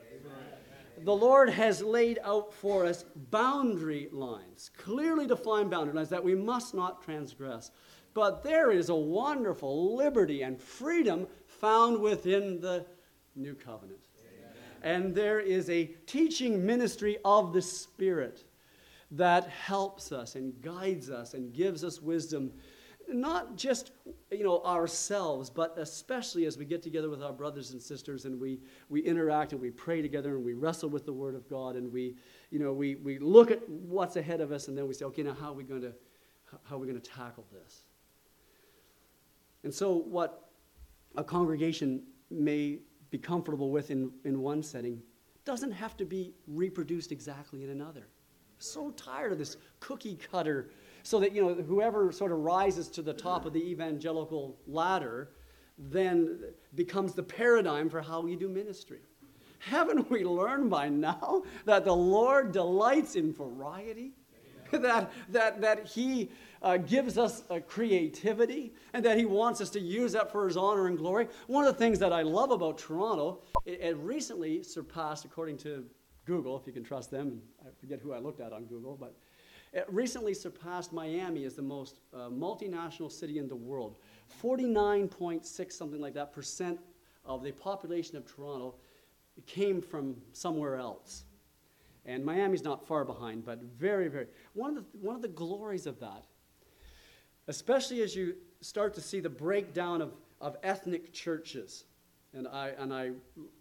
The 0.99 1.15
Lord 1.15 1.51
has 1.51 1.83
laid 1.83 2.19
out 2.23 2.53
for 2.53 2.85
us 2.85 3.05
boundary 3.31 4.09
lines, 4.13 4.71
clearly 4.77 5.27
defined 5.27 5.71
boundary 5.71 5.95
lines 5.95 6.11
that 6.11 6.23
we 6.23 6.35
must 6.35 6.75
not 6.75 7.03
transgress. 7.03 7.71
But 8.15 8.43
there 8.43 8.71
is 8.71 8.89
a 8.89 8.95
wonderful 8.95 9.97
liberty 9.97 10.43
and 10.43 10.61
freedom 10.61 11.27
found 11.47 11.99
within 11.99 12.61
the 12.61 12.85
new 13.35 13.55
covenant. 13.55 14.07
Amen. 14.85 15.05
And 15.05 15.15
there 15.15 15.41
is 15.41 15.71
a 15.71 15.87
teaching 16.07 16.65
ministry 16.65 17.19
of 17.25 17.53
the 17.53 17.63
Spirit 17.63 18.45
that 19.13 19.49
helps 19.49 20.13
us 20.13 20.35
and 20.37 20.61
guides 20.63 21.11
us 21.11 21.35
and 21.35 21.53
gives 21.53 21.85
us 21.85 22.01
wisdom 22.01 22.53
not 23.09 23.57
just 23.57 23.93
you 24.31 24.45
know 24.45 24.63
ourselves 24.63 25.51
but 25.51 25.75
especially 25.79 26.47
as 26.47 26.57
we 26.57 26.65
get 26.65 26.83
together 26.83 27.11
with 27.11 27.23
our 27.23 27.33
brothers 27.33 27.73
and 27.73 27.83
sisters 27.83 28.25
and 28.25 28.41
we, 28.41 28.61
we 28.89 29.01
interact 29.01 29.53
and 29.53 29.61
we 29.61 29.71
pray 29.71 30.01
together 30.03 30.37
and 30.37 30.45
we 30.45 30.55
wrestle 30.55 30.89
with 30.89 31.05
the 31.05 31.13
word 31.13 31.35
of 31.35 31.49
god 31.49 31.77
and 31.77 31.93
we 31.93 32.17
you 32.51 32.59
know 32.59 32.73
we, 32.73 32.95
we 32.97 33.19
look 33.19 33.51
at 33.51 33.69
what's 33.69 34.17
ahead 34.17 34.41
of 34.41 34.53
us 34.53 34.69
and 34.69 34.77
then 34.77 34.87
we 34.87 34.95
say 34.95 35.05
okay 35.05 35.23
now 35.23 35.35
how 35.35 35.51
are 35.51 35.55
we 35.55 35.65
going 35.65 35.83
to 35.83 35.93
how 36.65 36.77
are 36.77 36.79
we 36.79 36.87
going 36.87 37.01
to 37.01 37.11
tackle 37.11 37.47
this? 37.53 37.83
And 39.65 39.73
so 39.73 39.95
what 39.95 40.51
a 41.17 41.25
congregation 41.25 42.03
may 42.31 42.79
be 43.11 43.19
comfortable 43.19 43.71
with 43.71 43.91
in, 43.91 44.11
in 44.25 44.41
one 44.41 44.63
setting 44.63 45.03
doesn't 45.45 45.73
have 45.73 45.97
to 45.97 46.05
be 46.05 46.35
reproduced 46.47 47.13
exactly 47.13 47.65
in 47.65 47.71
another. 47.71 48.07
So 48.59 48.91
tired 48.93 49.33
of 49.33 49.39
this 49.39 49.57
cookie 49.81 50.17
cutter 50.31 50.71
so 51.03 51.21
that 51.21 51.33
you 51.33 51.43
know 51.43 51.55
whoever 51.55 52.13
sort 52.13 52.33
of 52.33 52.39
rises 52.39 52.89
to 52.89 53.03
the 53.03 53.13
top 53.13 53.45
of 53.45 53.53
the 53.53 53.63
evangelical 53.71 54.57
ladder 54.67 55.31
then 55.79 56.41
becomes 56.75 57.15
the 57.15 57.23
paradigm 57.23 57.89
for 57.89 58.01
how 58.01 58.21
we 58.21 58.37
do 58.37 58.49
ministry. 58.49 59.01
Haven't 59.59 60.11
we 60.11 60.25
learned 60.25 60.71
by 60.71 60.89
now 60.89 61.43
that 61.65 61.85
the 61.85 61.95
Lord 61.95 62.53
delights 62.53 63.15
in 63.15 63.33
variety? 63.33 64.13
that, 64.73 65.13
that, 65.29 65.61
that 65.61 65.87
He 65.87 66.31
uh, 66.63 66.79
gives 66.79 67.19
us 67.19 67.43
a 67.51 67.61
creativity 67.61 68.75
and 68.93 69.05
that 69.05 69.19
He 69.19 69.25
wants 69.25 69.61
us 69.61 69.71
to 69.71 69.81
use 69.81 70.13
that 70.13 70.33
for 70.33 70.47
His 70.47 70.57
honor 70.57 70.87
and 70.87 70.99
glory. 70.99 71.29
One 71.47 71.65
of 71.65 71.75
the 71.75 71.79
things 71.79 71.99
that 72.01 72.13
I 72.13 72.23
love 72.23 72.51
about 72.51 72.79
Toronto, 72.79 73.43
it, 73.65 73.81
it 73.81 73.97
recently 73.99 74.63
surpassed, 74.63 75.25
according 75.25 75.59
to 75.59 75.85
Google, 76.25 76.59
if 76.59 76.67
you 76.67 76.73
can 76.73 76.85
trust 76.85 77.11
them, 77.11 77.29
and 77.29 77.43
I 77.65 77.71
forget 77.81 78.01
who 78.01 78.13
I 78.13 78.19
looked 78.19 78.41
at 78.41 78.53
on 78.53 78.65
Google, 78.65 78.97
but 78.99 79.15
it 79.73 79.87
recently 79.89 80.35
surpassed 80.35 80.93
Miami 80.93 81.45
as 81.45 81.55
the 81.55 81.63
most 81.63 82.01
uh, 82.13 82.29
multinational 82.29 83.11
city 83.11 83.39
in 83.39 83.49
the 83.49 83.57
world. 83.57 83.97
49.6 84.43 85.73
something 85.73 86.01
like 86.01 86.15
that 86.15 86.33
percent 86.33 86.79
of 87.25 87.43
the 87.43 87.53
population 87.53 88.17
of 88.17 88.27
Toronto 88.27 88.75
came 89.47 89.81
from 89.81 90.17
somewhere 90.33 90.77
else. 90.77 91.25
And 92.05 92.25
Miami's 92.25 92.65
not 92.65 92.87
far 92.87 93.05
behind, 93.05 93.45
but 93.45 93.63
very, 93.63 94.09
very. 94.09 94.27
One 94.55 94.77
of 94.77 94.77
the, 94.77 94.99
one 94.99 95.15
of 95.15 95.23
the 95.23 95.29
glories 95.29 95.87
of 95.87 96.01
that, 96.01 96.25
especially 97.49 98.03
as 98.03 98.15
you 98.15 98.35
start 98.61 98.95
to 98.95 99.01
see 99.01 99.21
the 99.21 99.31
breakdown 99.31 100.03
of, 100.03 100.13
of 100.41 100.57
ethnic 100.63 101.13
churches, 101.13 101.85
and 102.35 102.49
I, 102.49 102.71
and 102.79 102.93
I, 102.93 103.11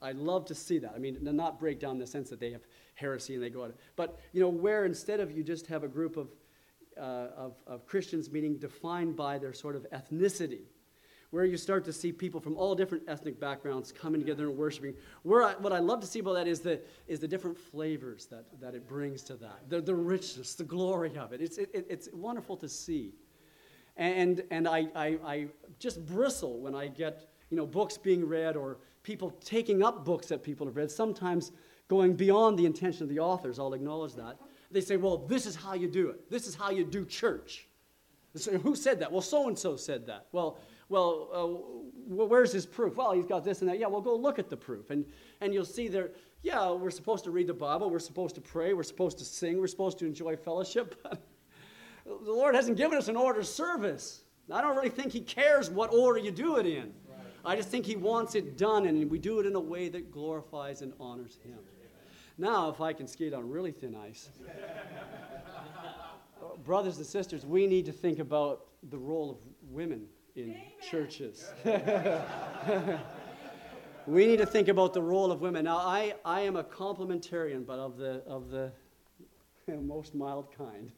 I 0.02 0.14
love 0.14 0.46
to 0.46 0.56
see 0.56 0.80
that. 0.80 0.94
I 0.96 0.98
mean, 0.98 1.18
not 1.22 1.60
break 1.60 1.80
down 1.80 1.92
in 1.92 2.00
the 2.00 2.08
sense 2.08 2.30
that 2.30 2.40
they 2.40 2.52
have 2.52 2.62
heresy 3.02 3.34
and 3.34 3.44
they 3.44 3.50
go 3.50 3.64
out, 3.64 3.76
but, 3.96 4.20
you 4.32 4.40
know, 4.40 4.50
where 4.50 4.86
instead 4.86 5.20
of 5.20 5.32
you 5.36 5.44
just 5.44 5.68
have 5.68 5.84
a 5.84 5.88
group 5.88 6.16
of, 6.16 6.30
uh, 6.98 7.28
of, 7.46 7.54
of 7.68 7.86
Christians 7.86 8.32
meaning 8.32 8.58
defined 8.58 9.16
by 9.16 9.38
their 9.38 9.54
sort 9.54 9.76
of 9.76 9.86
ethnicity, 9.92 10.66
where 11.32 11.46
you 11.46 11.58
start 11.58 11.84
to 11.86 11.94
see 11.94 12.12
people 12.12 12.40
from 12.40 12.56
all 12.58 12.76
different 12.76 13.04
ethnic 13.08 13.40
backgrounds 13.40 13.92
coming 13.92 14.22
together 14.22 14.50
and 14.50 14.58
worshiping. 14.58 14.94
Where 15.24 15.44
I, 15.44 15.54
what 15.54 15.74
I 15.74 15.80
love 15.80 16.02
to 16.02 16.08
see 16.08 16.20
about 16.20 16.34
that 16.34 16.48
is 16.48 16.60
the, 16.60 16.82
is 17.08 17.20
the 17.20 17.28
different 17.28 17.58
flavors 17.58 18.26
that, 18.28 18.46
that 18.60 18.76
it 18.76 18.88
brings 18.88 19.24
to 19.24 19.36
that, 19.38 19.70
the, 19.70 19.82
the 19.82 19.96
richness, 19.96 20.56
the 20.56 20.66
glory 20.66 21.18
of 21.18 21.32
it. 21.34 21.42
It's, 21.42 21.58
it, 21.58 21.70
it's 21.74 22.10
wonderful 22.14 22.58
to 22.58 22.70
see. 22.70 23.14
And, 23.98 24.44
and 24.52 24.68
I, 24.68 24.88
I, 24.96 25.08
I 25.26 25.48
just 25.80 26.06
bristle 26.06 26.60
when 26.60 26.76
I 26.76 26.88
get 26.88 27.30
you 27.50 27.58
know, 27.58 27.66
books 27.66 27.98
being 27.98 28.26
read 28.26 28.56
or 28.56 28.78
people 29.04 29.32
taking 29.44 29.84
up 29.84 30.06
books 30.06 30.28
that 30.28 30.44
people 30.44 30.66
have 30.68 30.76
read, 30.76 30.92
sometimes 30.92 31.52
going 31.92 32.14
beyond 32.14 32.58
the 32.58 32.66
intention 32.66 33.04
of 33.04 33.10
the 33.10 33.20
authors. 33.20 33.60
I'll 33.60 33.74
acknowledge 33.74 34.14
that. 34.14 34.38
They 34.72 34.80
say, 34.80 34.96
well, 34.96 35.18
this 35.18 35.46
is 35.46 35.58
how 35.58 35.74
you 35.74 35.90
do 35.90 36.08
it. 36.08 36.32
This 36.32 36.48
is 36.48 36.56
how 36.56 36.72
you 36.72 36.86
do 36.86 37.04
church. 37.04 37.68
So 38.34 38.58
who 38.58 38.78
said 38.78 39.02
that? 39.02 39.12
Well, 39.12 39.22
so 39.22 39.50
and 39.50 39.60
so 39.60 39.76
said 39.76 40.08
that. 40.08 40.28
Well, 40.32 40.58
well, 40.88 41.28
uh, 41.34 42.24
where's 42.26 42.54
his 42.54 42.66
proof? 42.66 42.96
Well, 42.96 43.12
he's 43.12 43.26
got 43.26 43.44
this 43.44 43.60
and 43.60 43.70
that. 43.70 43.78
Yeah, 43.78 43.88
well, 43.88 44.00
go 44.00 44.16
look 44.16 44.40
at 44.40 44.50
the 44.50 44.56
proof. 44.56 44.90
And, 44.90 45.04
and 45.42 45.54
you'll 45.54 45.66
see 45.66 45.90
there, 45.90 46.12
yeah, 46.44 46.72
we're 46.72 46.92
supposed 46.92 47.26
to 47.26 47.32
read 47.32 47.48
the 47.48 47.54
Bible, 47.54 47.90
we're 47.90 48.00
supposed 48.00 48.36
to 48.36 48.42
pray, 48.42 48.74
we're 48.74 48.84
supposed 48.84 49.18
to 49.18 49.26
sing, 49.26 49.60
we're 49.60 49.68
supposed 49.68 50.00
to 50.00 50.06
enjoy 50.06 50.38
fellowship. 50.38 50.96
But 52.04 52.26
the 52.26 52.32
Lord 52.32 52.56
hasn't 52.56 52.78
given 52.78 52.98
us 52.98 53.10
an 53.10 53.16
order 53.16 53.42
of 53.42 53.48
service. 53.48 54.24
I 54.52 54.60
don't 54.60 54.76
really 54.76 54.90
think 54.90 55.12
He 55.12 55.22
cares 55.22 55.70
what 55.70 55.94
order 55.94 56.20
you 56.20 56.32
do 56.32 56.58
it 56.58 56.66
in. 56.66 56.92
I 57.46 57.56
just 57.56 57.70
think 57.70 57.86
He 57.86 57.96
wants 57.96 58.34
it 58.34 58.58
done, 58.58 58.88
and 58.88 59.10
we 59.10 59.20
do 59.20 59.40
it 59.40 59.46
in 59.46 59.56
a 59.56 59.60
way 59.60 59.88
that 59.90 60.12
glorifies 60.12 60.82
and 60.82 60.94
honors 61.00 61.38
Him. 61.44 61.60
Now, 62.42 62.70
if 62.70 62.82
I 62.82 62.92
can 62.92 63.06
skate 63.06 63.36
on 63.36 63.48
really 63.48 63.72
thin 63.72 63.96
ice, 63.96 64.30
brothers 66.66 66.98
and 66.98 67.06
sisters, 67.06 67.46
we 67.46 67.68
need 67.68 67.86
to 67.86 67.92
think 67.92 68.18
about 68.18 68.66
the 68.90 68.98
role 68.98 69.30
of 69.30 69.38
women 69.70 70.08
in 70.36 70.46
Amen. 70.46 70.62
churches. 70.90 71.52
we 74.08 74.26
need 74.26 74.38
to 74.38 74.48
think 74.48 74.70
about 74.70 74.96
the 74.96 75.04
role 75.04 75.32
of 75.32 75.42
women. 75.42 75.66
Now, 75.66 75.78
I, 75.78 76.16
I 76.26 76.42
am 76.42 76.56
a 76.56 76.64
complementarian, 76.64 77.64
but 77.64 77.78
of 77.78 77.98
the, 77.98 78.24
of 78.26 78.50
the 78.50 78.72
most 79.80 80.16
mild 80.16 80.48
kind. 80.52 80.92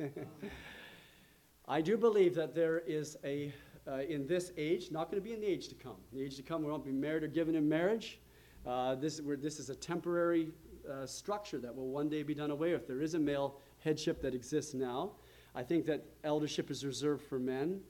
I 1.67 1.81
do 1.81 1.97
believe 1.97 2.35
that 2.35 2.55
there 2.55 2.79
is 2.87 3.17
a 3.25 3.53
uh, 3.85 3.97
in 3.97 4.25
this 4.25 4.53
age, 4.55 4.91
not 4.91 5.11
going 5.11 5.21
to 5.21 5.29
be 5.29 5.33
in 5.33 5.41
the 5.41 5.47
age 5.47 5.67
to 5.67 5.75
come. 5.75 5.97
In 6.13 6.19
the 6.19 6.23
age 6.23 6.37
to 6.37 6.41
come, 6.41 6.63
we 6.63 6.71
won't 6.71 6.85
be 6.85 6.93
married 6.93 7.23
or 7.23 7.27
given 7.27 7.53
in 7.55 7.67
marriage. 7.67 8.21
Uh, 8.65 8.95
this, 8.95 9.19
this 9.41 9.59
is 9.59 9.69
a 9.69 9.75
temporary 9.75 10.47
uh, 10.91 11.05
structure 11.05 11.59
that 11.59 11.75
will 11.75 11.89
one 11.89 12.09
day 12.09 12.23
be 12.23 12.33
done 12.33 12.51
away 12.51 12.73
with. 12.73 12.87
There 12.87 13.01
is 13.01 13.13
a 13.13 13.19
male 13.19 13.59
headship 13.79 14.21
that 14.21 14.33
exists 14.33 14.73
now. 14.73 15.11
I 15.55 15.63
think 15.63 15.85
that 15.85 16.05
eldership 16.23 16.71
is 16.71 16.85
reserved 16.85 17.23
for 17.23 17.39
men. 17.39 17.81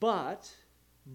But, 0.00 0.50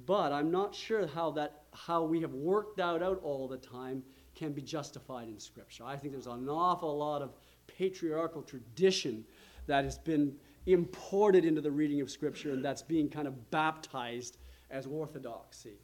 but 0.06 0.32
I'm 0.32 0.52
not 0.52 0.74
sure 0.74 1.08
how, 1.08 1.32
that, 1.32 1.64
how 1.74 2.04
we 2.04 2.22
have 2.22 2.34
worked 2.34 2.78
that 2.78 3.02
out 3.02 3.22
all 3.24 3.48
the 3.48 3.58
time 3.58 4.04
can 4.36 4.54
be 4.54 4.62
justified 4.62 5.28
in 5.28 5.40
Scripture. 5.40 5.84
I 5.86 5.98
think 5.98 6.14
there's 6.14 6.28
an 6.28 6.50
awful 6.50 6.98
lot 6.98 7.22
of 7.22 7.34
patriarchal 7.68 8.42
tradition 8.42 9.26
that 9.68 9.84
has 9.84 9.98
been 9.98 10.36
imported 10.66 11.46
into 11.46 11.62
the 11.62 11.72
reading 11.72 12.02
of 12.02 12.10
Scripture, 12.10 12.52
and 12.52 12.64
that's 12.64 12.82
being 12.82 13.10
kind 13.10 13.28
of 13.28 13.52
baptized 13.52 14.38
as 14.70 14.86
orthodoxy. 14.86 15.78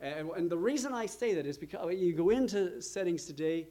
And, 0.00 0.30
and 0.30 0.50
the 0.50 0.58
reason 0.58 0.92
I 0.92 1.06
say 1.06 1.34
that 1.34 1.46
is 1.46 1.58
because 1.58 1.94
you 1.94 2.14
go 2.14 2.30
into 2.30 2.80
settings 2.80 3.24
today, 3.24 3.68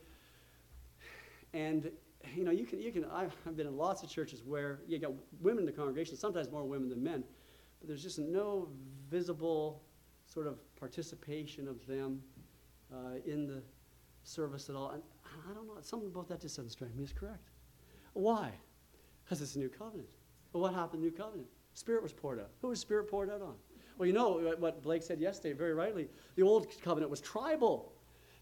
and 1.54 1.92
you 2.36 2.44
know, 2.44 2.52
you 2.52 2.66
can, 2.66 2.82
you 2.82 2.92
can, 2.92 3.06
I've 3.06 3.34
been 3.56 3.68
in 3.68 3.78
lots 3.78 4.04
of 4.04 4.10
churches 4.10 4.44
where 4.46 4.80
you 4.88 5.00
got 5.00 5.14
women 5.42 5.62
in 5.62 5.66
the 5.66 5.72
congregation, 5.72 6.18
sometimes 6.18 6.52
more 6.52 6.64
women 6.64 6.90
than 6.90 7.02
men, 7.02 7.24
but 7.80 7.88
there's 7.88 8.04
just 8.04 8.20
no 8.20 8.68
visible 9.10 9.82
sort 10.26 10.48
of 10.48 10.58
participation 10.76 11.68
of 11.68 11.86
them 11.88 12.22
uh, 12.94 13.16
in 13.26 13.48
the 13.48 13.62
service 14.24 14.70
at 14.70 14.76
all. 14.76 14.92
And 14.92 15.02
I 15.50 15.54
don't 15.54 15.68
know, 15.68 15.76
something 15.82 16.10
about 16.10 16.28
that 16.28 16.42
just 16.42 16.58
doesn't 16.58 16.72
strike 16.72 16.94
me 16.96 17.04
as 17.04 17.14
correct. 17.14 17.50
Why? 18.14 18.52
Because 19.24 19.42
it's 19.42 19.56
a 19.56 19.60
new 19.60 19.70
covenant. 19.70 20.10
But 20.52 20.60
what 20.60 20.74
happened 20.74 21.04
in 21.04 21.10
the 21.10 21.12
new 21.12 21.18
covenant? 21.18 21.48
Spirit 21.74 22.04
was 22.04 22.12
poured 22.12 22.40
out. 22.40 22.50
Who 22.62 22.70
was 22.70 22.80
Spirit 22.80 23.10
poured 23.10 23.30
out 23.30 23.42
on? 23.42 23.56
Well, 23.98 24.08
you 24.08 24.14
know 24.14 24.56
what 24.60 24.82
Blake 24.82 25.04
said 25.04 25.20
yesterday, 25.20 25.54
very 25.54 25.74
rightly. 25.74 26.08
The 26.36 26.44
old 26.44 26.68
covenant 26.82 27.10
was 27.10 27.22
tribal. 27.22 27.94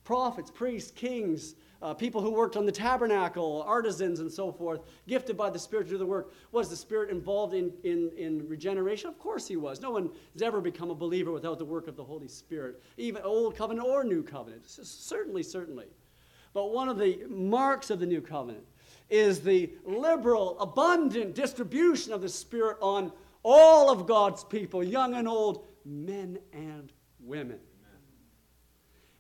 Prophets, 0.03 0.49
priests, 0.49 0.91
kings, 0.91 1.55
uh, 1.82 1.93
people 1.93 2.21
who 2.21 2.32
worked 2.32 2.57
on 2.57 2.65
the 2.65 2.71
tabernacle, 2.71 3.63
artisans, 3.67 4.19
and 4.19 4.32
so 4.32 4.51
forth, 4.51 4.82
gifted 5.07 5.38
by 5.38 5.49
the 5.49 5.59
Spirit 5.59 5.86
to 5.86 5.91
do 5.91 5.97
the 5.97 6.05
work. 6.05 6.34
Was 6.51 6.69
the 6.69 6.75
Spirit 6.75 7.09
involved 7.09 7.53
in, 7.53 7.71
in, 7.84 8.11
in 8.17 8.47
regeneration? 8.47 9.09
Of 9.09 9.19
course 9.19 9.47
he 9.47 9.55
was. 9.55 9.82
No 9.82 9.91
one 9.91 10.09
has 10.34 10.41
ever 10.41 10.61
become 10.61 10.89
a 10.89 10.95
believer 10.95 11.32
without 11.32 11.59
the 11.59 11.65
work 11.65 11.88
of 11.88 11.95
the 11.95 12.03
Holy 12.03 12.28
Spirit, 12.28 12.82
even 12.97 13.21
Old 13.23 13.55
Covenant 13.55 13.88
or 13.88 14.03
New 14.03 14.23
Covenant. 14.23 14.63
Certainly, 14.67 15.43
certainly. 15.43 15.86
But 16.53 16.73
one 16.73 16.89
of 16.89 16.97
the 16.97 17.23
marks 17.30 17.89
of 17.89 17.99
the 17.99 18.05
New 18.05 18.21
Covenant 18.21 18.65
is 19.09 19.41
the 19.41 19.71
liberal, 19.86 20.59
abundant 20.59 21.36
distribution 21.36 22.13
of 22.13 22.21
the 22.21 22.30
Spirit 22.30 22.78
on 22.82 23.11
all 23.43 23.91
of 23.91 24.07
God's 24.07 24.43
people, 24.43 24.84
young 24.84 25.13
and 25.13 25.28
old, 25.28 25.65
men 25.86 26.39
and 26.51 26.91
women. 27.19 27.59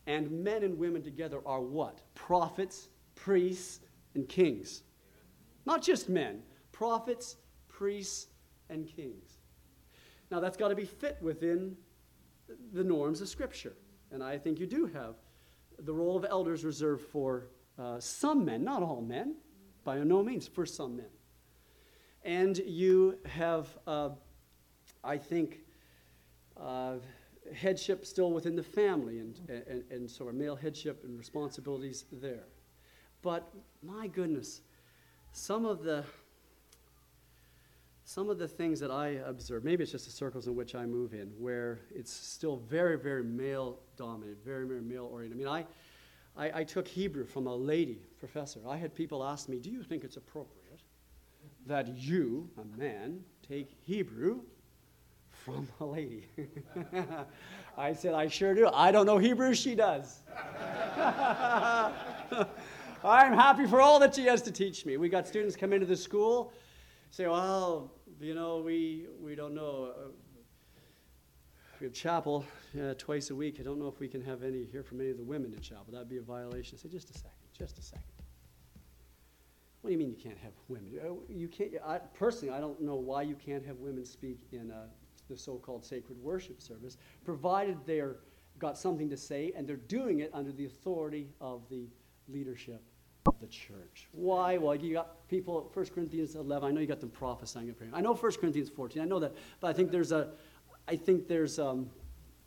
And 0.07 0.31
men 0.31 0.63
and 0.63 0.77
women 0.77 1.03
together 1.03 1.41
are 1.45 1.61
what? 1.61 2.01
Prophets, 2.15 2.89
priests, 3.13 3.81
and 4.15 4.27
kings. 4.27 4.83
Not 5.65 5.83
just 5.83 6.07
men, 6.07 6.41
prophets, 6.71 7.35
priests, 7.67 8.27
and 8.69 8.87
kings. 8.87 9.37
Now, 10.31 10.39
that's 10.39 10.57
got 10.57 10.69
to 10.69 10.75
be 10.75 10.85
fit 10.85 11.17
within 11.21 11.75
the 12.73 12.83
norms 12.83 13.21
of 13.21 13.27
Scripture. 13.27 13.75
And 14.11 14.23
I 14.23 14.37
think 14.37 14.59
you 14.59 14.65
do 14.65 14.85
have 14.85 15.15
the 15.79 15.93
role 15.93 16.15
of 16.17 16.25
elders 16.29 16.63
reserved 16.63 17.05
for 17.11 17.47
uh, 17.77 17.99
some 17.99 18.45
men, 18.45 18.63
not 18.63 18.81
all 18.81 19.01
men 19.01 19.35
by 19.83 19.99
no 19.99 20.23
means, 20.23 20.47
for 20.47 20.65
some 20.65 20.97
men. 20.97 21.09
And 22.23 22.57
you 22.57 23.17
have, 23.25 23.67
uh, 23.85 24.09
I 25.03 25.17
think, 25.17 25.59
uh, 26.59 26.95
headship 27.53 28.05
still 28.05 28.31
within 28.31 28.55
the 28.55 28.63
family, 28.63 29.19
and, 29.19 29.39
and, 29.49 29.83
and 29.89 30.09
sort 30.09 30.29
of 30.29 30.35
male 30.35 30.55
headship 30.55 31.03
and 31.03 31.17
responsibilities 31.17 32.05
there. 32.11 32.45
But 33.21 33.51
my 33.83 34.07
goodness, 34.07 34.61
some 35.31 35.65
of 35.65 35.83
the 35.83 36.03
some 38.07 38.29
of 38.29 38.37
the 38.37 38.47
things 38.47 38.79
that 38.79 38.89
I 38.89 39.19
observe, 39.25 39.65
maybe 39.65 39.83
it's 39.83 39.91
just 39.91 40.05
the 40.05 40.11
circles 40.11 40.47
in 40.47 40.55
which 40.55 40.75
I 40.75 40.85
move 40.85 41.13
in, 41.13 41.27
where 41.37 41.79
it's 41.93 42.13
still 42.13 42.55
very, 42.55 42.97
very 42.97 43.21
male 43.21 43.79
dominated, 43.97 44.37
very, 44.45 44.65
very 44.65 44.79
male 44.79 45.09
oriented. 45.11 45.37
I 45.37 45.43
mean, 45.43 45.49
I, 45.49 45.65
I, 46.37 46.61
I 46.61 46.63
took 46.63 46.87
Hebrew 46.87 47.25
from 47.25 47.47
a 47.47 47.53
lady 47.53 47.99
professor. 48.17 48.61
I 48.65 48.77
had 48.77 48.95
people 48.95 49.25
ask 49.25 49.49
me, 49.49 49.59
Do 49.59 49.69
you 49.69 49.83
think 49.83 50.05
it's 50.05 50.15
appropriate 50.15 50.79
that 51.65 51.97
you, 51.97 52.49
a 52.57 52.79
man, 52.79 53.19
take 53.45 53.75
Hebrew 53.83 54.39
from 55.47 55.67
a 55.79 55.85
lady? 55.85 56.27
I 57.77 57.93
said, 57.93 58.13
I 58.13 58.27
sure 58.27 58.53
do. 58.53 58.69
I 58.73 58.91
don't 58.91 59.05
know 59.05 59.17
Hebrew, 59.17 59.53
she 59.53 59.75
does. 59.75 60.19
I'm 63.03 63.33
happy 63.33 63.65
for 63.65 63.79
all 63.79 63.97
that 63.99 64.15
she 64.15 64.25
has 64.25 64.41
to 64.41 64.51
teach 64.51 64.85
me. 64.85 64.97
We 64.97 65.07
got 65.07 65.25
students 65.25 65.55
come 65.55 65.71
into 65.71 65.85
the 65.85 65.95
school, 65.95 66.51
say, 67.11 67.27
Well, 67.27 67.93
you 68.19 68.35
know, 68.35 68.57
we, 68.57 69.05
we 69.21 69.35
don't 69.35 69.55
know. 69.55 69.93
we 71.79 71.85
have 71.85 71.93
chapel 71.93 72.43
uh, 72.77 72.95
twice 72.97 73.29
a 73.29 73.35
week. 73.35 73.57
I 73.61 73.63
don't 73.63 73.79
know 73.79 73.87
if 73.87 74.01
we 74.01 74.09
can 74.09 74.21
have 74.21 74.43
any 74.43 74.65
here 74.65 74.83
from 74.83 74.99
any 74.99 75.11
of 75.11 75.17
the 75.17 75.23
women 75.23 75.53
in 75.53 75.61
chapel. 75.61 75.85
That'd 75.93 76.09
be 76.09 76.17
a 76.17 76.21
violation. 76.21 76.77
I 76.77 76.83
Say, 76.83 76.89
just 76.89 77.09
a 77.09 77.13
second, 77.13 77.31
just 77.57 77.77
a 77.77 77.81
second. 77.81 78.03
What 79.79 79.91
do 79.91 79.93
you 79.93 79.99
mean 79.99 80.09
you 80.09 80.21
can't 80.21 80.39
have 80.39 80.51
women? 80.67 80.91
Uh, 81.01 81.13
you 81.29 81.47
can't. 81.47 81.71
I, 81.85 81.99
personally, 81.99 82.53
I 82.53 82.59
don't 82.59 82.81
know 82.81 82.95
why 82.95 83.21
you 83.21 83.35
can't 83.35 83.65
have 83.65 83.77
women 83.77 84.03
speak 84.03 84.39
in 84.51 84.71
uh, 84.71 84.87
the 85.29 85.37
so-called 85.37 85.85
sacred 85.85 86.17
worship 86.21 86.61
service, 86.61 86.97
provided 87.23 87.77
they're 87.85 88.17
got 88.59 88.77
something 88.77 89.09
to 89.09 89.17
say 89.17 89.51
and 89.55 89.67
they're 89.67 89.75
doing 89.75 90.19
it 90.19 90.31
under 90.33 90.51
the 90.51 90.65
authority 90.65 91.27
of 91.39 91.61
the 91.69 91.87
leadership 92.27 92.81
of 93.25 93.39
the 93.39 93.47
church. 93.47 94.07
Why? 94.11 94.57
Well, 94.57 94.75
you 94.75 94.93
got 94.93 95.27
people, 95.27 95.69
1 95.73 95.85
Corinthians 95.87 96.35
11, 96.35 96.67
I 96.67 96.71
know 96.71 96.81
you 96.81 96.87
got 96.87 97.01
them 97.01 97.09
prophesying 97.09 97.67
and 97.67 97.77
praying. 97.77 97.93
I 97.93 98.01
know 98.01 98.13
1 98.13 98.31
Corinthians 98.33 98.69
14, 98.69 99.01
I 99.01 99.05
know 99.05 99.19
that, 99.19 99.35
but 99.59 99.67
I 99.67 99.73
think 99.73 99.91
there's 99.91 100.11
a, 100.11 100.29
I 100.87 100.95
think 100.95 101.27
there's 101.27 101.59
um, 101.59 101.89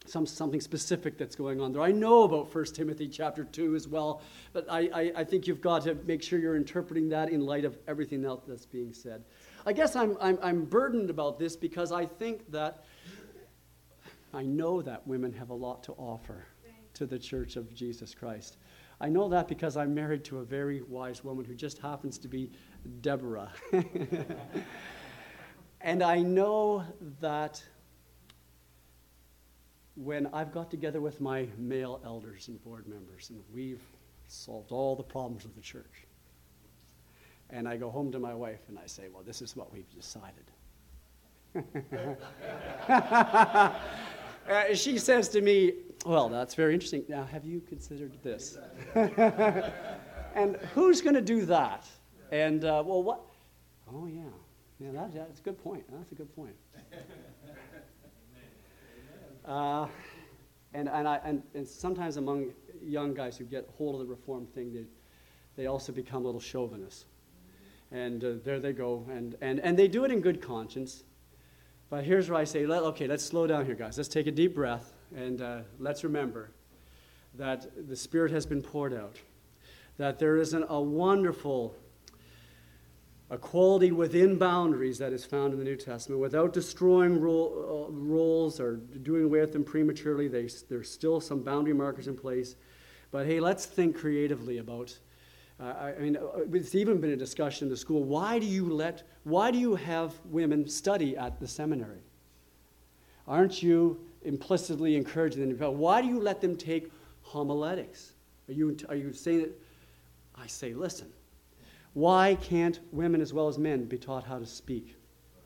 some, 0.07 0.27
something 0.27 0.61
specific 0.61 1.19
that's 1.19 1.37
going 1.37 1.61
on 1.61 1.73
there. 1.73 1.83
I 1.83 1.93
know 1.93 2.23
about 2.23 2.55
1 2.55 2.65
Timothy 2.67 3.09
chapter 3.09 3.45
2 3.45 3.75
as 3.75 3.87
well, 3.87 4.23
but 4.53 4.67
I, 4.71 4.89
I, 4.93 5.13
I, 5.17 5.25
think 5.25 5.47
you've 5.47 5.61
got 5.61 5.83
to 5.85 5.95
make 6.07 6.23
sure 6.23 6.39
you're 6.39 6.57
interpreting 6.57 7.11
that 7.11 7.29
in 7.29 7.41
light 7.41 7.65
of 7.65 7.77
everything 7.87 8.25
else 8.25 8.43
that's 8.47 8.67
being 8.67 8.93
said. 8.95 9.25
I 9.67 9.73
guess 9.73 9.97
I'm, 9.97 10.17
I'm, 10.21 10.39
I'm 10.43 10.65
burdened 10.65 11.11
about 11.11 11.39
this 11.39 11.57
because 11.57 11.93
I 11.93 12.07
think 12.07 12.51
that 12.51 12.85
I 14.33 14.43
know 14.43 14.81
that 14.83 15.07
women 15.07 15.33
have 15.33 15.51
a 15.51 15.55
lot 15.55 15.83
to 15.85 15.93
offer 15.93 16.47
to 16.95 17.07
the 17.07 17.19
church 17.19 17.57
of 17.57 17.75
Jesus 17.75 18.15
Christ. 18.15 18.59
I 19.01 19.09
know 19.09 19.29
that 19.29 19.49
because 19.49 19.77
I'm 19.77 19.95
married 19.95 20.25
to 20.27 20.39
a 20.39 20.45
very 20.45 20.83
wise 20.83 21.25
woman 21.25 21.45
who 21.45 21.55
just 21.55 21.79
happens 21.79 22.19
to 22.19 22.29
be 22.29 22.51
Deborah. 23.01 23.51
and 25.81 26.03
I 26.03 26.21
know 26.21 26.85
that 27.21 27.63
when 29.97 30.29
I've 30.29 30.53
got 30.53 30.71
together 30.71 31.01
with 31.01 31.21
my 31.21 31.49
male 31.59 32.01
elders 32.05 32.49
and 32.49 32.63
board 32.63 32.87
members, 32.87 33.31
and 33.31 33.43
we've 33.53 33.83
solved 34.29 34.71
all 34.71 34.95
the 34.95 35.03
problems 35.03 35.45
of 35.45 35.55
the 35.55 35.61
church, 35.61 36.07
and 37.53 37.69
I 37.69 37.77
go 37.77 37.91
home 37.91 38.13
to 38.13 38.19
my 38.19 38.35
wife 38.35 38.61
and 38.69 38.79
I 38.79 38.87
say, 38.87 39.09
Well, 39.13 39.23
this 39.23 39.43
is 39.43 39.57
what 39.57 39.73
we've 39.73 39.91
decided. 39.95 40.45
uh, 42.89 44.75
she 44.75 44.99
says 44.99 45.29
to 45.31 45.41
me, 45.41 45.75
Well, 46.07 46.29
that's 46.29 46.55
very 46.55 46.75
interesting. 46.75 47.05
Now, 47.09 47.25
have 47.25 47.45
you 47.45 47.61
considered 47.61 48.13
this? 48.23 48.59
and 48.95 50.57
who's 50.75 51.01
going 51.01 51.15
to 51.15 51.21
do 51.21 51.45
that? 51.47 51.87
And, 52.31 52.65
uh, 52.65 52.83
well, 52.87 53.03
what? 53.03 53.21
Oh, 53.93 54.07
yeah. 54.07 54.23
Yeah, 54.79 54.93
that, 54.93 55.13
that's 55.13 55.41
a 55.41 55.43
good 55.43 55.63
point. 55.63 55.85
That's 55.93 56.13
a 56.13 56.15
good 56.15 56.35
point. 56.35 56.55
Uh, 59.43 59.87
and, 60.75 60.89
and, 60.89 61.09
I, 61.09 61.19
and, 61.25 61.43
and 61.55 61.67
sometimes 61.67 62.19
among 62.19 62.53
young 62.81 63.15
guys 63.15 63.37
who 63.37 63.45
get 63.45 63.69
hold 63.77 63.95
of 63.95 64.01
the 64.01 64.07
reform 64.07 64.47
thing, 64.47 64.73
they, 64.73 64.85
they 65.57 65.67
also 65.67 65.93
become 65.93 66.23
a 66.23 66.27
little 66.27 66.41
chauvinists. 66.41 67.07
And 67.93 68.23
uh, 68.25 68.33
there 68.45 68.61
they 68.61 68.73
go. 68.73 69.07
And, 69.11 69.37
and, 69.41 69.61
and 69.61 69.79
they 69.79 69.89
do 69.89 70.05
it 70.05 70.13
in 70.13 70.21
good 70.21 70.41
conscience. 70.41 71.03
But 71.89 72.05
here's 72.05 72.31
where 72.31 72.39
I 72.39 72.45
say, 72.45 72.67
let, 72.67 72.83
okay, 72.83 73.07
let's 73.07 73.25
slow 73.25 73.47
down 73.47 73.67
here, 73.67 73.75
guys. 73.75 73.97
Let's 73.97 74.09
take 74.09 74.27
a 74.27 74.33
deep 74.33 74.55
breath. 74.55 74.93
And 75.15 75.43
uh, 75.43 75.61
let's 75.79 76.05
remember 76.05 76.51
that 77.35 77.89
the 77.89 77.97
Spirit 77.97 78.31
has 78.33 78.47
been 78.47 78.63
poured 78.63 78.95
out, 78.95 79.17
that 79.99 80.19
there 80.19 80.37
is 80.37 80.53
an, 80.53 80.65
a 80.69 80.81
wonderful 80.81 81.75
a 83.31 83.39
quality 83.39 83.93
within 83.93 84.37
boundaries 84.37 84.99
that 84.99 85.13
is 85.13 85.25
found 85.25 85.53
in 85.53 85.59
the 85.61 85.65
New 85.65 85.77
Testament 85.77 86.21
without 86.21 86.53
destroying 86.53 87.15
uh, 87.15 87.19
roles 87.89 88.59
or 88.59 88.77
doing 88.77 89.25
away 89.25 89.41
with 89.41 89.53
them 89.53 89.63
prematurely. 89.63 90.27
They, 90.27 90.49
there's 90.69 90.91
still 90.91 91.21
some 91.21 91.41
boundary 91.43 91.73
markers 91.73 92.09
in 92.09 92.17
place. 92.17 92.57
But 93.13 93.27
hey, 93.27 93.39
let's 93.39 93.67
think 93.67 93.97
creatively 93.97 94.59
about. 94.59 94.99
I, 95.61 95.93
I 95.93 95.99
mean, 95.99 96.17
uh, 96.17 96.41
it's 96.53 96.75
even 96.75 97.01
been 97.01 97.11
a 97.11 97.17
discussion 97.17 97.67
in 97.67 97.71
the 97.71 97.77
school. 97.77 98.05
Why 98.05 98.39
do 98.39 98.47
you 98.47 98.73
let? 98.73 99.03
Why 99.25 99.51
do 99.51 99.59
you 99.59 99.75
have 99.75 100.15
women 100.25 100.69
study 100.69 101.17
at 101.17 101.39
the 101.39 101.47
seminary? 101.47 102.03
Aren't 103.29 103.63
you 103.63 104.01
implicitly 104.23 104.97
encouraging 104.97 105.57
them? 105.57 105.79
Why 105.79 106.03
do 106.03 106.09
you 106.09 106.21
let 106.21 106.41
them 106.41 106.57
take 106.57 106.91
homiletics? 107.23 108.13
Are 108.49 108.53
you, 108.53 108.77
are 108.89 108.97
you 108.97 109.13
saying 109.13 109.41
that? 109.41 109.61
I 110.37 110.47
say, 110.47 110.75
listen, 110.75 111.09
why 111.93 112.37
can't 112.41 112.81
women 112.93 113.21
as 113.21 113.33
well 113.33 113.49
as 113.49 113.59
men 113.59 113.85
be 113.85 113.99
taught 113.99 114.25
how 114.25 114.39
to 114.39 114.47
speak 114.47 114.97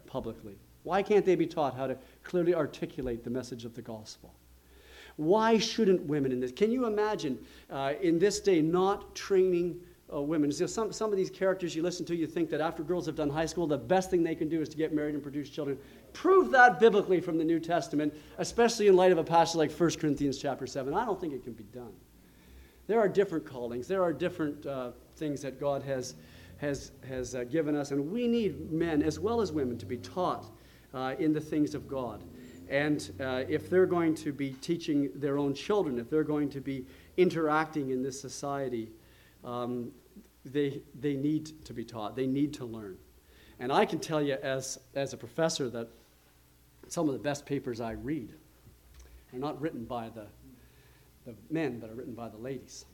publicly? 0.07 0.57
Why 0.85 1.03
can't 1.03 1.25
they 1.25 1.35
be 1.35 1.47
taught 1.47 1.75
how 1.75 1.87
to 1.87 1.97
clearly 2.23 2.55
articulate 2.55 3.25
the 3.25 3.31
message 3.31 3.65
of 3.65 3.75
the 3.75 3.83
gospel? 3.83 4.33
Why 5.17 5.59
shouldn't 5.59 6.03
women 6.03 6.33
in 6.33 6.41
this? 6.41 6.53
Can 6.53 6.71
you 6.71 6.87
imagine 6.87 7.39
uh, 7.71 7.95
in 8.01 8.19
this 8.19 8.41
day 8.41 8.61
not 8.61 9.15
training 9.15 9.81
uh, 10.15 10.21
women? 10.21 10.53
So 10.53 10.67
some, 10.67 10.93
some 10.93 11.11
of 11.11 11.17
these 11.17 11.31
characters 11.31 11.75
you 11.75 11.83
listen 11.83 12.07
to, 12.07 12.15
you 12.15 12.27
think 12.27 12.51
that 12.51 12.61
after 12.61 12.83
girls 12.83 13.07
have 13.07 13.17
done 13.17 13.31
high 13.31 13.47
school, 13.47 13.67
the 13.67 13.79
best 13.79 14.11
thing 14.11 14.23
they 14.23 14.35
can 14.35 14.49
do 14.49 14.61
is 14.61 14.69
to 14.71 14.77
get 14.77 14.93
married 14.93 15.15
and 15.15 15.23
produce 15.23 15.51
children. 15.51 15.79
Prove 16.13 16.51
that 16.53 16.79
biblically 16.79 17.21
from 17.21 17.39
the 17.39 17.45
New 17.45 17.61
Testament, 17.61 18.15
especially 18.39 18.87
in 18.87 18.97
light 18.97 19.13
of 19.13 19.19
a 19.19 19.25
passage 19.25 19.57
like 19.57 19.73
1 19.73 19.91
Corinthians 19.93 20.39
chapter 20.39 20.67
7. 20.67 20.95
I 20.95 21.05
don't 21.05 21.21
think 21.21 21.33
it 21.33 21.43
can 21.43 21.55
be 21.55 21.65
done. 21.65 21.93
There 22.87 23.01
are 23.01 23.09
different 23.09 23.47
callings, 23.47 23.89
there 23.89 24.03
are 24.03 24.13
different 24.13 24.67
uh, 24.67 24.91
things 25.17 25.41
that 25.43 25.59
God 25.59 25.83
has 25.83 26.15
has, 26.59 26.93
has 27.07 27.35
uh, 27.35 27.45
given 27.45 27.77
us. 27.77 27.91
And 27.91 28.11
we 28.11 28.27
need 28.27 28.71
men 28.73 29.03
as 29.03 29.19
well 29.19 29.41
as 29.41 29.53
women 29.53 29.79
to 29.79 29.87
be 29.87 29.99
taught 29.99 30.47
uh, 30.93 31.15
in 31.19 31.33
the 31.33 31.41
things 31.41 31.75
of 31.75 31.89
God. 31.89 32.23
And 32.69 33.13
uh, 33.21 33.45
if 33.49 33.69
they're 33.69 33.87
going 33.87 34.15
to 34.17 34.33
be 34.33 34.53
teaching 34.55 35.11
their 35.15 35.39
own 35.39 35.55
children, 35.55 35.99
if 35.99 36.09
they're 36.09 36.25
going 36.25 36.49
to 36.51 36.61
be 36.61 36.87
interacting 37.17 37.91
in 37.91 38.03
this 38.03 38.19
society, 38.19 38.91
um, 39.45 39.93
they, 40.45 40.83
they 40.99 41.15
need 41.15 41.65
to 41.65 41.73
be 41.73 41.85
taught. 41.85 42.17
They 42.17 42.27
need 42.27 42.55
to 42.55 42.65
learn. 42.65 42.97
And 43.61 43.73
I 43.73 43.85
can 43.85 43.99
tell 43.99 44.21
you, 44.21 44.35
as, 44.35 44.79
as 44.95 45.13
a 45.13 45.17
professor, 45.17 45.69
that 45.71 45.89
some 46.89 47.09
of 47.09 47.13
the 47.15 47.21
best 47.21 47.47
papers 47.47 47.81
I 47.81 47.93
read 47.93 48.35
are 49.33 49.39
not 49.39 49.61
written 49.61 49.85
by 49.85 50.09
the, 50.09 50.27
the 51.25 51.35
men, 51.51 51.79
but 51.79 51.91
are 51.91 51.95
written 51.95 52.15
by 52.15 52.29
the 52.29 52.37
ladies. 52.37 52.85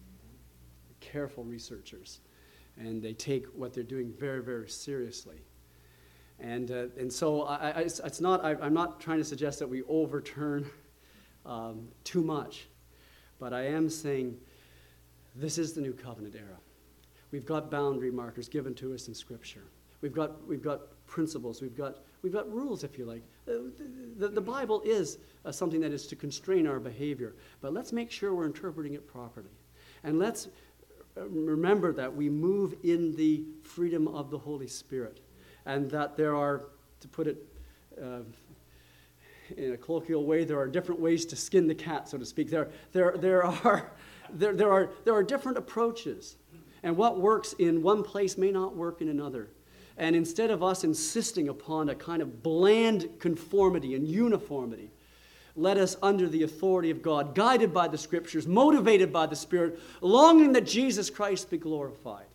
Careful 1.00 1.44
researchers 1.44 2.20
and 2.80 3.02
they 3.02 3.12
take 3.12 3.46
what 3.48 3.74
they're 3.74 3.82
doing 3.84 4.12
very, 4.18 4.42
very 4.42 4.68
seriously. 4.68 5.36
And, 6.38 6.70
uh, 6.70 6.86
and 6.98 7.12
so 7.12 7.42
I, 7.42 7.70
I, 7.70 7.80
it's, 7.80 8.00
it's, 8.00 8.20
not, 8.20 8.44
I, 8.44 8.52
am 8.52 8.72
not 8.72 9.00
trying 9.00 9.18
to 9.18 9.24
suggest 9.24 9.58
that 9.58 9.68
we 9.68 9.82
overturn 9.82 10.68
um, 11.44 11.88
too 12.04 12.22
much, 12.22 12.68
but 13.38 13.52
I 13.52 13.66
am 13.66 13.90
saying 13.90 14.38
this 15.34 15.58
is 15.58 15.72
the 15.72 15.80
new 15.80 15.92
covenant 15.92 16.34
era. 16.34 16.58
We've 17.30 17.46
got 17.46 17.70
boundary 17.70 18.10
markers 18.10 18.48
given 18.48 18.74
to 18.74 18.92
us 18.94 19.08
in 19.08 19.14
Scripture. 19.14 19.64
We've 20.00 20.12
got, 20.12 20.46
we've 20.46 20.62
got 20.62 20.80
principles. 21.06 21.60
We've 21.60 21.76
got, 21.76 21.98
we've 22.22 22.32
got 22.32 22.50
rules, 22.52 22.84
if 22.84 22.98
you 22.98 23.04
like. 23.04 23.22
The, 23.44 23.72
the, 24.16 24.28
the 24.28 24.40
Bible 24.40 24.82
is 24.84 25.18
uh, 25.44 25.52
something 25.52 25.80
that 25.80 25.92
is 25.92 26.06
to 26.08 26.16
constrain 26.16 26.66
our 26.66 26.80
behavior, 26.80 27.34
but 27.60 27.72
let's 27.72 27.92
make 27.92 28.10
sure 28.10 28.34
we're 28.34 28.46
interpreting 28.46 28.94
it 28.94 29.06
properly. 29.06 29.50
And 30.02 30.18
let's 30.18 30.48
remember 31.16 31.92
that 31.92 32.14
we 32.14 32.28
move 32.28 32.74
in 32.82 33.14
the 33.16 33.44
freedom 33.62 34.08
of 34.08 34.30
the 34.30 34.38
Holy 34.38 34.66
Spirit, 34.66 35.20
and 35.66 35.90
that 35.90 36.16
there 36.16 36.34
are, 36.34 36.64
to 37.00 37.08
put 37.08 37.26
it 37.26 37.46
uh, 38.00 38.20
in 39.56 39.72
a 39.72 39.76
colloquial 39.76 40.24
way, 40.24 40.44
there 40.44 40.58
are 40.58 40.68
different 40.68 41.00
ways 41.00 41.26
to 41.26 41.36
skin 41.36 41.66
the 41.66 41.74
cat, 41.74 42.08
so 42.08 42.16
to 42.16 42.24
speak. 42.24 42.50
There, 42.50 42.70
there, 42.92 43.16
there, 43.18 43.44
are, 43.64 43.92
there, 44.34 44.54
there, 44.54 44.72
are, 44.72 44.90
there 45.04 45.14
are 45.14 45.22
different 45.22 45.58
approaches, 45.58 46.36
and 46.82 46.96
what 46.96 47.20
works 47.20 47.54
in 47.58 47.82
one 47.82 48.02
place 48.02 48.38
may 48.38 48.50
not 48.50 48.76
work 48.76 49.00
in 49.00 49.08
another. 49.08 49.48
And 49.96 50.16
instead 50.16 50.50
of 50.50 50.62
us 50.62 50.82
insisting 50.82 51.48
upon 51.48 51.90
a 51.90 51.94
kind 51.94 52.22
of 52.22 52.42
bland 52.42 53.08
conformity 53.18 53.94
and 53.94 54.06
uniformity, 54.06 54.90
let 55.56 55.76
us, 55.76 55.96
under 56.02 56.28
the 56.28 56.42
authority 56.42 56.90
of 56.90 57.02
God, 57.02 57.34
guided 57.34 57.74
by 57.74 57.88
the 57.88 57.98
Scriptures, 57.98 58.46
motivated 58.46 59.12
by 59.12 59.26
the 59.26 59.36
Spirit, 59.36 59.78
longing 60.00 60.52
that 60.52 60.64
Jesus 60.64 61.10
Christ 61.10 61.50
be 61.50 61.58
glorified, 61.58 62.26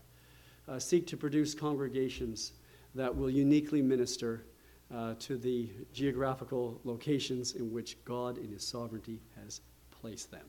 uh, 0.67 0.77
seek 0.77 1.07
to 1.07 1.17
produce 1.17 1.55
congregations 1.55 2.51
that 2.93 3.15
will 3.15 3.29
uniquely 3.29 3.81
minister 3.81 4.45
uh, 4.93 5.15
to 5.19 5.37
the 5.37 5.69
geographical 5.93 6.79
locations 6.83 7.53
in 7.53 7.71
which 7.71 7.97
God, 8.05 8.37
in 8.37 8.51
His 8.51 8.65
sovereignty, 8.65 9.21
has 9.41 9.61
placed 9.89 10.29
them. 10.29 10.45